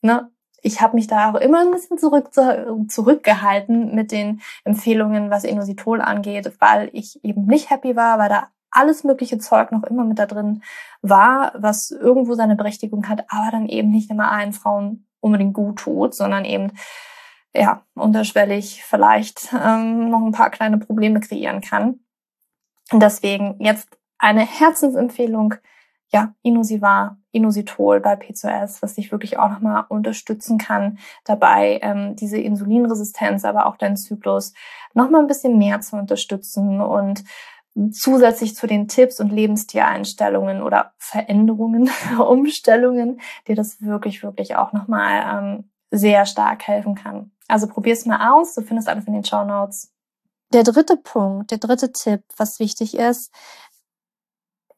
ne, 0.03 0.31
ich 0.63 0.81
habe 0.81 0.95
mich 0.97 1.09
da 1.09 1.31
auch 1.31 1.37
immer 1.37 1.63
ein 1.63 1.71
bisschen 1.73 1.99
zurück, 1.99 2.31
zurückgehalten 2.89 3.95
mit 3.95 4.13
den 4.13 4.43
Empfehlungen, 4.65 5.31
was 5.31 5.45
Inositol 5.45 6.01
angeht, 6.01 6.53
weil 6.61 6.91
ich 6.93 7.25
eben 7.25 7.47
nicht 7.47 7.71
happy 7.71 7.97
war, 7.97 8.19
weil 8.19 8.29
da 8.29 8.49
alles 8.71 9.05
mögliche 9.05 9.39
Zeug 9.39 9.73
noch 9.73 9.85
immer 9.85 10.05
mit 10.05 10.19
da 10.19 10.27
drin 10.27 10.63
war, 11.03 11.53
was 11.57 11.91
irgendwo 11.91 12.35
seine 12.35 12.57
Berechtigung 12.57 13.09
hat, 13.09 13.25
aber 13.29 13.51
dann 13.51 13.69
eben 13.69 13.91
nicht 13.91 14.11
immer 14.11 14.31
allen 14.31 14.53
Frauen 14.53 15.07
unbedingt 15.21 15.55
gut 15.55 15.79
tut, 15.81 16.15
sondern 16.15 16.45
eben 16.45 16.73
ja 17.55 17.83
unterschwellig 17.95 18.85
vielleicht 18.85 19.53
ähm, 19.53 20.11
noch 20.11 20.25
ein 20.25 20.33
paar 20.33 20.51
kleine 20.51 20.79
Probleme 20.79 21.21
kreieren 21.21 21.61
kann. 21.61 22.01
Und 22.93 23.03
deswegen 23.03 23.57
jetzt 23.61 23.89
eine 24.19 24.45
Herzensempfehlung. 24.47 25.55
ja, 26.13 26.35
Inusivar, 26.43 27.19
Inositol 27.31 28.01
bei 28.01 28.17
PCOS, 28.17 28.83
was 28.83 28.97
dich 28.97 29.13
wirklich 29.13 29.39
auch 29.39 29.49
nochmal 29.49 29.85
unterstützen 29.89 30.59
kann, 30.59 30.99
dabei 31.25 31.79
ähm, 31.83 32.17
diese 32.17 32.39
Insulinresistenz, 32.39 33.45
aber 33.45 33.67
auch 33.67 33.77
deinen 33.77 33.97
Zyklus 33.97 34.53
nochmal 34.93 35.21
ein 35.21 35.29
bisschen 35.29 35.57
mehr 35.57 35.81
zu 35.81 35.97
unterstützen 35.97 36.81
und 36.81 37.23
zusätzlich 37.93 38.55
zu 38.55 38.67
den 38.67 38.89
Tipps 38.89 39.21
und 39.21 39.31
Lebensstileinstellungen 39.31 40.63
oder 40.63 40.93
Veränderungen, 40.99 41.91
Umstellungen, 42.19 43.21
dir 43.47 43.55
das 43.55 43.81
wirklich, 43.81 44.23
wirklich 44.23 44.57
auch 44.57 44.73
nochmal 44.73 45.23
ähm, 45.27 45.71
sehr 45.91 46.27
stark 46.27 46.67
helfen 46.67 46.95
kann. 46.95 47.33
Also 47.49 47.67
probier's 47.67 48.07
mal 48.07 48.33
aus, 48.33 48.55
du 48.55 48.63
findest 48.63 48.89
alles 48.89 49.07
in 49.07 49.13
den 49.13 49.25
Show 49.25 49.45
Notes. 49.45 49.93
Der 50.53 50.63
dritte 50.65 50.97
Punkt, 50.97 51.51
der 51.51 51.59
dritte 51.59 51.93
Tipp, 51.93 52.23
was 52.37 52.59
wichtig 52.59 52.97
ist, 52.97 53.33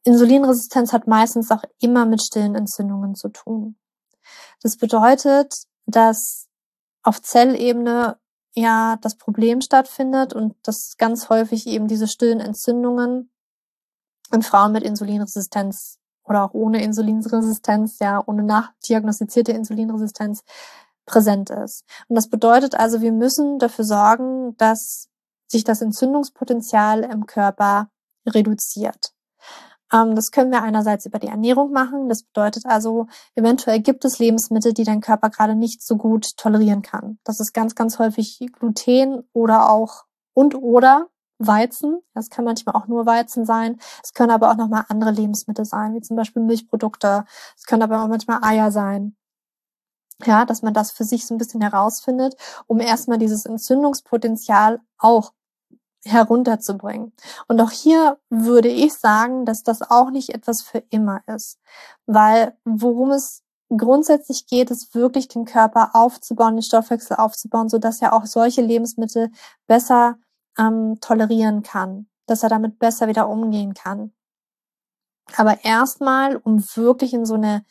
Insulinresistenz 0.03 0.91
hat 0.91 1.07
meistens 1.07 1.49
auch 1.49 1.63
immer 1.79 2.05
mit 2.05 2.21
stillen 2.21 2.55
Entzündungen 2.55 3.15
zu 3.15 3.29
tun. 3.29 3.77
Das 4.61 4.77
bedeutet, 4.77 5.53
dass 5.85 6.47
auf 7.03 7.21
Zellebene 7.21 8.17
ja 8.55 8.97
das 9.01 9.15
Problem 9.15 9.61
stattfindet 9.61 10.33
und 10.33 10.55
dass 10.63 10.97
ganz 10.97 11.29
häufig 11.29 11.67
eben 11.67 11.87
diese 11.87 12.07
stillen 12.07 12.39
Entzündungen 12.39 13.31
in 14.31 14.41
Frauen 14.41 14.71
mit 14.71 14.83
Insulinresistenz 14.83 15.99
oder 16.23 16.43
auch 16.43 16.53
ohne 16.53 16.81
Insulinresistenz, 16.83 17.99
ja, 17.99 18.21
ohne 18.25 18.43
nachdiagnostizierte 18.43 19.51
Insulinresistenz 19.51 20.43
präsent 21.05 21.49
ist. 21.49 21.83
Und 22.07 22.15
das 22.15 22.29
bedeutet 22.29 22.75
also, 22.75 23.01
wir 23.01 23.11
müssen 23.11 23.59
dafür 23.59 23.85
sorgen, 23.85 24.55
dass 24.57 25.09
sich 25.47 25.63
das 25.63 25.81
Entzündungspotenzial 25.81 27.03
im 27.03 27.25
Körper 27.25 27.89
reduziert. 28.25 29.13
Ähm, 29.93 30.15
das 30.15 30.31
können 30.31 30.51
wir 30.51 30.63
einerseits 30.63 31.05
über 31.05 31.19
die 31.19 31.27
Ernährung 31.27 31.71
machen. 31.71 32.09
Das 32.09 32.23
bedeutet 32.23 32.65
also, 32.65 33.07
eventuell 33.35 33.79
gibt 33.79 34.03
es 34.05 34.19
Lebensmittel, 34.19 34.73
die 34.73 34.83
dein 34.83 35.01
Körper 35.01 35.29
gerade 35.29 35.55
nicht 35.55 35.83
so 35.83 35.97
gut 35.97 36.35
tolerieren 36.37 36.81
kann. 36.81 37.19
Das 37.23 37.39
ist 37.39 37.53
ganz, 37.53 37.75
ganz 37.75 37.99
häufig 37.99 38.39
Gluten 38.51 39.23
oder 39.33 39.69
auch 39.69 40.05
und 40.33 40.55
oder 40.55 41.07
Weizen. 41.37 41.99
Das 42.13 42.29
kann 42.29 42.45
manchmal 42.45 42.75
auch 42.75 42.87
nur 42.87 43.05
Weizen 43.05 43.45
sein. 43.45 43.79
Es 44.03 44.13
können 44.13 44.31
aber 44.31 44.51
auch 44.51 44.57
nochmal 44.57 44.85
andere 44.89 45.11
Lebensmittel 45.11 45.65
sein, 45.65 45.93
wie 45.93 46.01
zum 46.01 46.17
Beispiel 46.17 46.41
Milchprodukte. 46.41 47.25
Es 47.57 47.65
können 47.65 47.83
aber 47.83 48.03
auch 48.03 48.07
manchmal 48.07 48.43
Eier 48.43 48.71
sein. 48.71 49.15
Ja, 50.25 50.45
dass 50.45 50.61
man 50.61 50.73
das 50.73 50.91
für 50.91 51.03
sich 51.03 51.25
so 51.25 51.35
ein 51.35 51.37
bisschen 51.37 51.61
herausfindet, 51.61 52.35
um 52.67 52.79
erstmal 52.79 53.17
dieses 53.17 53.45
Entzündungspotenzial 53.45 54.79
auch 54.97 55.33
herunterzubringen. 56.05 57.13
Und 57.47 57.61
auch 57.61 57.71
hier 57.71 58.17
würde 58.29 58.69
ich 58.69 58.93
sagen, 58.93 59.45
dass 59.45 59.63
das 59.63 59.81
auch 59.81 60.09
nicht 60.09 60.33
etwas 60.33 60.61
für 60.61 60.83
immer 60.89 61.21
ist, 61.27 61.59
weil 62.05 62.57
worum 62.65 63.11
es 63.11 63.43
grundsätzlich 63.77 64.47
geht, 64.47 64.71
ist 64.71 64.93
wirklich 64.93 65.27
den 65.27 65.45
Körper 65.45 65.91
aufzubauen, 65.93 66.55
den 66.55 66.63
Stoffwechsel 66.63 67.17
aufzubauen, 67.17 67.69
so 67.69 67.77
dass 67.77 68.01
er 68.01 68.13
auch 68.13 68.25
solche 68.25 68.61
Lebensmittel 68.61 69.31
besser 69.67 70.17
ähm, 70.57 70.97
tolerieren 71.01 71.63
kann, 71.63 72.07
dass 72.27 72.43
er 72.43 72.49
damit 72.49 72.79
besser 72.79 73.07
wieder 73.07 73.27
umgehen 73.29 73.73
kann. 73.73 74.13
Aber 75.35 75.63
erstmal, 75.63 76.35
um 76.35 76.63
wirklich 76.75 77.13
in 77.13 77.25
so 77.25 77.35
eine 77.35 77.63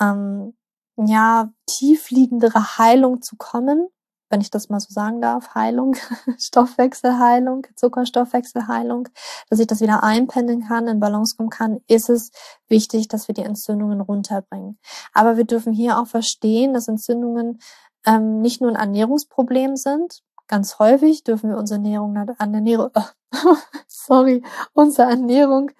ähm, 0.00 0.56
ja 0.96 1.52
tiefliegendere 1.66 2.78
Heilung 2.78 3.22
zu 3.22 3.36
kommen, 3.36 3.88
wenn 4.30 4.40
ich 4.40 4.50
das 4.50 4.68
mal 4.68 4.80
so 4.80 4.88
sagen 4.90 5.20
darf, 5.20 5.54
Heilung, 5.54 5.96
Stoffwechselheilung, 6.38 7.66
Zuckerstoffwechselheilung, 7.74 9.08
dass 9.48 9.58
ich 9.58 9.66
das 9.66 9.80
wieder 9.80 10.02
einpendeln 10.02 10.66
kann, 10.66 10.86
in 10.88 11.00
Balance 11.00 11.36
kommen 11.36 11.50
kann, 11.50 11.80
ist 11.86 12.10
es 12.10 12.30
wichtig, 12.68 13.08
dass 13.08 13.28
wir 13.28 13.34
die 13.34 13.42
Entzündungen 13.42 14.00
runterbringen. 14.00 14.78
Aber 15.12 15.36
wir 15.36 15.44
dürfen 15.44 15.72
hier 15.72 15.98
auch 15.98 16.06
verstehen, 16.06 16.74
dass 16.74 16.88
Entzündungen 16.88 17.60
ähm, 18.06 18.40
nicht 18.40 18.60
nur 18.60 18.70
ein 18.70 18.76
Ernährungsproblem 18.76 19.76
sind. 19.76 20.22
Ganz 20.46 20.78
häufig 20.78 21.24
dürfen 21.24 21.50
wir 21.50 21.58
unsere 21.58 21.78
Ernährung, 21.78 22.16
Ernährung, 22.16 22.90
sorry, 23.86 24.42
unsere 24.72 25.10
Ernährung 25.10 25.70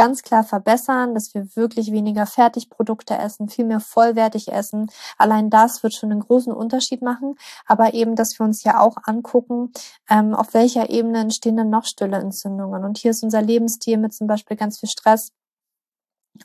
ganz 0.00 0.22
klar 0.22 0.44
verbessern, 0.44 1.12
dass 1.12 1.34
wir 1.34 1.54
wirklich 1.56 1.92
weniger 1.92 2.24
Fertigprodukte 2.24 3.18
essen, 3.18 3.50
viel 3.50 3.66
mehr 3.66 3.80
vollwertig 3.80 4.50
essen. 4.50 4.90
Allein 5.18 5.50
das 5.50 5.82
wird 5.82 5.92
schon 5.92 6.10
einen 6.10 6.20
großen 6.20 6.54
Unterschied 6.54 7.02
machen. 7.02 7.34
Aber 7.66 7.92
eben, 7.92 8.16
dass 8.16 8.38
wir 8.38 8.46
uns 8.46 8.64
ja 8.64 8.80
auch 8.80 8.96
angucken, 9.04 9.74
ähm, 10.08 10.34
auf 10.34 10.54
welcher 10.54 10.88
Ebene 10.88 11.18
entstehen 11.18 11.58
denn 11.58 11.68
noch 11.68 11.84
stille 11.84 12.16
Entzündungen. 12.16 12.82
Und 12.82 12.96
hier 12.96 13.10
ist 13.10 13.22
unser 13.22 13.42
Lebensstil 13.42 13.98
mit 13.98 14.14
zum 14.14 14.26
Beispiel 14.26 14.56
ganz 14.56 14.80
viel 14.80 14.88
Stress 14.88 15.32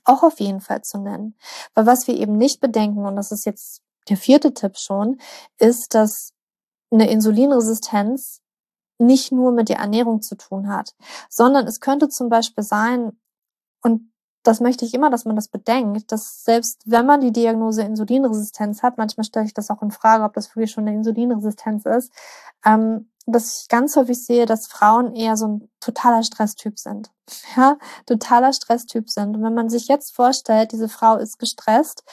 auch 0.03 0.23
auf 0.23 0.41
jeden 0.41 0.59
Fall 0.59 0.81
zu 0.81 0.97
nennen. 0.97 1.37
Weil 1.75 1.85
was 1.85 2.07
wir 2.07 2.17
eben 2.17 2.35
nicht 2.35 2.59
bedenken, 2.59 3.05
und 3.05 3.15
das 3.15 3.31
ist 3.31 3.45
jetzt 3.45 3.79
der 4.09 4.17
vierte 4.17 4.53
Tipp 4.53 4.77
schon, 4.77 5.17
ist, 5.59 5.95
dass 5.95 6.33
eine 6.91 7.09
Insulinresistenz 7.09 8.41
nicht 8.97 9.31
nur 9.31 9.53
mit 9.53 9.69
der 9.69 9.77
Ernährung 9.77 10.21
zu 10.21 10.35
tun 10.35 10.67
hat, 10.67 10.93
sondern 11.29 11.67
es 11.67 11.79
könnte 11.79 12.09
zum 12.09 12.27
Beispiel 12.27 12.65
sein, 12.65 13.17
und 13.85 14.11
das 14.41 14.61
möchte 14.61 14.83
ich 14.83 14.95
immer, 14.95 15.11
dass 15.11 15.25
man 15.25 15.35
das 15.35 15.47
bedenkt, 15.47 16.11
dass 16.11 16.43
selbst 16.43 16.81
wenn 16.85 17.05
man 17.05 17.21
die 17.21 17.31
Diagnose 17.31 17.83
Insulinresistenz 17.83 18.81
hat, 18.81 18.97
manchmal 18.97 19.25
stelle 19.25 19.45
ich 19.45 19.53
das 19.53 19.69
auch 19.69 19.83
in 19.83 19.91
Frage, 19.91 20.23
ob 20.23 20.33
das 20.33 20.55
wirklich 20.55 20.71
schon 20.71 20.87
eine 20.87 20.97
Insulinresistenz 20.97 21.85
ist, 21.85 22.11
ähm, 22.65 23.11
dass 23.27 23.61
ich 23.61 23.67
ganz 23.69 23.95
häufig 23.95 24.23
sehe, 24.23 24.47
dass 24.47 24.65
Frauen 24.65 25.15
eher 25.15 25.37
so 25.37 25.47
ein 25.47 25.69
totaler 25.85 26.23
Stresstyp 26.23 26.79
sind. 26.79 27.09
Ja, 27.57 27.77
totaler 28.05 28.53
Stresstyp 28.53 29.09
sind. 29.09 29.35
Und 29.35 29.43
wenn 29.43 29.53
man 29.53 29.69
sich 29.69 29.87
jetzt 29.87 30.15
vorstellt, 30.15 30.71
diese 30.71 30.89
Frau 30.89 31.15
ist 31.15 31.39
gestresst, 31.39 32.03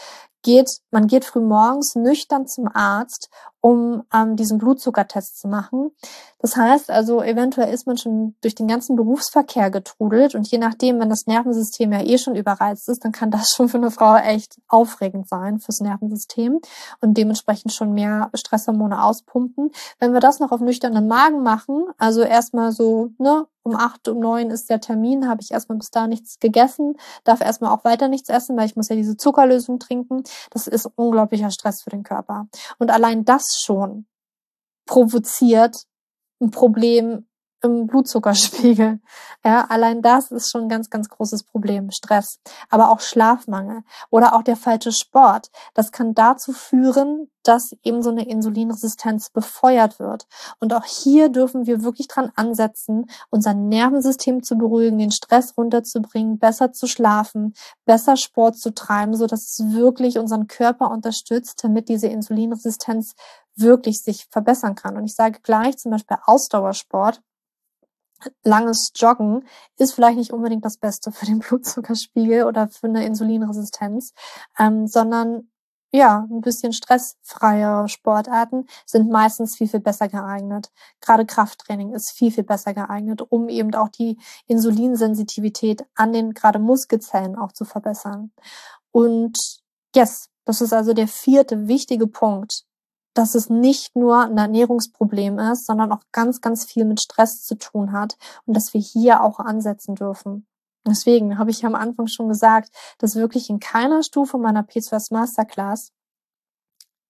geht, 0.43 0.71
man 0.91 1.07
geht 1.07 1.25
früh 1.25 1.41
morgens 1.41 1.95
nüchtern 1.95 2.47
zum 2.47 2.69
Arzt, 2.73 3.31
um 3.61 4.03
ähm, 4.13 4.35
diesen 4.35 4.59
Blutzuckertest 4.59 5.39
zu 5.39 5.47
machen. 5.47 5.93
Das 6.41 6.57
heißt 6.57 6.91
also, 6.91 7.23
eventuell 7.23 7.73
ist 7.73 7.87
man 7.87 7.97
schon 7.97 8.35
durch 8.41 8.57
den 8.57 8.67
ganzen 8.67 8.97
Berufsverkehr 8.97 9.71
getrudelt 9.71 10.35
und 10.35 10.49
je 10.51 10.59
nachdem, 10.59 10.99
wenn 10.99 11.09
das 11.09 11.27
Nervensystem 11.27 11.93
ja 11.93 12.03
eh 12.03 12.19
schon 12.19 12.35
überreizt 12.35 12.89
ist, 12.89 13.05
dann 13.05 13.13
kann 13.13 13.31
das 13.31 13.51
schon 13.55 13.69
für 13.69 13.79
eine 13.79 13.93
Frau 13.93 14.17
echt 14.17 14.61
aufregend 14.67 15.29
sein 15.29 15.61
fürs 15.61 15.81
Nervensystem 15.81 16.61
und 17.01 17.17
dementsprechend 17.17 17.73
schon 17.73 17.93
mehr 17.95 18.31
Stresshormone 18.35 19.03
auspumpen. 19.05 19.71
Wenn 20.01 20.13
wir 20.13 20.21
das 20.21 20.41
noch 20.41 20.51
auf 20.51 20.61
nüchternen 20.61 21.07
Magen 21.07 21.45
machen, 21.45 21.85
also 21.99 22.23
erstmal 22.23 22.73
so, 22.73 23.11
ne, 23.19 23.47
um 23.63 23.77
acht, 23.77 24.09
um 24.09 24.19
neun 24.19 24.51
ist 24.51 24.69
der 24.71 24.81
Termin, 24.81 25.29
habe 25.29 25.41
ich 25.41 25.53
erstmal 25.53 25.79
bis 25.79 25.91
da 25.91 26.07
nichts 26.07 26.39
gegessen, 26.39 26.97
darf 27.25 27.41
erstmal 27.41 27.71
auch 27.71 27.85
weiter 27.85 28.09
nichts 28.09 28.29
essen, 28.29 28.57
weil 28.57 28.67
ich 28.67 28.77
muss 28.77 28.89
ja 28.89 28.97
diese 28.97 29.17
Zuckerlösung 29.17 29.79
trinken. 29.79 30.25
Das 30.51 30.67
ist 30.67 30.91
unglaublicher 30.97 31.51
Stress 31.51 31.83
für 31.83 31.91
den 31.91 32.03
Körper. 32.03 32.49
Und 32.79 32.91
allein 32.91 33.25
das 33.25 33.45
schon 33.65 34.07
provoziert 34.87 35.85
ein 36.41 36.51
Problem 36.51 37.27
im 37.63 37.87
Blutzuckerspiegel. 37.87 39.01
Ja, 39.45 39.67
allein 39.71 40.03
das 40.03 40.31
ist 40.31 40.53
schon 40.53 40.63
ein 40.63 40.69
ganz, 40.69 40.89
ganz 40.89 41.09
großes 41.09 41.43
Problem. 41.43 41.91
Stress, 41.91 42.39
aber 42.71 42.91
auch 42.91 43.01
Schlafmangel 43.01 43.83
oder 44.09 44.37
auch 44.37 44.45
der 44.45 44.55
falsche 44.55 44.93
Sport. 44.93 45.51
Das 45.75 45.91
kann 45.91 46.15
dazu 46.15 46.53
führen, 46.53 47.29
dass 47.43 47.75
eben 47.83 48.03
so 48.03 48.11
eine 48.11 48.29
Insulinresistenz 48.29 49.31
befeuert 49.31 49.99
wird. 49.99 50.29
Und 50.61 50.73
auch 50.75 50.85
hier 50.85 51.29
dürfen 51.29 51.67
wir 51.67 51.83
wirklich 51.83 52.07
dran 52.07 52.31
ansetzen, 52.37 53.07
unser 53.31 53.53
Nervensystem 53.53 54.45
zu 54.45 54.57
beruhigen, 54.57 54.99
den 54.99 55.11
Stress 55.11 55.57
runterzubringen, 55.57 56.39
besser 56.39 56.73
zu 56.73 56.87
schlafen, 56.87 57.55
besser 57.85 58.17
Sport 58.17 58.59
zu 58.59 58.73
treiben, 58.73 59.17
so 59.17 59.27
dass 59.27 59.43
es 59.59 59.73
wirklich 59.73 60.19
unseren 60.19 60.47
Körper 60.47 60.93
unterstützt, 60.93 61.65
damit 61.65 61.89
diese 61.89 62.07
Insulinresistenz 62.07 63.15
wirklich 63.57 64.03
sich 64.03 64.27
verbessern 64.31 64.75
kann. 64.75 64.97
Und 64.97 65.05
ich 65.05 65.15
sage 65.15 65.41
gleich 65.43 65.79
zum 65.79 65.91
Beispiel 65.91 66.17
Ausdauersport 66.25 67.21
langes 68.43 68.93
Joggen 68.95 69.45
ist 69.79 69.95
vielleicht 69.95 70.19
nicht 70.19 70.33
unbedingt 70.33 70.65
das 70.65 70.79
Beste 70.79 71.13
für 71.13 71.27
den 71.27 71.39
Blutzuckerspiegel 71.41 72.45
oder 72.45 72.69
für 72.69 72.87
eine 72.87 73.05
Insulinresistenz, 73.05 74.13
ähm, 74.59 74.87
sondern 74.87 75.49
ja, 75.95 76.27
ein 76.31 76.41
bisschen 76.41 76.73
stressfreie 76.73 77.87
Sportarten 77.87 78.67
sind 78.87 79.11
meistens 79.11 79.57
viel, 79.57 79.69
viel 79.69 79.81
besser 79.81 80.09
geeignet. 80.09 80.71
Gerade 81.03 81.27
Krafttraining 81.27 81.93
ist 81.93 82.13
viel, 82.13 82.33
viel 82.33 82.45
besser 82.45 82.73
geeignet, 82.73 83.21
um 83.29 83.51
eben 83.51 83.75
auch 83.75 83.91
die 83.91 84.19
Insulinsensitivität 84.47 85.85
an 85.95 86.15
den 86.15 86.33
gerade 86.33 86.59
Muskelzellen 86.59 87.37
auch 87.37 87.53
zu 87.53 87.67
verbessern. 87.67 88.33
Und 88.91 89.39
yes, 89.95 90.31
das 90.47 90.63
ist 90.63 90.73
also 90.73 90.95
der 90.95 91.09
vierte 91.09 91.69
wichtige 91.69 92.07
Punkt, 92.07 92.65
dass 93.15 93.35
es 93.35 93.51
nicht 93.51 93.95
nur 93.97 94.21
ein 94.21 94.39
Ernährungsproblem 94.39 95.39
ist, 95.39 95.67
sondern 95.67 95.93
auch 95.93 96.03
ganz, 96.13 96.41
ganz 96.41 96.65
viel 96.65 96.85
mit 96.85 97.01
Stress 97.01 97.43
zu 97.43 97.57
tun 97.57 97.93
hat 97.93 98.17
und 98.47 98.57
dass 98.57 98.75
wir 98.75 98.81
hier 98.81 99.23
auch 99.23 99.39
ansetzen 99.39 99.95
dürfen. 99.95 100.47
Deswegen 100.87 101.39
habe 101.39 101.51
ich 101.51 101.65
am 101.65 101.75
Anfang 101.75 102.09
schon 102.09 102.29
gesagt, 102.29 102.71
dass 102.99 103.15
wirklich 103.15 103.49
in 103.51 103.61
keiner 103.61 104.03
Stufe 104.03 104.39
meiner 104.39 104.63
P2S 104.63 105.13
Masterclass 105.13 105.93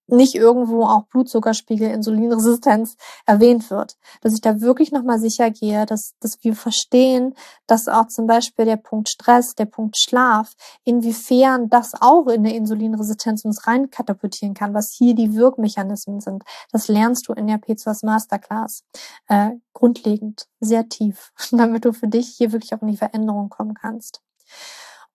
nicht 0.07 0.34
irgendwo 0.34 0.84
auch 0.84 1.05
Blutzuckerspiegel, 1.07 1.90
Insulinresistenz 1.90 2.96
erwähnt 3.26 3.70
wird. 3.70 3.96
Dass 4.20 4.34
ich 4.34 4.40
da 4.40 4.61
wirklich 4.61 4.92
nochmal 4.92 5.18
sicher 5.18 5.50
gehe, 5.50 5.86
dass, 5.86 6.14
dass 6.20 6.42
wir 6.42 6.55
verstehen, 6.55 7.34
dass 7.66 7.88
auch 7.88 8.09
zum 8.09 8.26
Beispiel 8.26 8.64
der 8.64 8.76
Punkt 8.76 9.09
Stress, 9.09 9.55
der 9.55 9.66
Punkt 9.66 9.96
Schlaf, 9.98 10.55
inwiefern 10.84 11.68
das 11.68 11.92
auch 12.00 12.26
in 12.26 12.44
der 12.44 12.55
Insulinresistenz 12.55 13.44
uns 13.44 13.66
rein 13.66 13.90
katapultieren 13.90 14.55
kann, 14.55 14.74
was 14.74 14.92
hier 14.92 15.14
die 15.14 15.34
Wirkmechanismen 15.34 16.20
sind. 16.20 16.42
Das 16.70 16.88
lernst 16.88 17.28
du 17.28 17.32
in 17.32 17.46
der 17.46 17.59
P2S 17.59 18.05
Masterclass. 18.05 18.84
Äh, 19.28 19.53
grundlegend, 19.72 20.46
sehr 20.61 20.88
tief, 20.88 21.32
damit 21.50 21.84
du 21.84 21.92
für 21.92 22.09
dich 22.09 22.28
hier 22.36 22.53
wirklich 22.53 22.74
auch 22.74 22.82
in 22.82 22.88
die 22.88 22.96
Veränderung 22.96 23.48
kommen 23.48 23.74
kannst. 23.74 24.20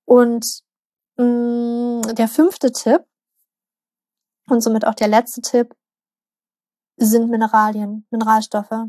Und 0.06 0.46
mh, 1.18 1.26
mm, 1.26 2.16
der 2.16 2.28
fünfte 2.28 2.72
Tipp, 2.72 3.02
und 4.50 4.62
somit 4.62 4.86
auch 4.86 4.96
der 4.96 5.08
letzte 5.08 5.42
Tipp 5.42 5.76
sind 6.98 7.30
Mineralien, 7.30 8.06
Mineralstoffe. 8.10 8.88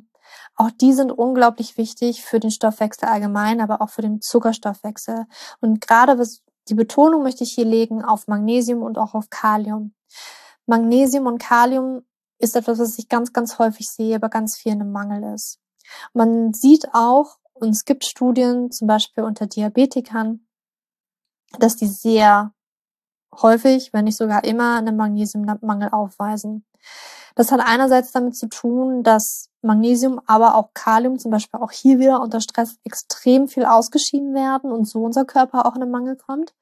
Auch 0.54 0.70
die 0.70 0.92
sind 0.92 1.10
unglaublich 1.10 1.76
wichtig 1.76 2.22
für 2.22 2.40
den 2.40 2.50
Stoffwechsel 2.50 3.08
allgemein, 3.08 3.60
aber 3.60 3.80
auch 3.80 3.90
für 3.90 4.02
den 4.02 4.20
Zuckerstoffwechsel. 4.20 5.26
Und 5.60 5.80
gerade 5.80 6.18
was 6.18 6.42
die 6.68 6.74
Betonung 6.74 7.22
möchte 7.22 7.44
ich 7.44 7.52
hier 7.54 7.64
legen 7.64 8.04
auf 8.04 8.26
Magnesium 8.26 8.82
und 8.82 8.98
auch 8.98 9.14
auf 9.14 9.30
Kalium. 9.30 9.94
Magnesium 10.66 11.26
und 11.26 11.38
Kalium 11.38 12.02
ist 12.38 12.56
etwas, 12.56 12.78
was 12.78 12.98
ich 12.98 13.08
ganz, 13.08 13.32
ganz 13.32 13.58
häufig 13.58 13.88
sehe, 13.88 14.16
aber 14.16 14.28
ganz 14.28 14.56
viel 14.56 14.72
in 14.72 14.82
einem 14.82 14.92
Mangel 14.92 15.34
ist. 15.34 15.60
Man 16.12 16.52
sieht 16.52 16.88
auch, 16.92 17.38
und 17.54 17.70
es 17.70 17.84
gibt 17.84 18.04
Studien, 18.04 18.70
zum 18.70 18.86
Beispiel 18.86 19.24
unter 19.24 19.46
Diabetikern, 19.46 20.46
dass 21.58 21.76
die 21.76 21.88
sehr 21.88 22.52
häufig, 23.34 23.92
wenn 23.92 24.04
nicht 24.04 24.16
sogar 24.16 24.44
immer, 24.44 24.76
einen 24.76 24.96
Magnesiummangel 24.96 25.90
aufweisen. 25.90 26.64
Das 27.34 27.52
hat 27.52 27.60
einerseits 27.64 28.12
damit 28.12 28.36
zu 28.36 28.48
tun, 28.48 29.02
dass 29.02 29.48
Magnesium, 29.62 30.20
aber 30.26 30.56
auch 30.56 30.70
Kalium 30.74 31.18
zum 31.18 31.30
Beispiel 31.30 31.60
auch 31.60 31.70
hier 31.70 31.98
wieder 31.98 32.20
unter 32.20 32.40
Stress 32.40 32.78
extrem 32.84 33.48
viel 33.48 33.64
ausgeschieden 33.64 34.34
werden 34.34 34.72
und 34.72 34.86
so 34.86 35.04
unser 35.04 35.24
Körper 35.24 35.66
auch 35.66 35.76
in 35.76 35.82
einen 35.82 35.90
Mangel 35.90 36.16
kommt. 36.16 36.54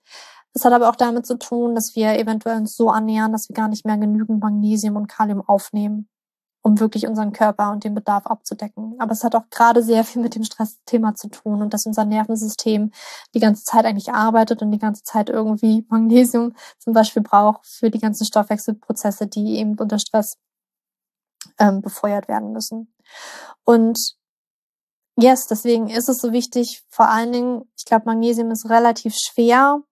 Das 0.52 0.64
hat 0.64 0.72
aber 0.72 0.88
auch 0.88 0.96
damit 0.96 1.26
zu 1.26 1.38
tun, 1.38 1.74
dass 1.74 1.94
wir 1.94 2.18
eventuell 2.18 2.58
uns 2.58 2.76
so 2.76 2.90
annähern, 2.90 3.32
dass 3.32 3.48
wir 3.48 3.54
gar 3.54 3.68
nicht 3.68 3.84
mehr 3.84 3.98
genügend 3.98 4.40
Magnesium 4.40 4.96
und 4.96 5.06
Kalium 5.06 5.46
aufnehmen 5.46 6.08
um 6.66 6.80
wirklich 6.80 7.06
unseren 7.06 7.32
Körper 7.32 7.70
und 7.70 7.84
den 7.84 7.94
Bedarf 7.94 8.26
abzudecken. 8.26 8.96
Aber 8.98 9.12
es 9.12 9.22
hat 9.22 9.36
auch 9.36 9.48
gerade 9.50 9.84
sehr 9.84 10.02
viel 10.02 10.20
mit 10.20 10.34
dem 10.34 10.42
Stressthema 10.42 11.14
zu 11.14 11.28
tun 11.28 11.62
und 11.62 11.72
dass 11.72 11.86
unser 11.86 12.04
Nervensystem 12.04 12.90
die 13.34 13.38
ganze 13.38 13.62
Zeit 13.62 13.84
eigentlich 13.84 14.12
arbeitet 14.12 14.62
und 14.62 14.72
die 14.72 14.80
ganze 14.80 15.04
Zeit 15.04 15.30
irgendwie 15.30 15.86
Magnesium 15.90 16.56
zum 16.80 16.92
Beispiel 16.92 17.22
braucht 17.22 17.64
für 17.64 17.88
die 17.88 18.00
ganzen 18.00 18.26
Stoffwechselprozesse, 18.26 19.28
die 19.28 19.58
eben 19.58 19.78
unter 19.78 20.00
Stress 20.00 20.38
ähm, 21.60 21.82
befeuert 21.82 22.26
werden 22.26 22.50
müssen. 22.50 22.92
Und 23.62 24.16
yes, 25.14 25.46
deswegen 25.46 25.88
ist 25.88 26.08
es 26.08 26.18
so 26.18 26.32
wichtig, 26.32 26.82
vor 26.88 27.08
allen 27.08 27.30
Dingen, 27.30 27.70
ich 27.78 27.84
glaube, 27.84 28.06
Magnesium 28.06 28.50
ist 28.50 28.68
relativ 28.68 29.14
schwer 29.14 29.82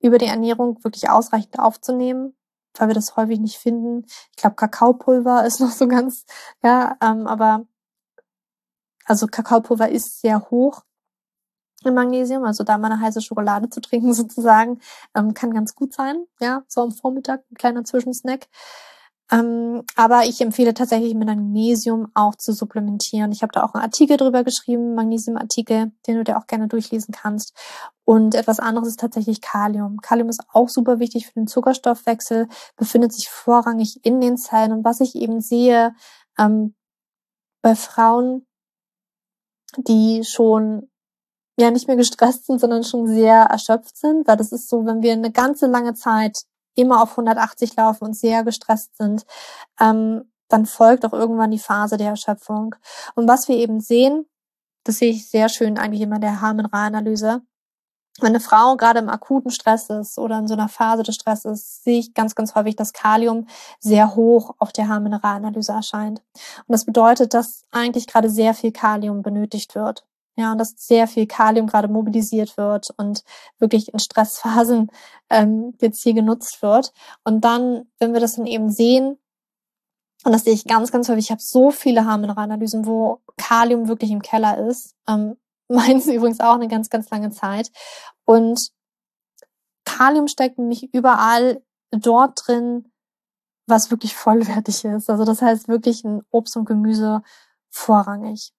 über 0.00 0.18
die 0.18 0.26
Ernährung 0.26 0.84
wirklich 0.84 1.08
ausreichend 1.08 1.58
aufzunehmen 1.58 2.34
weil 2.78 2.88
wir 2.88 2.94
das 2.94 3.16
häufig 3.16 3.40
nicht 3.40 3.58
finden. 3.58 4.04
Ich 4.30 4.36
glaube, 4.36 4.56
Kakaopulver 4.56 5.44
ist 5.46 5.60
noch 5.60 5.70
so 5.70 5.88
ganz, 5.88 6.24
ja, 6.62 6.96
ähm, 7.02 7.26
aber 7.26 7.66
also 9.04 9.26
Kakaopulver 9.26 9.88
ist 9.88 10.20
sehr 10.20 10.50
hoch 10.50 10.82
im 11.84 11.94
Magnesium, 11.94 12.44
also 12.44 12.64
da 12.64 12.76
mal 12.76 12.90
eine 12.90 13.00
heiße 13.00 13.22
Schokolade 13.22 13.70
zu 13.70 13.80
trinken 13.80 14.12
sozusagen, 14.14 14.80
ähm, 15.14 15.34
kann 15.34 15.52
ganz 15.52 15.74
gut 15.74 15.94
sein, 15.94 16.26
ja, 16.40 16.62
so 16.68 16.82
am 16.82 16.92
Vormittag, 16.92 17.42
ein 17.50 17.54
kleiner 17.54 17.84
Zwischensnack. 17.84 18.48
Ähm, 19.30 19.82
aber 19.94 20.24
ich 20.24 20.40
empfehle 20.40 20.72
tatsächlich 20.72 21.14
mit 21.14 21.28
Magnesium 21.28 22.10
auch 22.14 22.34
zu 22.34 22.52
supplementieren. 22.52 23.30
Ich 23.30 23.42
habe 23.42 23.52
da 23.52 23.62
auch 23.62 23.74
einen 23.74 23.84
Artikel 23.84 24.16
drüber 24.16 24.42
geschrieben, 24.42 24.94
Magnesiumartikel, 24.94 25.92
den 26.06 26.16
du 26.16 26.24
dir 26.24 26.38
auch 26.38 26.46
gerne 26.46 26.66
durchlesen 26.66 27.12
kannst. 27.12 27.54
Und 28.04 28.34
etwas 28.34 28.58
anderes 28.58 28.88
ist 28.88 29.00
tatsächlich 29.00 29.42
Kalium. 29.42 29.98
Kalium 30.00 30.30
ist 30.30 30.42
auch 30.52 30.70
super 30.70 30.98
wichtig 30.98 31.26
für 31.26 31.34
den 31.34 31.46
Zuckerstoffwechsel, 31.46 32.48
befindet 32.76 33.12
sich 33.12 33.28
vorrangig 33.28 34.00
in 34.02 34.20
den 34.20 34.38
Zellen. 34.38 34.72
Und 34.72 34.84
was 34.84 35.00
ich 35.00 35.14
eben 35.14 35.42
sehe 35.42 35.94
ähm, 36.38 36.74
bei 37.60 37.74
Frauen, 37.74 38.46
die 39.76 40.24
schon 40.24 40.88
ja 41.58 41.70
nicht 41.70 41.86
mehr 41.86 41.96
gestresst 41.96 42.46
sind, 42.46 42.60
sondern 42.60 42.84
schon 42.84 43.06
sehr 43.06 43.42
erschöpft 43.42 43.96
sind, 43.98 44.26
weil 44.26 44.36
das 44.36 44.52
ist 44.52 44.70
so, 44.70 44.86
wenn 44.86 45.02
wir 45.02 45.12
eine 45.12 45.32
ganze 45.32 45.66
lange 45.66 45.92
Zeit 45.92 46.38
immer 46.78 47.02
auf 47.02 47.10
180 47.12 47.76
laufen 47.76 48.04
und 48.04 48.14
sehr 48.14 48.44
gestresst 48.44 48.96
sind, 48.96 49.26
ähm, 49.80 50.30
dann 50.48 50.66
folgt 50.66 51.04
auch 51.04 51.12
irgendwann 51.12 51.50
die 51.50 51.58
Phase 51.58 51.96
der 51.96 52.10
Erschöpfung. 52.10 52.74
Und 53.14 53.28
was 53.28 53.48
wir 53.48 53.56
eben 53.56 53.80
sehen, 53.80 54.26
das 54.84 54.98
sehe 54.98 55.10
ich 55.10 55.28
sehr 55.28 55.48
schön 55.48 55.78
eigentlich 55.78 56.00
immer 56.00 56.16
in 56.16 56.22
der 56.22 56.40
Haarmineralanalyse. 56.40 57.42
Wenn 58.20 58.30
eine 58.30 58.40
Frau 58.40 58.76
gerade 58.76 58.98
im 58.98 59.08
akuten 59.08 59.50
Stress 59.50 59.90
ist 59.90 60.18
oder 60.18 60.38
in 60.38 60.48
so 60.48 60.54
einer 60.54 60.68
Phase 60.68 61.04
des 61.04 61.14
Stresses, 61.14 61.84
sehe 61.84 62.00
ich 62.00 62.14
ganz, 62.14 62.34
ganz 62.34 62.54
häufig, 62.54 62.74
dass 62.74 62.92
Kalium 62.92 63.46
sehr 63.78 64.16
hoch 64.16 64.56
auf 64.58 64.72
der 64.72 64.88
Haarmineralanalyse 64.88 65.72
erscheint. 65.72 66.22
Und 66.66 66.72
das 66.72 66.84
bedeutet, 66.84 67.34
dass 67.34 67.64
eigentlich 67.70 68.06
gerade 68.08 68.30
sehr 68.30 68.54
viel 68.54 68.72
Kalium 68.72 69.22
benötigt 69.22 69.74
wird. 69.76 70.07
Ja, 70.38 70.52
und 70.52 70.58
dass 70.58 70.74
sehr 70.76 71.08
viel 71.08 71.26
Kalium 71.26 71.66
gerade 71.66 71.88
mobilisiert 71.88 72.56
wird 72.56 72.90
und 72.96 73.24
wirklich 73.58 73.92
in 73.92 73.98
Stressphasen 73.98 74.88
ähm, 75.30 75.74
jetzt 75.80 76.00
hier 76.04 76.14
genutzt 76.14 76.62
wird. 76.62 76.92
Und 77.24 77.44
dann, 77.44 77.90
wenn 77.98 78.12
wir 78.12 78.20
das 78.20 78.36
dann 78.36 78.46
eben 78.46 78.70
sehen, 78.70 79.18
und 80.24 80.30
das 80.30 80.44
sehe 80.44 80.54
ich 80.54 80.64
ganz, 80.64 80.92
ganz 80.92 81.08
häufig, 81.08 81.24
ich 81.24 81.30
habe 81.32 81.42
so 81.42 81.72
viele 81.72 82.04
Haarmineralanalysen, 82.04 82.86
wo 82.86 83.20
Kalium 83.36 83.88
wirklich 83.88 84.12
im 84.12 84.22
Keller 84.22 84.58
ist. 84.68 84.94
Ähm, 85.08 85.36
meins 85.68 86.06
übrigens 86.06 86.38
auch 86.38 86.54
eine 86.54 86.68
ganz, 86.68 86.88
ganz 86.88 87.10
lange 87.10 87.30
Zeit. 87.30 87.72
Und 88.24 88.70
Kalium 89.84 90.28
steckt 90.28 90.58
nämlich 90.58 90.94
überall 90.94 91.64
dort 91.90 92.46
drin, 92.46 92.92
was 93.66 93.90
wirklich 93.90 94.14
vollwertig 94.14 94.84
ist. 94.84 95.10
Also 95.10 95.24
das 95.24 95.42
heißt 95.42 95.66
wirklich 95.66 96.04
ein 96.04 96.22
Obst 96.30 96.56
und 96.56 96.64
Gemüse 96.64 97.22
vorrangig. 97.70 98.52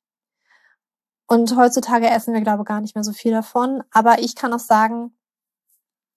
Und 1.30 1.56
heutzutage 1.56 2.10
essen 2.10 2.34
wir, 2.34 2.42
glaube 2.42 2.64
ich, 2.64 2.68
gar 2.68 2.82
nicht 2.82 2.96
mehr 2.96 3.04
so 3.04 3.14
viel 3.14 3.32
davon. 3.32 3.84
Aber 3.92 4.20
ich 4.20 4.36
kann 4.36 4.52
auch 4.52 4.60
sagen, 4.60 5.16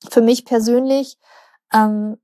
für 0.08 0.22
mich 0.22 0.46
persönlich 0.46 1.18
ähm, 1.72 2.16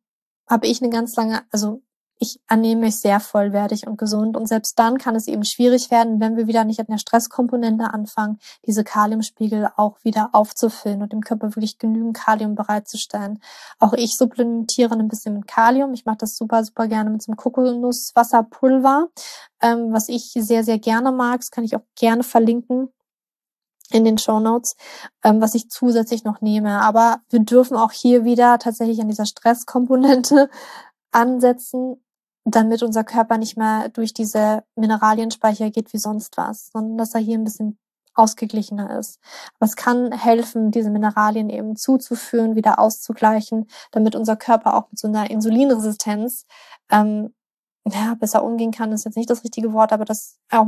habe 0.48 0.66
ich 0.66 0.82
eine 0.82 0.90
ganz 0.90 1.14
lange, 1.14 1.42
also 1.52 1.82
ich 2.20 2.40
ernehme 2.48 2.82
mich 2.82 2.98
sehr 2.98 3.20
vollwertig 3.20 3.86
und 3.86 3.96
gesund. 3.96 4.36
Und 4.36 4.46
selbst 4.46 4.78
dann 4.78 4.98
kann 4.98 5.14
es 5.14 5.28
eben 5.28 5.44
schwierig 5.44 5.90
werden, 5.90 6.20
wenn 6.20 6.36
wir 6.36 6.48
wieder 6.48 6.64
nicht 6.64 6.80
an 6.80 6.86
der 6.88 6.98
Stresskomponente 6.98 7.92
anfangen, 7.92 8.38
diese 8.66 8.82
Kaliumspiegel 8.82 9.68
auch 9.76 10.02
wieder 10.02 10.30
aufzufüllen 10.32 11.02
und 11.02 11.12
dem 11.12 11.20
Körper 11.20 11.54
wirklich 11.54 11.78
genügend 11.78 12.16
Kalium 12.16 12.56
bereitzustellen. 12.56 13.40
Auch 13.78 13.92
ich 13.92 14.16
supplementiere 14.16 14.94
ein 14.94 15.08
bisschen 15.08 15.34
mit 15.34 15.46
Kalium. 15.46 15.94
Ich 15.94 16.06
mache 16.06 16.18
das 16.18 16.36
super, 16.36 16.64
super 16.64 16.88
gerne 16.88 17.10
mit 17.10 17.22
so 17.22 17.30
einem 17.30 17.36
Kokosnusswasserpulver, 17.36 19.08
ähm, 19.62 19.92
was 19.92 20.08
ich 20.08 20.32
sehr, 20.32 20.64
sehr 20.64 20.78
gerne 20.80 21.12
mag. 21.12 21.40
Das 21.40 21.52
kann 21.52 21.64
ich 21.64 21.76
auch 21.76 21.84
gerne 21.94 22.24
verlinken 22.24 22.88
in 23.90 24.04
den 24.04 24.18
Show 24.18 24.40
Notes, 24.40 24.74
ähm, 25.22 25.40
was 25.40 25.54
ich 25.54 25.70
zusätzlich 25.70 26.24
noch 26.24 26.40
nehme. 26.40 26.80
Aber 26.80 27.20
wir 27.30 27.40
dürfen 27.40 27.76
auch 27.76 27.92
hier 27.92 28.24
wieder 28.24 28.58
tatsächlich 28.58 29.00
an 29.00 29.08
dieser 29.08 29.24
Stresskomponente 29.24 30.50
ansetzen 31.12 32.02
damit 32.54 32.82
unser 32.82 33.04
Körper 33.04 33.38
nicht 33.38 33.56
mehr 33.56 33.88
durch 33.88 34.14
diese 34.14 34.64
Mineralienspeicher 34.76 35.70
geht 35.70 35.92
wie 35.92 35.98
sonst 35.98 36.36
was, 36.36 36.70
sondern 36.72 36.98
dass 36.98 37.14
er 37.14 37.20
hier 37.20 37.38
ein 37.38 37.44
bisschen 37.44 37.78
ausgeglichener 38.14 38.98
ist. 38.98 39.20
Aber 39.58 39.66
es 39.66 39.76
kann 39.76 40.12
helfen, 40.12 40.70
diese 40.70 40.90
Mineralien 40.90 41.50
eben 41.50 41.76
zuzuführen, 41.76 42.56
wieder 42.56 42.78
auszugleichen, 42.78 43.68
damit 43.92 44.16
unser 44.16 44.36
Körper 44.36 44.74
auch 44.74 44.90
mit 44.90 44.98
so 44.98 45.08
einer 45.08 45.30
Insulinresistenz 45.30 46.46
ähm, 46.90 47.32
ja, 47.86 48.14
besser 48.14 48.44
umgehen 48.44 48.72
kann, 48.72 48.92
ist 48.92 49.04
jetzt 49.04 49.16
nicht 49.16 49.30
das 49.30 49.44
richtige 49.44 49.72
Wort, 49.72 49.92
aber 49.92 50.04
das 50.04 50.38
auch 50.50 50.66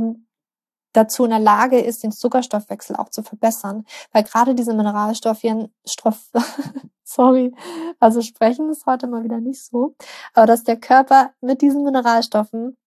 dazu 0.93 1.23
in 1.23 1.31
der 1.31 1.39
Lage 1.39 1.79
ist, 1.79 2.03
den 2.03 2.11
Zuckerstoffwechsel 2.11 2.95
auch 2.95 3.09
zu 3.09 3.23
verbessern. 3.23 3.85
Weil 4.11 4.23
gerade 4.23 4.55
diese 4.55 4.73
Mineralstoffien, 4.73 5.73
Stoff, 5.85 6.29
sorry, 7.03 7.53
also 7.99 8.21
sprechen 8.21 8.69
ist 8.69 8.85
heute 8.85 9.07
mal 9.07 9.23
wieder 9.23 9.39
nicht 9.39 9.63
so, 9.63 9.95
aber 10.33 10.45
dass 10.45 10.63
der 10.63 10.79
Körper 10.79 11.31
mit 11.41 11.61
diesen 11.61 11.83
Mineralstoffen 11.83 12.77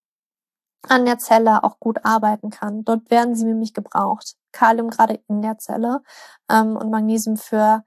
an 0.88 1.04
der 1.06 1.18
Zelle 1.18 1.64
auch 1.64 1.78
gut 1.80 2.04
arbeiten 2.04 2.50
kann. 2.50 2.84
Dort 2.84 3.10
werden 3.10 3.34
sie 3.34 3.44
nämlich 3.44 3.72
gebraucht. 3.72 4.36
Kalium 4.52 4.90
gerade 4.90 5.20
in 5.28 5.42
der 5.42 5.58
Zelle 5.58 6.02
ähm, 6.50 6.76
und 6.76 6.90
Magnesium 6.90 7.36
für 7.36 7.84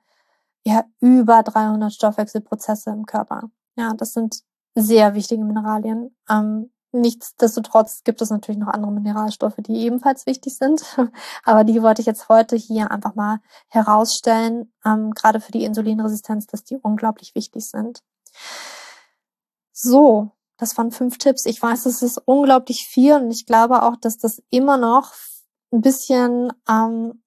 ja 0.65 0.83
über 0.99 1.43
300 1.43 1.93
Stoffwechselprozesse 1.93 2.89
im 2.89 3.05
Körper. 3.05 3.49
Ja, 3.77 3.93
das 3.93 4.13
sind 4.13 4.41
sehr 4.75 5.15
wichtige 5.15 5.43
Mineralien. 5.43 6.15
Ähm, 6.29 6.71
Nichtsdestotrotz 6.93 8.03
gibt 8.03 8.21
es 8.21 8.29
natürlich 8.29 8.59
noch 8.59 8.69
andere 8.69 8.91
Mineralstoffe, 8.91 9.57
die 9.59 9.85
ebenfalls 9.85 10.25
wichtig 10.25 10.57
sind. 10.57 10.83
Aber 11.43 11.63
die 11.63 11.81
wollte 11.81 12.01
ich 12.01 12.05
jetzt 12.05 12.29
heute 12.29 12.55
hier 12.55 12.91
einfach 12.91 13.15
mal 13.15 13.39
herausstellen, 13.67 14.71
ähm, 14.85 15.11
gerade 15.11 15.41
für 15.41 15.51
die 15.51 15.63
Insulinresistenz, 15.63 16.47
dass 16.47 16.63
die 16.63 16.77
unglaublich 16.77 17.35
wichtig 17.35 17.69
sind. 17.69 18.01
So, 19.73 20.31
das 20.57 20.77
waren 20.77 20.91
fünf 20.91 21.17
Tipps. 21.17 21.45
Ich 21.45 21.61
weiß, 21.61 21.85
es 21.85 22.01
ist 22.01 22.21
unglaublich 22.25 22.87
viel 22.89 23.15
und 23.15 23.31
ich 23.31 23.45
glaube 23.45 23.83
auch, 23.83 23.95
dass 23.97 24.17
das 24.17 24.41
immer 24.49 24.77
noch 24.77 25.13
ein 25.71 25.81
bisschen 25.81 26.51
ähm, 26.69 27.21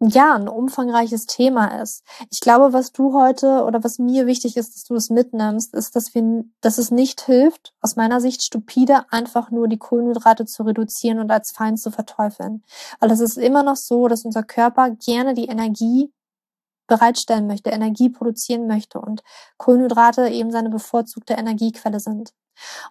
ja, 0.00 0.34
ein 0.34 0.48
umfangreiches 0.48 1.24
Thema 1.24 1.80
ist. 1.80 2.04
Ich 2.30 2.40
glaube, 2.40 2.74
was 2.74 2.92
du 2.92 3.14
heute 3.14 3.64
oder 3.64 3.82
was 3.82 3.98
mir 3.98 4.26
wichtig 4.26 4.56
ist, 4.58 4.74
dass 4.74 4.84
du 4.84 4.94
es 4.94 5.08
mitnimmst, 5.08 5.74
ist, 5.74 5.96
dass 5.96 6.14
wir, 6.14 6.44
dass 6.60 6.76
es 6.76 6.90
nicht 6.90 7.22
hilft, 7.22 7.72
aus 7.80 7.96
meiner 7.96 8.20
Sicht 8.20 8.42
stupide, 8.42 9.10
einfach 9.10 9.50
nur 9.50 9.68
die 9.68 9.78
Kohlenhydrate 9.78 10.44
zu 10.44 10.64
reduzieren 10.64 11.18
und 11.18 11.30
als 11.30 11.50
Feind 11.52 11.80
zu 11.80 11.90
verteufeln. 11.90 12.62
Weil 13.00 13.10
es 13.10 13.20
ist 13.20 13.38
immer 13.38 13.62
noch 13.62 13.76
so, 13.76 14.06
dass 14.08 14.26
unser 14.26 14.42
Körper 14.42 14.90
gerne 14.90 15.32
die 15.32 15.46
Energie 15.46 16.12
bereitstellen 16.86 17.46
möchte, 17.46 17.70
Energie 17.70 18.10
produzieren 18.10 18.66
möchte 18.66 19.00
und 19.00 19.22
Kohlenhydrate 19.56 20.28
eben 20.28 20.50
seine 20.50 20.68
bevorzugte 20.68 21.34
Energiequelle 21.34 22.00
sind. 22.00 22.32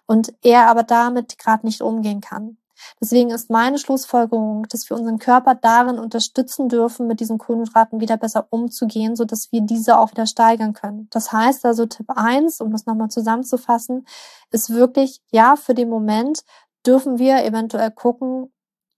Und 0.06 0.34
er 0.42 0.68
aber 0.68 0.82
damit 0.82 1.38
gerade 1.38 1.66
nicht 1.66 1.82
umgehen 1.82 2.20
kann. 2.20 2.58
Deswegen 3.00 3.30
ist 3.30 3.50
meine 3.50 3.78
Schlussfolgerung, 3.78 4.66
dass 4.68 4.88
wir 4.88 4.96
unseren 4.96 5.18
Körper 5.18 5.54
darin 5.54 5.98
unterstützen 5.98 6.68
dürfen, 6.68 7.06
mit 7.06 7.20
diesen 7.20 7.38
Kohlenhydraten 7.38 8.00
wieder 8.00 8.16
besser 8.16 8.46
umzugehen, 8.50 9.16
so 9.16 9.24
dass 9.24 9.52
wir 9.52 9.60
diese 9.60 9.98
auch 9.98 10.10
wieder 10.10 10.26
steigern 10.26 10.72
können. 10.72 11.08
Das 11.10 11.32
heißt 11.32 11.64
also 11.64 11.86
Tipp 11.86 12.06
eins, 12.08 12.60
um 12.60 12.70
das 12.72 12.86
nochmal 12.86 13.08
zusammenzufassen, 13.08 14.06
ist 14.50 14.70
wirklich, 14.70 15.20
ja, 15.30 15.56
für 15.56 15.74
den 15.74 15.88
Moment 15.88 16.42
dürfen 16.86 17.18
wir 17.18 17.44
eventuell 17.44 17.90
gucken, 17.90 18.52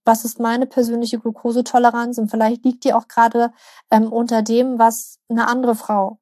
was 0.05 0.25
ist 0.25 0.39
meine 0.39 0.65
persönliche 0.65 1.19
Glukosetoleranz 1.19 2.17
und 2.17 2.29
vielleicht 2.29 2.63
liegt 2.65 2.83
die 2.83 2.93
auch 2.93 3.07
gerade 3.07 3.51
ähm, 3.91 4.11
unter 4.11 4.41
dem, 4.41 4.79
was 4.79 5.19
eine 5.29 5.47
andere 5.47 5.75
Frau 5.75 6.19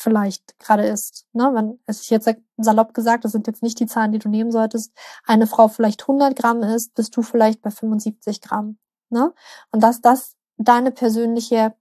vielleicht 0.00 0.58
gerade 0.58 0.86
ist. 0.86 1.26
Ne? 1.32 1.50
Wenn 1.52 1.78
es 1.86 2.08
jetzt 2.08 2.28
salopp 2.56 2.94
gesagt, 2.94 3.24
das 3.24 3.32
sind 3.32 3.46
jetzt 3.46 3.62
nicht 3.62 3.78
die 3.80 3.86
Zahlen, 3.86 4.12
die 4.12 4.18
du 4.18 4.28
nehmen 4.28 4.50
solltest, 4.50 4.92
eine 5.24 5.46
Frau 5.46 5.68
vielleicht 5.68 6.02
100 6.02 6.34
Gramm 6.34 6.62
ist, 6.62 6.94
bist 6.94 7.16
du 7.16 7.22
vielleicht 7.22 7.60
bei 7.60 7.70
75 7.70 8.40
Gramm. 8.40 8.78
Ne? 9.10 9.32
Und 9.72 9.82
dass 9.82 10.00
das 10.00 10.36
deine 10.56 10.90
persönliche 10.90 11.74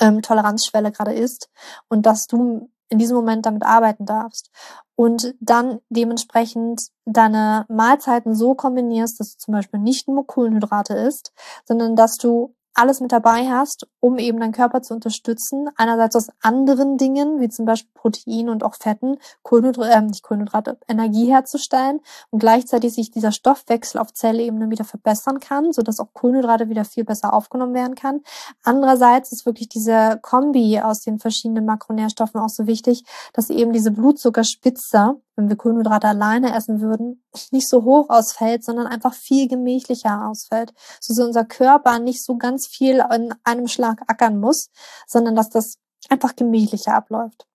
ähm, 0.00 0.20
Toleranzschwelle 0.20 0.90
gerade 0.90 1.14
ist 1.14 1.48
und 1.88 2.06
dass 2.06 2.26
du 2.26 2.70
in 2.88 2.98
diesem 2.98 3.16
Moment 3.16 3.46
damit 3.46 3.64
arbeiten 3.64 4.04
darfst 4.04 4.50
und 4.96 5.34
dann 5.40 5.80
dementsprechend 5.88 6.88
deine 7.04 7.66
Mahlzeiten 7.68 8.34
so 8.34 8.54
kombinierst, 8.54 9.20
dass 9.20 9.32
du 9.32 9.38
zum 9.38 9.52
Beispiel 9.52 9.80
nicht 9.80 10.08
nur 10.08 10.26
Kohlenhydrate 10.26 10.94
isst, 10.94 11.32
sondern 11.64 11.94
dass 11.94 12.16
du 12.16 12.55
alles 12.76 13.00
mit 13.00 13.12
dabei 13.12 13.48
hast, 13.48 13.86
um 14.00 14.18
eben 14.18 14.38
deinen 14.38 14.52
Körper 14.52 14.82
zu 14.82 14.94
unterstützen. 14.94 15.68
Einerseits 15.76 16.16
aus 16.16 16.28
anderen 16.40 16.98
Dingen, 16.98 17.40
wie 17.40 17.48
zum 17.48 17.64
Beispiel 17.64 17.90
Protein 17.94 18.48
und 18.48 18.62
auch 18.62 18.74
Fetten, 18.74 19.18
Kohlenhydrate, 19.42 19.90
äh, 19.90 20.00
nicht 20.02 20.22
Kohlenhydrate, 20.22 20.78
Energie 20.88 21.26
herzustellen 21.26 22.00
und 22.30 22.38
gleichzeitig 22.38 22.94
sich 22.94 23.10
dieser 23.10 23.32
Stoffwechsel 23.32 24.00
auf 24.00 24.12
Zellebene 24.12 24.70
wieder 24.70 24.84
verbessern 24.84 25.40
kann, 25.40 25.72
sodass 25.72 26.00
auch 26.00 26.12
Kohlenhydrate 26.12 26.68
wieder 26.68 26.84
viel 26.84 27.04
besser 27.04 27.32
aufgenommen 27.32 27.74
werden 27.74 27.94
kann. 27.94 28.20
Andererseits 28.62 29.32
ist 29.32 29.46
wirklich 29.46 29.68
diese 29.68 30.18
Kombi 30.22 30.80
aus 30.80 31.00
den 31.00 31.18
verschiedenen 31.18 31.64
Makronährstoffen 31.64 32.40
auch 32.40 32.48
so 32.48 32.66
wichtig, 32.66 33.04
dass 33.32 33.50
eben 33.50 33.72
diese 33.72 33.90
Blutzuckerspitze 33.90 35.16
wenn 35.36 35.48
wir 35.48 35.56
Kohlenhydrate 35.56 36.08
alleine 36.08 36.54
essen 36.54 36.80
würden, 36.80 37.22
nicht 37.52 37.68
so 37.68 37.84
hoch 37.84 38.08
ausfällt, 38.10 38.64
sondern 38.64 38.86
einfach 38.86 39.14
viel 39.14 39.48
gemächlicher 39.48 40.28
ausfällt. 40.28 40.72
So 41.00 41.14
dass 41.14 41.24
unser 41.24 41.44
Körper 41.44 41.98
nicht 41.98 42.24
so 42.24 42.36
ganz 42.36 42.66
viel 42.66 43.04
in 43.14 43.34
einem 43.44 43.68
Schlag 43.68 44.02
ackern 44.08 44.40
muss, 44.40 44.70
sondern 45.06 45.36
dass 45.36 45.50
das 45.50 45.76
einfach 46.08 46.36
gemächlicher 46.36 46.94
abläuft. 46.94 47.46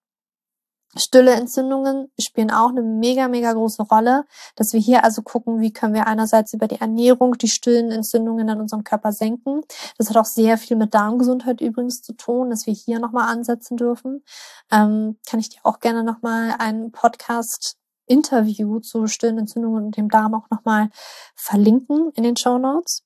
Stille 0.98 1.32
Entzündungen 1.32 2.12
spielen 2.20 2.52
auch 2.52 2.70
eine 2.70 2.82
mega, 2.82 3.28
mega 3.28 3.54
große 3.54 3.84
Rolle, 3.84 4.26
dass 4.56 4.74
wir 4.74 4.80
hier 4.80 5.04
also 5.04 5.22
gucken, 5.22 5.62
wie 5.62 5.72
können 5.72 5.94
wir 5.94 6.08
einerseits 6.08 6.54
über 6.54 6.68
die 6.68 6.82
Ernährung 6.82 7.38
die 7.38 7.48
stillen 7.48 7.92
Entzündungen 7.92 8.50
in 8.50 8.60
unserem 8.60 8.84
Körper 8.84 9.12
senken. 9.14 9.62
Das 9.98 10.10
hat 10.10 10.18
auch 10.18 10.26
sehr 10.26 10.58
viel 10.58 10.76
mit 10.76 10.94
Darmgesundheit 10.94 11.62
übrigens 11.62 12.02
zu 12.02 12.14
tun, 12.14 12.50
dass 12.50 12.66
wir 12.66 12.74
hier 12.74 13.00
nochmal 13.00 13.30
ansetzen 13.30 13.78
dürfen. 13.78 14.24
Ähm, 14.72 15.18
kann 15.30 15.39
ich 15.39 15.50
dir 15.50 15.60
auch 15.64 15.80
gerne 15.80 16.04
nochmal 16.04 16.56
einen 16.60 16.92
Podcast 16.92 17.78
Interview 18.06 18.80
zu 18.80 19.08
stillen 19.08 19.38
Entzündungen 19.38 19.86
und 19.86 19.98
dem 19.98 20.10
Darm 20.10 20.34
auch 20.34 20.50
nochmal 20.50 20.89
verlinken 21.36 22.12
in 22.16 22.24
den 22.24 22.36
Show 22.36 22.58
Notes. 22.58 23.04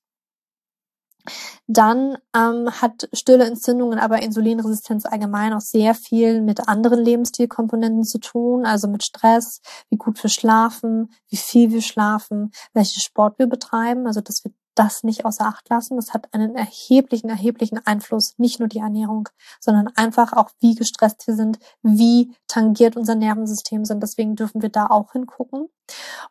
Dann 1.66 2.16
ähm, 2.34 2.70
hat 2.70 3.08
stille 3.12 3.44
Entzündungen, 3.44 3.98
aber 3.98 4.22
Insulinresistenz 4.22 5.06
allgemein 5.06 5.52
auch 5.52 5.60
sehr 5.60 5.94
viel 5.94 6.42
mit 6.42 6.68
anderen 6.68 7.00
Lebensstilkomponenten 7.04 8.04
zu 8.04 8.18
tun, 8.18 8.64
also 8.66 8.88
mit 8.88 9.04
Stress, 9.04 9.60
wie 9.90 9.96
gut 9.96 10.22
wir 10.22 10.30
schlafen, 10.30 11.10
wie 11.28 11.36
viel 11.36 11.70
wir 11.70 11.82
schlafen, 11.82 12.50
welche 12.72 13.00
Sport 13.00 13.38
wir 13.38 13.46
betreiben, 13.46 14.06
also 14.06 14.20
dass 14.20 14.44
wir 14.44 14.52
das 14.76 15.02
nicht 15.02 15.24
außer 15.24 15.44
Acht 15.44 15.68
lassen. 15.68 15.96
Das 15.96 16.14
hat 16.14 16.32
einen 16.32 16.54
erheblichen, 16.54 17.28
erheblichen 17.28 17.84
Einfluss, 17.84 18.34
nicht 18.38 18.60
nur 18.60 18.68
die 18.68 18.78
Ernährung, 18.78 19.28
sondern 19.60 19.88
einfach 19.96 20.32
auch, 20.32 20.50
wie 20.60 20.74
gestresst 20.74 21.26
wir 21.26 21.34
sind, 21.34 21.58
wie 21.82 22.34
tangiert 22.46 22.96
unser 22.96 23.14
Nervensystem 23.16 23.84
sind. 23.84 24.02
Deswegen 24.02 24.36
dürfen 24.36 24.62
wir 24.62 24.68
da 24.68 24.86
auch 24.86 25.12
hingucken. 25.12 25.68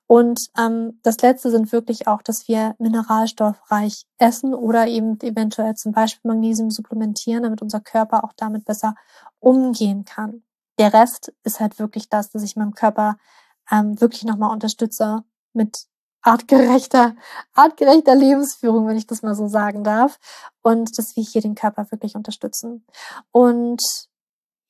Und 0.07 0.47
ähm, 0.57 0.99
das 1.03 1.21
Letzte 1.21 1.49
sind 1.49 1.71
wirklich 1.71 2.07
auch, 2.07 2.21
dass 2.21 2.47
wir 2.47 2.75
mineralstoffreich 2.77 4.05
essen 4.17 4.53
oder 4.53 4.87
eben 4.87 5.19
eventuell 5.21 5.75
zum 5.75 5.91
Beispiel 5.91 6.31
Magnesium 6.31 6.69
supplementieren, 6.69 7.43
damit 7.43 7.61
unser 7.61 7.81
Körper 7.81 8.23
auch 8.23 8.33
damit 8.35 8.65
besser 8.65 8.95
umgehen 9.39 10.05
kann. 10.05 10.43
Der 10.77 10.93
Rest 10.93 11.33
ist 11.43 11.59
halt 11.59 11.79
wirklich 11.79 12.09
das, 12.09 12.29
dass 12.29 12.43
ich 12.43 12.55
meinem 12.55 12.73
Körper 12.73 13.17
ähm, 13.71 13.99
wirklich 13.99 14.23
nochmal 14.23 14.51
unterstütze 14.51 15.23
mit 15.53 15.87
artgerechter, 16.25 17.15
artgerechter 17.53 18.15
Lebensführung, 18.15 18.87
wenn 18.87 18.97
ich 18.97 19.07
das 19.07 19.21
mal 19.21 19.35
so 19.35 19.47
sagen 19.47 19.83
darf. 19.83 20.19
Und 20.61 20.97
dass 20.97 21.15
wir 21.15 21.23
hier 21.23 21.41
den 21.41 21.55
Körper 21.55 21.89
wirklich 21.91 22.15
unterstützen. 22.15 22.85
Und 23.31 23.81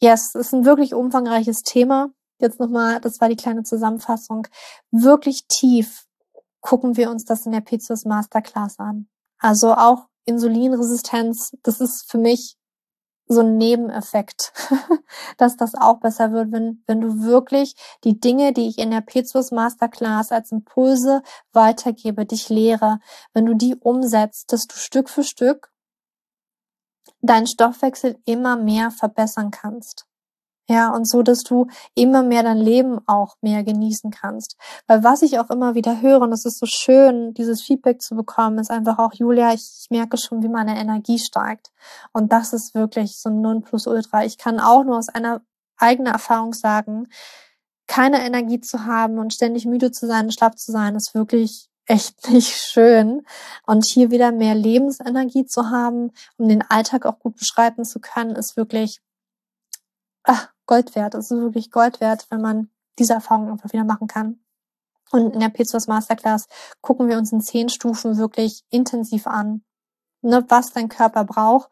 yes, 0.02 0.36
es 0.36 0.48
ist 0.48 0.54
ein 0.54 0.66
wirklich 0.66 0.94
umfangreiches 0.94 1.62
Thema. 1.64 2.10
Jetzt 2.40 2.60
nochmal, 2.60 3.00
das 3.00 3.22
war 3.22 3.30
die 3.30 3.38
kleine 3.38 3.64
Zusammenfassung. 3.64 4.48
Wirklich 4.92 5.48
tief 5.48 6.06
gucken 6.60 6.98
wir 6.98 7.10
uns 7.10 7.24
das 7.24 7.46
in 7.46 7.54
der 7.54 7.62
Pizzas 7.62 8.04
Masterclass 8.06 8.78
an. 8.80 9.08
Also 9.38 9.74
auch 9.74 10.08
Insulinresistenz, 10.26 11.52
das 11.64 11.80
ist 11.80 12.06
für 12.10 12.18
mich 12.18 12.58
so 13.28 13.42
ein 13.42 13.58
Nebeneffekt, 13.58 14.54
dass 15.38 15.58
das 15.58 15.74
auch 15.76 16.00
besser 16.00 16.32
wird, 16.32 16.52
wenn, 16.52 16.84
wenn 16.86 17.02
du 17.02 17.24
wirklich 17.24 17.76
die 18.04 18.20
Dinge, 18.20 18.54
die 18.54 18.68
ich 18.68 18.78
in 18.78 18.92
der 18.92 19.02
Petrus 19.02 19.52
Masterclass 19.52 20.32
als 20.32 20.52
Impulse 20.52 21.22
weitergebe, 21.52 22.26
dich 22.26 22.50
lehre, 22.50 23.00
wenn 23.34 23.46
du 23.46 23.56
die 23.56 23.76
umsetzt, 23.76 24.54
dass 24.54 24.68
du 24.68 24.76
Stück 24.76 25.10
für 25.10 25.24
Stück 25.24 25.72
deinen 27.22 27.48
Stoffwechsel 27.48 28.18
immer 28.26 28.56
mehr 28.56 28.92
verbessern 28.92 29.52
kannst. 29.52 30.06
Ja, 30.68 30.90
und 30.90 31.08
so, 31.08 31.22
dass 31.22 31.44
du 31.44 31.68
immer 31.94 32.24
mehr 32.24 32.42
dein 32.42 32.58
Leben 32.58 33.00
auch 33.06 33.36
mehr 33.42 33.64
genießen 33.64 34.10
kannst. 34.10 34.58
Weil 34.88 35.04
was 35.04 35.22
ich 35.22 35.38
auch 35.40 35.52
immer 35.52 35.76
wieder 35.76 36.02
höre, 36.02 36.22
und 36.22 36.32
es 36.34 36.46
ist 36.46 36.58
so 36.58 36.66
schön, 36.66 37.34
dieses 37.36 37.62
Feedback 37.62 38.02
zu 38.02 38.16
bekommen, 38.16 38.58
ist 38.58 38.72
einfach 38.72 38.98
auch, 38.98 39.14
Julia, 39.14 39.54
ich 39.54 39.88
merke 39.92 40.18
schon, 40.18 40.42
wie 40.42 40.48
meine 40.48 40.78
Energie 40.80 41.20
steigt. 41.20 41.72
Und 42.14 42.32
das 42.32 42.52
ist 42.54 42.74
wirklich 42.74 43.20
so 43.20 43.30
ein 43.30 43.42
Nonplusultra. 43.42 44.26
Ich 44.26 44.40
kann 44.40 44.60
auch 44.60 44.84
nur 44.84 44.98
aus 44.98 45.10
einer 45.10 45.42
eigenen 45.78 46.14
Erfahrung 46.14 46.54
sagen, 46.54 47.08
keine 47.88 48.26
Energie 48.26 48.60
zu 48.60 48.86
haben 48.86 49.20
und 49.20 49.34
ständig 49.34 49.66
müde 49.66 49.92
zu 49.92 50.08
sein, 50.08 50.32
schlapp 50.32 50.58
zu 50.58 50.72
sein, 50.72 50.96
ist 50.96 51.14
wirklich 51.14 51.70
echt 51.86 52.28
nicht 52.32 52.58
schön. 52.58 53.22
Und 53.68 53.86
hier 53.86 54.10
wieder 54.10 54.32
mehr 54.32 54.56
Lebensenergie 54.56 55.46
zu 55.46 55.70
haben, 55.70 56.12
um 56.38 56.48
den 56.50 56.64
Alltag 56.64 57.06
auch 57.06 57.20
gut 57.20 57.36
beschreiten 57.36 57.86
zu 57.86 58.00
können, 58.00 58.36
ist 58.36 58.58
wirklich 58.58 59.02
ach, 60.26 60.50
Gold 60.66 60.96
wert. 60.96 61.16
Es 61.16 61.32
ist 61.32 61.40
wirklich 61.40 61.72
Gold 61.72 62.02
wert, 62.02 62.28
wenn 62.30 62.42
man 62.42 62.70
diese 63.00 63.14
Erfahrung 63.14 63.52
einfach 63.52 63.72
wieder 63.74 63.84
machen 63.84 64.08
kann. 64.08 64.40
Und 65.12 65.34
in 65.34 65.40
der 65.40 65.54
P2S 65.54 65.88
Masterclass 65.88 66.48
gucken 66.82 67.08
wir 67.08 67.18
uns 67.18 67.32
in 67.32 67.42
zehn 67.42 67.70
Stufen 67.70 68.18
wirklich 68.18 68.64
intensiv 68.70 69.28
an, 69.28 69.64
ne, 70.22 70.44
was 70.50 70.72
dein 70.72 70.90
Körper 70.90 71.24
braucht, 71.24 71.70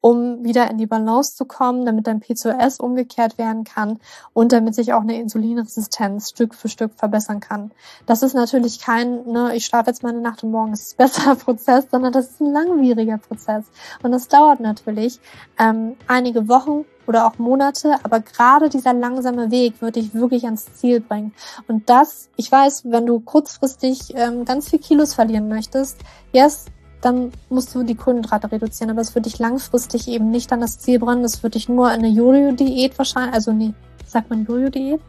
um 0.00 0.44
wieder 0.44 0.70
in 0.70 0.76
die 0.76 0.86
Balance 0.86 1.34
zu 1.34 1.46
kommen, 1.46 1.86
damit 1.86 2.06
dein 2.06 2.20
P2S 2.20 2.78
umgekehrt 2.78 3.38
werden 3.38 3.64
kann 3.64 3.98
und 4.34 4.52
damit 4.52 4.74
sich 4.74 4.92
auch 4.92 5.00
eine 5.00 5.18
Insulinresistenz 5.18 6.28
Stück 6.28 6.54
für 6.54 6.68
Stück 6.68 6.92
verbessern 6.92 7.40
kann. 7.40 7.72
Das 8.04 8.22
ist 8.22 8.34
natürlich 8.34 8.80
kein, 8.80 9.24
ne, 9.24 9.56
ich 9.56 9.64
schlafe 9.64 9.88
jetzt 9.88 10.02
mal 10.02 10.10
eine 10.10 10.20
Nacht 10.20 10.44
und 10.44 10.50
morgen 10.50 10.74
ist 10.74 10.88
es 10.88 10.94
besser 10.96 11.36
Prozess, 11.36 11.86
sondern 11.90 12.12
das 12.12 12.28
ist 12.28 12.40
ein 12.42 12.52
langwieriger 12.52 13.16
Prozess. 13.16 13.64
Und 14.02 14.12
das 14.12 14.28
dauert 14.28 14.60
natürlich 14.60 15.20
ähm, 15.58 15.96
einige 16.06 16.48
Wochen 16.48 16.84
oder 17.06 17.26
auch 17.26 17.38
Monate, 17.38 17.96
aber 18.02 18.20
gerade 18.20 18.68
dieser 18.68 18.92
langsame 18.92 19.50
Weg 19.50 19.80
wird 19.80 19.96
dich 19.96 20.14
wirklich 20.14 20.44
ans 20.44 20.72
Ziel 20.74 21.00
bringen. 21.00 21.32
Und 21.68 21.88
das, 21.88 22.28
ich 22.36 22.50
weiß, 22.50 22.84
wenn 22.86 23.06
du 23.06 23.20
kurzfristig 23.20 24.14
ähm, 24.14 24.44
ganz 24.44 24.70
viel 24.70 24.78
Kilos 24.78 25.14
verlieren 25.14 25.48
möchtest, 25.48 25.98
yes, 26.32 26.66
dann 27.00 27.32
musst 27.50 27.74
du 27.74 27.82
die 27.82 27.96
Kohlenhydrate 27.96 28.50
reduzieren. 28.50 28.90
Aber 28.90 29.02
es 29.02 29.14
wird 29.14 29.26
dich 29.26 29.38
langfristig 29.38 30.08
eben 30.08 30.30
nicht 30.30 30.52
an 30.52 30.60
das 30.60 30.78
Ziel 30.78 30.98
bringen. 30.98 31.24
Es 31.24 31.42
wird 31.42 31.54
dich 31.54 31.68
nur 31.68 31.88
eine 31.88 32.08
Jojo-Diät 32.08 32.96
wahrscheinlich, 32.96 33.34
also 33.34 33.52
nee, 33.52 33.74
sagt 34.06 34.30
man 34.30 34.46
Jojo-Diät? 34.46 35.00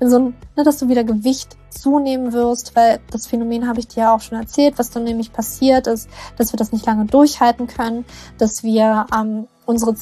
in 0.00 0.10
so 0.10 0.18
ein, 0.18 0.34
ne, 0.56 0.64
dass 0.64 0.78
du 0.78 0.88
wieder 0.88 1.04
Gewicht 1.04 1.56
zunehmen 1.70 2.32
wirst, 2.32 2.76
weil 2.76 3.00
das 3.10 3.26
Phänomen 3.26 3.66
habe 3.66 3.80
ich 3.80 3.88
dir 3.88 4.00
ja 4.00 4.14
auch 4.14 4.20
schon 4.20 4.38
erzählt, 4.38 4.78
was 4.78 4.90
dann 4.90 5.04
nämlich 5.04 5.32
passiert 5.32 5.86
ist, 5.86 6.08
dass 6.36 6.52
wir 6.52 6.58
das 6.58 6.72
nicht 6.72 6.86
lange 6.86 7.06
durchhalten 7.06 7.66
können, 7.66 8.04
dass 8.38 8.62
wir 8.62 9.06
ähm, 9.14 9.46
unsere 9.64 9.94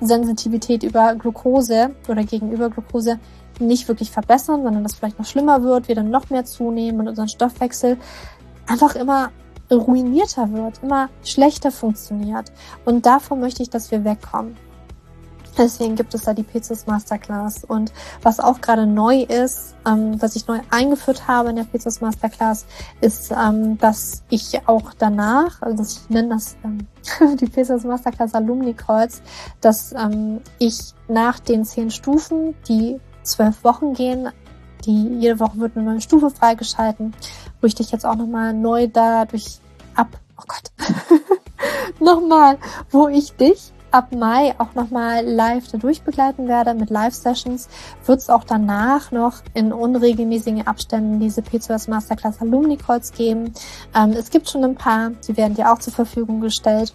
Zellsensitivität 0.00 0.82
über 0.82 1.14
Glucose 1.14 1.90
oder 2.08 2.24
gegenüber 2.24 2.70
Glucose 2.70 3.18
nicht 3.58 3.88
wirklich 3.88 4.10
verbessern, 4.10 4.62
sondern 4.62 4.82
das 4.82 4.94
vielleicht 4.94 5.18
noch 5.18 5.26
schlimmer 5.26 5.62
wird, 5.62 5.88
wir 5.88 5.94
dann 5.94 6.10
noch 6.10 6.30
mehr 6.30 6.44
zunehmen 6.44 7.00
und 7.00 7.08
unseren 7.08 7.28
Stoffwechsel 7.28 7.98
einfach 8.66 8.96
immer 8.96 9.30
ruinierter 9.70 10.52
wird, 10.52 10.82
immer 10.82 11.08
schlechter 11.24 11.70
funktioniert. 11.70 12.52
Und 12.84 13.06
davon 13.06 13.40
möchte 13.40 13.62
ich, 13.62 13.70
dass 13.70 13.90
wir 13.90 14.04
wegkommen. 14.04 14.56
Deswegen 15.58 15.96
gibt 15.96 16.14
es 16.14 16.22
da 16.22 16.34
die 16.34 16.42
PCOS 16.42 16.86
Masterclass. 16.86 17.64
Und 17.64 17.92
was 18.22 18.40
auch 18.40 18.60
gerade 18.60 18.86
neu 18.86 19.22
ist, 19.22 19.74
ähm, 19.86 20.20
was 20.20 20.36
ich 20.36 20.46
neu 20.46 20.60
eingeführt 20.70 21.26
habe 21.28 21.50
in 21.50 21.56
der 21.56 21.64
PCOS 21.64 22.00
Masterclass, 22.00 22.66
ist, 23.00 23.32
ähm, 23.32 23.78
dass 23.78 24.22
ich 24.30 24.60
auch 24.66 24.92
danach, 24.98 25.60
also 25.62 25.82
ich 25.82 26.08
nenne 26.08 26.30
das 26.30 26.56
ähm, 26.64 26.86
die 27.36 27.46
PCOS 27.46 27.84
Masterclass 27.84 28.34
Alumni 28.34 28.74
Calls, 28.74 29.22
dass 29.60 29.92
ähm, 29.92 30.40
ich 30.58 30.94
nach 31.08 31.40
den 31.40 31.64
zehn 31.64 31.90
Stufen, 31.90 32.54
die 32.68 33.00
zwölf 33.22 33.64
Wochen 33.64 33.94
gehen, 33.94 34.30
die 34.86 35.08
jede 35.18 35.38
Woche 35.40 35.58
wird 35.58 35.76
eine 35.76 35.84
neue 35.84 36.00
Stufe 36.00 36.30
freigeschalten, 36.30 37.14
wo 37.60 37.66
ich 37.66 37.74
dich 37.74 37.90
jetzt 37.92 38.06
auch 38.06 38.16
nochmal 38.16 38.54
neu 38.54 38.88
dadurch 38.88 39.58
ab, 39.94 40.08
oh 40.38 40.44
Gott, 40.46 41.20
nochmal, 42.00 42.58
wo 42.90 43.08
ich 43.08 43.32
dich 43.36 43.72
ab 43.90 44.12
Mai 44.12 44.54
auch 44.58 44.74
nochmal 44.74 45.24
live 45.24 45.68
dadurch 45.70 46.02
begleiten 46.02 46.48
werde 46.48 46.74
mit 46.74 46.90
Live-Sessions, 46.90 47.68
wird 48.06 48.20
es 48.20 48.30
auch 48.30 48.44
danach 48.44 49.10
noch 49.10 49.42
in 49.54 49.72
unregelmäßigen 49.72 50.66
Abständen 50.66 51.20
diese 51.20 51.40
P2S 51.40 51.90
Masterclass 51.90 52.40
Alumni 52.40 52.76
Calls 52.76 53.12
geben. 53.12 53.52
Ähm, 53.94 54.12
es 54.12 54.30
gibt 54.30 54.48
schon 54.48 54.64
ein 54.64 54.74
paar, 54.74 55.10
die 55.26 55.36
werden 55.36 55.54
dir 55.54 55.72
auch 55.72 55.78
zur 55.78 55.92
Verfügung 55.92 56.40
gestellt 56.40 56.92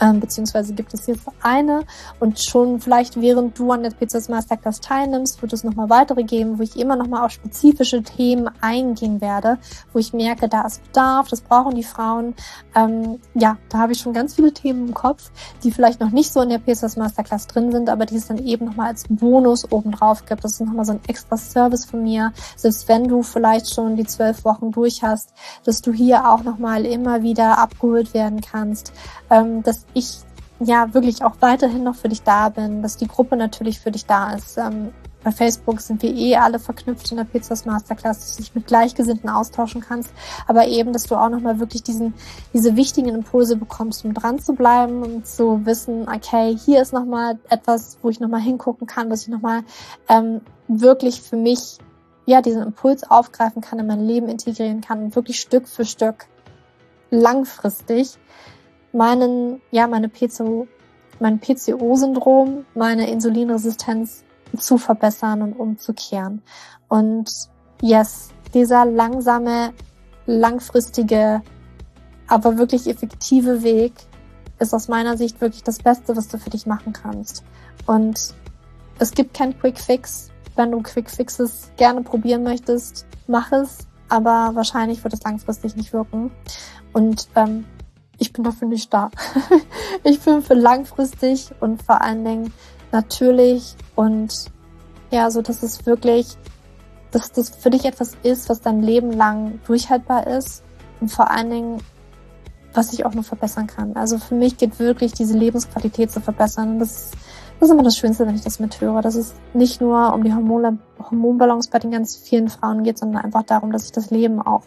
ähm, 0.00 0.20
beziehungsweise 0.20 0.74
gibt 0.74 0.94
es 0.94 1.06
jetzt 1.06 1.26
eine 1.42 1.82
und 2.20 2.42
schon 2.42 2.80
vielleicht 2.80 3.20
während 3.20 3.58
du 3.58 3.72
an 3.72 3.82
der 3.82 3.90
PCS 3.90 4.28
Masterclass 4.28 4.80
teilnimmst, 4.80 5.42
wird 5.42 5.52
es 5.52 5.64
nochmal 5.64 5.90
weitere 5.90 6.22
geben, 6.22 6.58
wo 6.58 6.62
ich 6.62 6.78
immer 6.78 6.96
nochmal 6.96 7.24
auf 7.24 7.32
spezifische 7.32 8.02
Themen 8.02 8.48
eingehen 8.60 9.20
werde, 9.20 9.58
wo 9.92 9.98
ich 9.98 10.12
merke, 10.12 10.48
da 10.48 10.62
ist 10.62 10.84
Bedarf, 10.84 11.28
das 11.28 11.40
brauchen 11.40 11.74
die 11.74 11.82
Frauen. 11.82 12.34
Ähm, 12.74 13.20
ja, 13.34 13.56
da 13.68 13.78
habe 13.78 13.92
ich 13.92 13.98
schon 13.98 14.12
ganz 14.12 14.34
viele 14.34 14.52
Themen 14.52 14.88
im 14.88 14.94
Kopf, 14.94 15.30
die 15.62 15.70
vielleicht 15.70 16.00
noch 16.00 16.10
nicht 16.10 16.32
so 16.32 16.40
in 16.42 16.50
der 16.50 16.58
PCS 16.58 16.96
Masterclass 16.96 17.46
drin 17.46 17.72
sind, 17.72 17.88
aber 17.88 18.06
die 18.06 18.16
es 18.16 18.28
dann 18.28 18.38
eben 18.38 18.66
nochmal 18.66 18.88
als 18.88 19.04
Bonus 19.08 19.70
obendrauf 19.70 20.24
gibt. 20.26 20.44
Das 20.44 20.52
ist 20.52 20.60
nochmal 20.60 20.84
so 20.84 20.92
ein 20.92 21.00
extra 21.06 21.36
Service 21.36 21.84
von 21.84 22.02
mir, 22.02 22.32
selbst 22.56 22.88
wenn 22.88 23.08
du 23.08 23.22
vielleicht 23.22 23.74
schon 23.74 23.96
die 23.96 24.06
zwölf 24.06 24.44
Wochen 24.44 24.70
durch 24.70 25.02
hast, 25.02 25.32
dass 25.64 25.82
du 25.82 25.92
hier 25.92 26.28
auch 26.28 26.42
nochmal 26.42 26.84
immer 26.84 27.22
wieder 27.22 27.58
abgeholt 27.58 28.14
werden 28.14 28.40
kannst, 28.40 28.92
ähm, 29.30 29.62
dass 29.62 29.86
ich 29.94 30.18
ja 30.60 30.92
wirklich 30.92 31.22
auch 31.22 31.36
weiterhin 31.40 31.84
noch 31.84 31.94
für 31.94 32.08
dich 32.08 32.22
da 32.22 32.48
bin, 32.48 32.82
dass 32.82 32.96
die 32.96 33.06
Gruppe 33.06 33.36
natürlich 33.36 33.80
für 33.80 33.90
dich 33.90 34.06
da 34.06 34.32
ist. 34.34 34.58
Ähm, 34.58 34.90
bei 35.24 35.32
Facebook 35.32 35.80
sind 35.80 36.00
wir 36.02 36.14
eh 36.14 36.36
alle 36.36 36.58
verknüpft 36.58 37.10
in 37.10 37.16
der 37.16 37.24
Pizzas 37.24 37.64
Masterclass, 37.64 38.20
dass 38.20 38.36
du 38.36 38.42
dich 38.42 38.54
mit 38.54 38.66
Gleichgesinnten 38.66 39.28
austauschen 39.28 39.80
kannst, 39.80 40.12
aber 40.46 40.68
eben, 40.68 40.92
dass 40.92 41.04
du 41.04 41.16
auch 41.16 41.28
nochmal 41.28 41.58
wirklich 41.58 41.82
diesen, 41.82 42.14
diese 42.54 42.76
wichtigen 42.76 43.08
Impulse 43.08 43.56
bekommst, 43.56 44.04
um 44.04 44.14
dran 44.14 44.38
zu 44.38 44.54
bleiben 44.54 45.02
und 45.02 45.26
zu 45.26 45.66
wissen, 45.66 46.08
okay, 46.08 46.56
hier 46.56 46.80
ist 46.80 46.92
nochmal 46.92 47.38
etwas, 47.50 47.98
wo 48.00 48.10
ich 48.10 48.20
nochmal 48.20 48.40
hingucken 48.40 48.86
kann, 48.86 49.10
dass 49.10 49.22
ich 49.22 49.28
nochmal 49.28 49.62
ähm, 50.08 50.40
wirklich 50.68 51.20
für 51.20 51.36
mich 51.36 51.78
ja 52.26 52.40
diesen 52.40 52.62
Impuls 52.62 53.02
aufgreifen 53.10 53.60
kann, 53.60 53.80
in 53.80 53.86
mein 53.86 54.06
Leben 54.06 54.28
integrieren 54.28 54.80
kann 54.80 55.02
und 55.02 55.16
wirklich 55.16 55.40
Stück 55.40 55.66
für 55.66 55.84
Stück 55.84 56.26
langfristig 57.10 58.18
meinen, 58.92 59.60
ja, 59.70 59.86
meine 59.86 60.08
PCO, 60.08 60.66
mein 61.20 61.40
PCO-Syndrom, 61.40 62.64
meine 62.74 63.10
Insulinresistenz 63.10 64.24
zu 64.56 64.78
verbessern 64.78 65.42
und 65.42 65.52
umzukehren. 65.54 66.42
Und 66.88 67.30
yes, 67.82 68.30
dieser 68.54 68.84
langsame, 68.84 69.72
langfristige, 70.26 71.42
aber 72.26 72.58
wirklich 72.58 72.88
effektive 72.88 73.62
Weg 73.62 73.92
ist 74.58 74.74
aus 74.74 74.88
meiner 74.88 75.16
Sicht 75.16 75.40
wirklich 75.40 75.62
das 75.62 75.78
Beste, 75.78 76.16
was 76.16 76.28
du 76.28 76.38
für 76.38 76.50
dich 76.50 76.66
machen 76.66 76.92
kannst. 76.92 77.44
Und 77.86 78.34
es 78.98 79.12
gibt 79.12 79.34
kein 79.34 79.58
Quick 79.58 79.78
Fix. 79.78 80.30
Wenn 80.56 80.72
du 80.72 80.82
Quick 80.82 81.08
Fixes 81.08 81.70
gerne 81.76 82.02
probieren 82.02 82.42
möchtest, 82.42 83.06
mach 83.26 83.52
es. 83.52 83.86
Aber 84.08 84.50
wahrscheinlich 84.54 85.04
wird 85.04 85.14
es 85.14 85.22
langfristig 85.22 85.76
nicht 85.76 85.92
wirken. 85.92 86.30
Und 86.92 87.28
ähm, 87.36 87.64
ich 88.18 88.32
bin 88.32 88.44
dafür 88.44 88.68
nicht 88.68 88.92
da. 88.92 89.10
ich 90.04 90.20
bin 90.20 90.42
für 90.42 90.54
langfristig 90.54 91.50
und 91.60 91.82
vor 91.82 92.02
allen 92.02 92.24
Dingen 92.24 92.52
natürlich 92.92 93.76
und 93.94 94.46
ja, 95.10 95.30
so 95.30 95.40
dass 95.42 95.62
es 95.62 95.86
wirklich, 95.86 96.36
dass 97.10 97.32
das 97.32 97.50
für 97.50 97.70
dich 97.70 97.84
etwas 97.84 98.16
ist, 98.22 98.48
was 98.48 98.60
dein 98.60 98.82
Leben 98.82 99.12
lang 99.12 99.60
durchhaltbar 99.66 100.26
ist 100.26 100.62
und 101.00 101.10
vor 101.10 101.30
allen 101.30 101.50
Dingen, 101.50 101.82
was 102.74 102.92
ich 102.92 103.06
auch 103.06 103.14
nur 103.14 103.24
verbessern 103.24 103.66
kann. 103.66 103.96
Also 103.96 104.18
für 104.18 104.34
mich 104.34 104.56
geht 104.56 104.78
wirklich 104.78 105.12
diese 105.12 105.36
Lebensqualität 105.36 106.10
zu 106.10 106.20
verbessern. 106.20 106.72
Und 106.72 106.78
das 106.80 106.90
ist, 106.90 107.14
das 107.58 107.68
ist 107.68 107.72
immer 107.72 107.82
das 107.82 107.96
Schönste, 107.96 108.26
wenn 108.26 108.34
ich 108.34 108.42
das 108.42 108.60
mithöre, 108.60 109.00
dass 109.00 109.14
es 109.14 109.34
nicht 109.54 109.80
nur 109.80 110.12
um 110.12 110.22
die 110.22 110.32
Hormone, 110.32 110.78
Hormonbalance 110.98 111.70
bei 111.70 111.78
den 111.78 111.90
ganz 111.90 112.16
vielen 112.16 112.48
Frauen 112.48 112.84
geht, 112.84 112.98
sondern 112.98 113.24
einfach 113.24 113.42
darum, 113.42 113.72
dass 113.72 113.86
ich 113.86 113.92
das 113.92 114.10
Leben 114.10 114.40
auch 114.40 114.62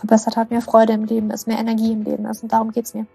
verbessert 0.00 0.36
hat, 0.36 0.50
mehr 0.50 0.62
Freude 0.62 0.92
im 0.92 1.04
Leben 1.04 1.30
ist, 1.30 1.46
mehr 1.46 1.58
Energie 1.58 1.92
im 1.92 2.02
Leben 2.02 2.24
ist. 2.26 2.42
Und 2.42 2.52
darum 2.52 2.72
geht's 2.72 2.94
mir. 2.94 3.06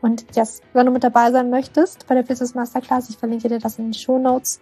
Und 0.00 0.26
yes, 0.36 0.60
wenn 0.74 0.86
du 0.86 0.92
mit 0.92 1.02
dabei 1.02 1.32
sein 1.32 1.50
möchtest 1.50 2.06
bei 2.06 2.14
der 2.14 2.22
Business 2.22 2.54
Masterclass, 2.54 3.08
ich 3.08 3.16
verlinke 3.16 3.48
dir 3.48 3.58
das 3.58 3.78
in 3.78 3.86
den 3.86 3.94
Show 3.94 4.18
Notes. 4.18 4.60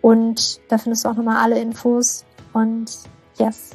Und 0.00 0.60
da 0.68 0.78
findest 0.78 1.04
du 1.04 1.10
auch 1.10 1.14
nochmal 1.14 1.36
alle 1.36 1.60
Infos. 1.60 2.24
Und 2.54 2.90
yes, 3.38 3.70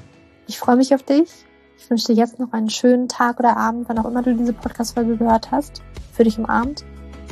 ich 0.47 0.59
freue 0.59 0.75
mich 0.75 0.93
auf 0.93 1.03
dich. 1.03 1.29
Ich 1.77 1.89
wünsche 1.89 2.07
dir 2.07 2.15
jetzt 2.15 2.39
noch 2.39 2.51
einen 2.53 2.69
schönen 2.69 3.07
Tag 3.07 3.39
oder 3.39 3.55
Abend, 3.55 3.87
wann 3.87 3.99
auch 3.99 4.05
immer 4.05 4.23
du 4.23 4.33
diese 4.33 4.53
Podcast-Folge 4.53 5.17
gehört 5.17 5.51
hast. 5.51 5.83
Für 6.13 6.23
dich 6.23 6.39
im 6.39 6.47
Abend. 6.47 6.83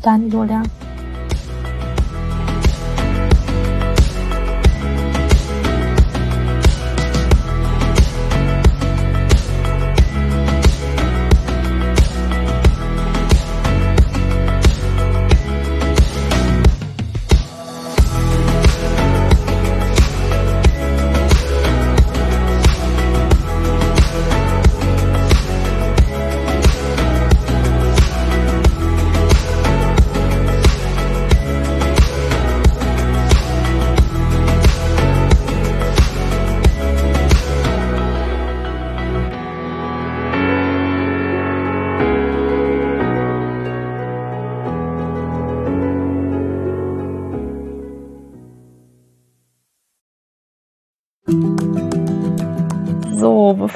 Dein 0.03 0.29
Julia. 0.29 0.61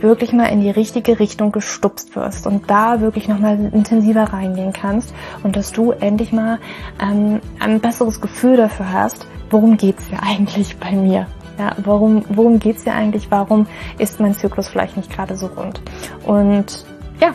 wirklich 0.00 0.32
mal 0.32 0.46
in 0.46 0.60
die 0.60 0.70
richtige 0.70 1.18
Richtung 1.18 1.52
gestupst 1.52 2.14
wirst 2.16 2.46
und 2.46 2.70
da 2.70 3.00
wirklich 3.00 3.28
nochmal 3.28 3.58
intensiver 3.72 4.24
reingehen 4.24 4.72
kannst 4.72 5.14
und 5.42 5.56
dass 5.56 5.72
du 5.72 5.92
endlich 5.92 6.32
mal 6.32 6.58
ähm, 7.00 7.40
ein 7.58 7.80
besseres 7.80 8.20
Gefühl 8.20 8.56
dafür 8.56 8.92
hast, 8.92 9.26
worum 9.50 9.76
geht's 9.76 10.06
hier 10.06 10.22
eigentlich 10.22 10.76
bei 10.78 10.92
mir? 10.92 11.26
Ja, 11.58 11.74
warum, 11.78 12.24
worum 12.28 12.60
geht's 12.60 12.84
hier 12.84 12.94
eigentlich? 12.94 13.30
Warum 13.30 13.66
ist 13.98 14.20
mein 14.20 14.34
Zyklus 14.34 14.68
vielleicht 14.68 14.96
nicht 14.96 15.10
gerade 15.10 15.36
so 15.36 15.46
rund? 15.46 15.80
Und 16.24 16.84
ja, 17.20 17.34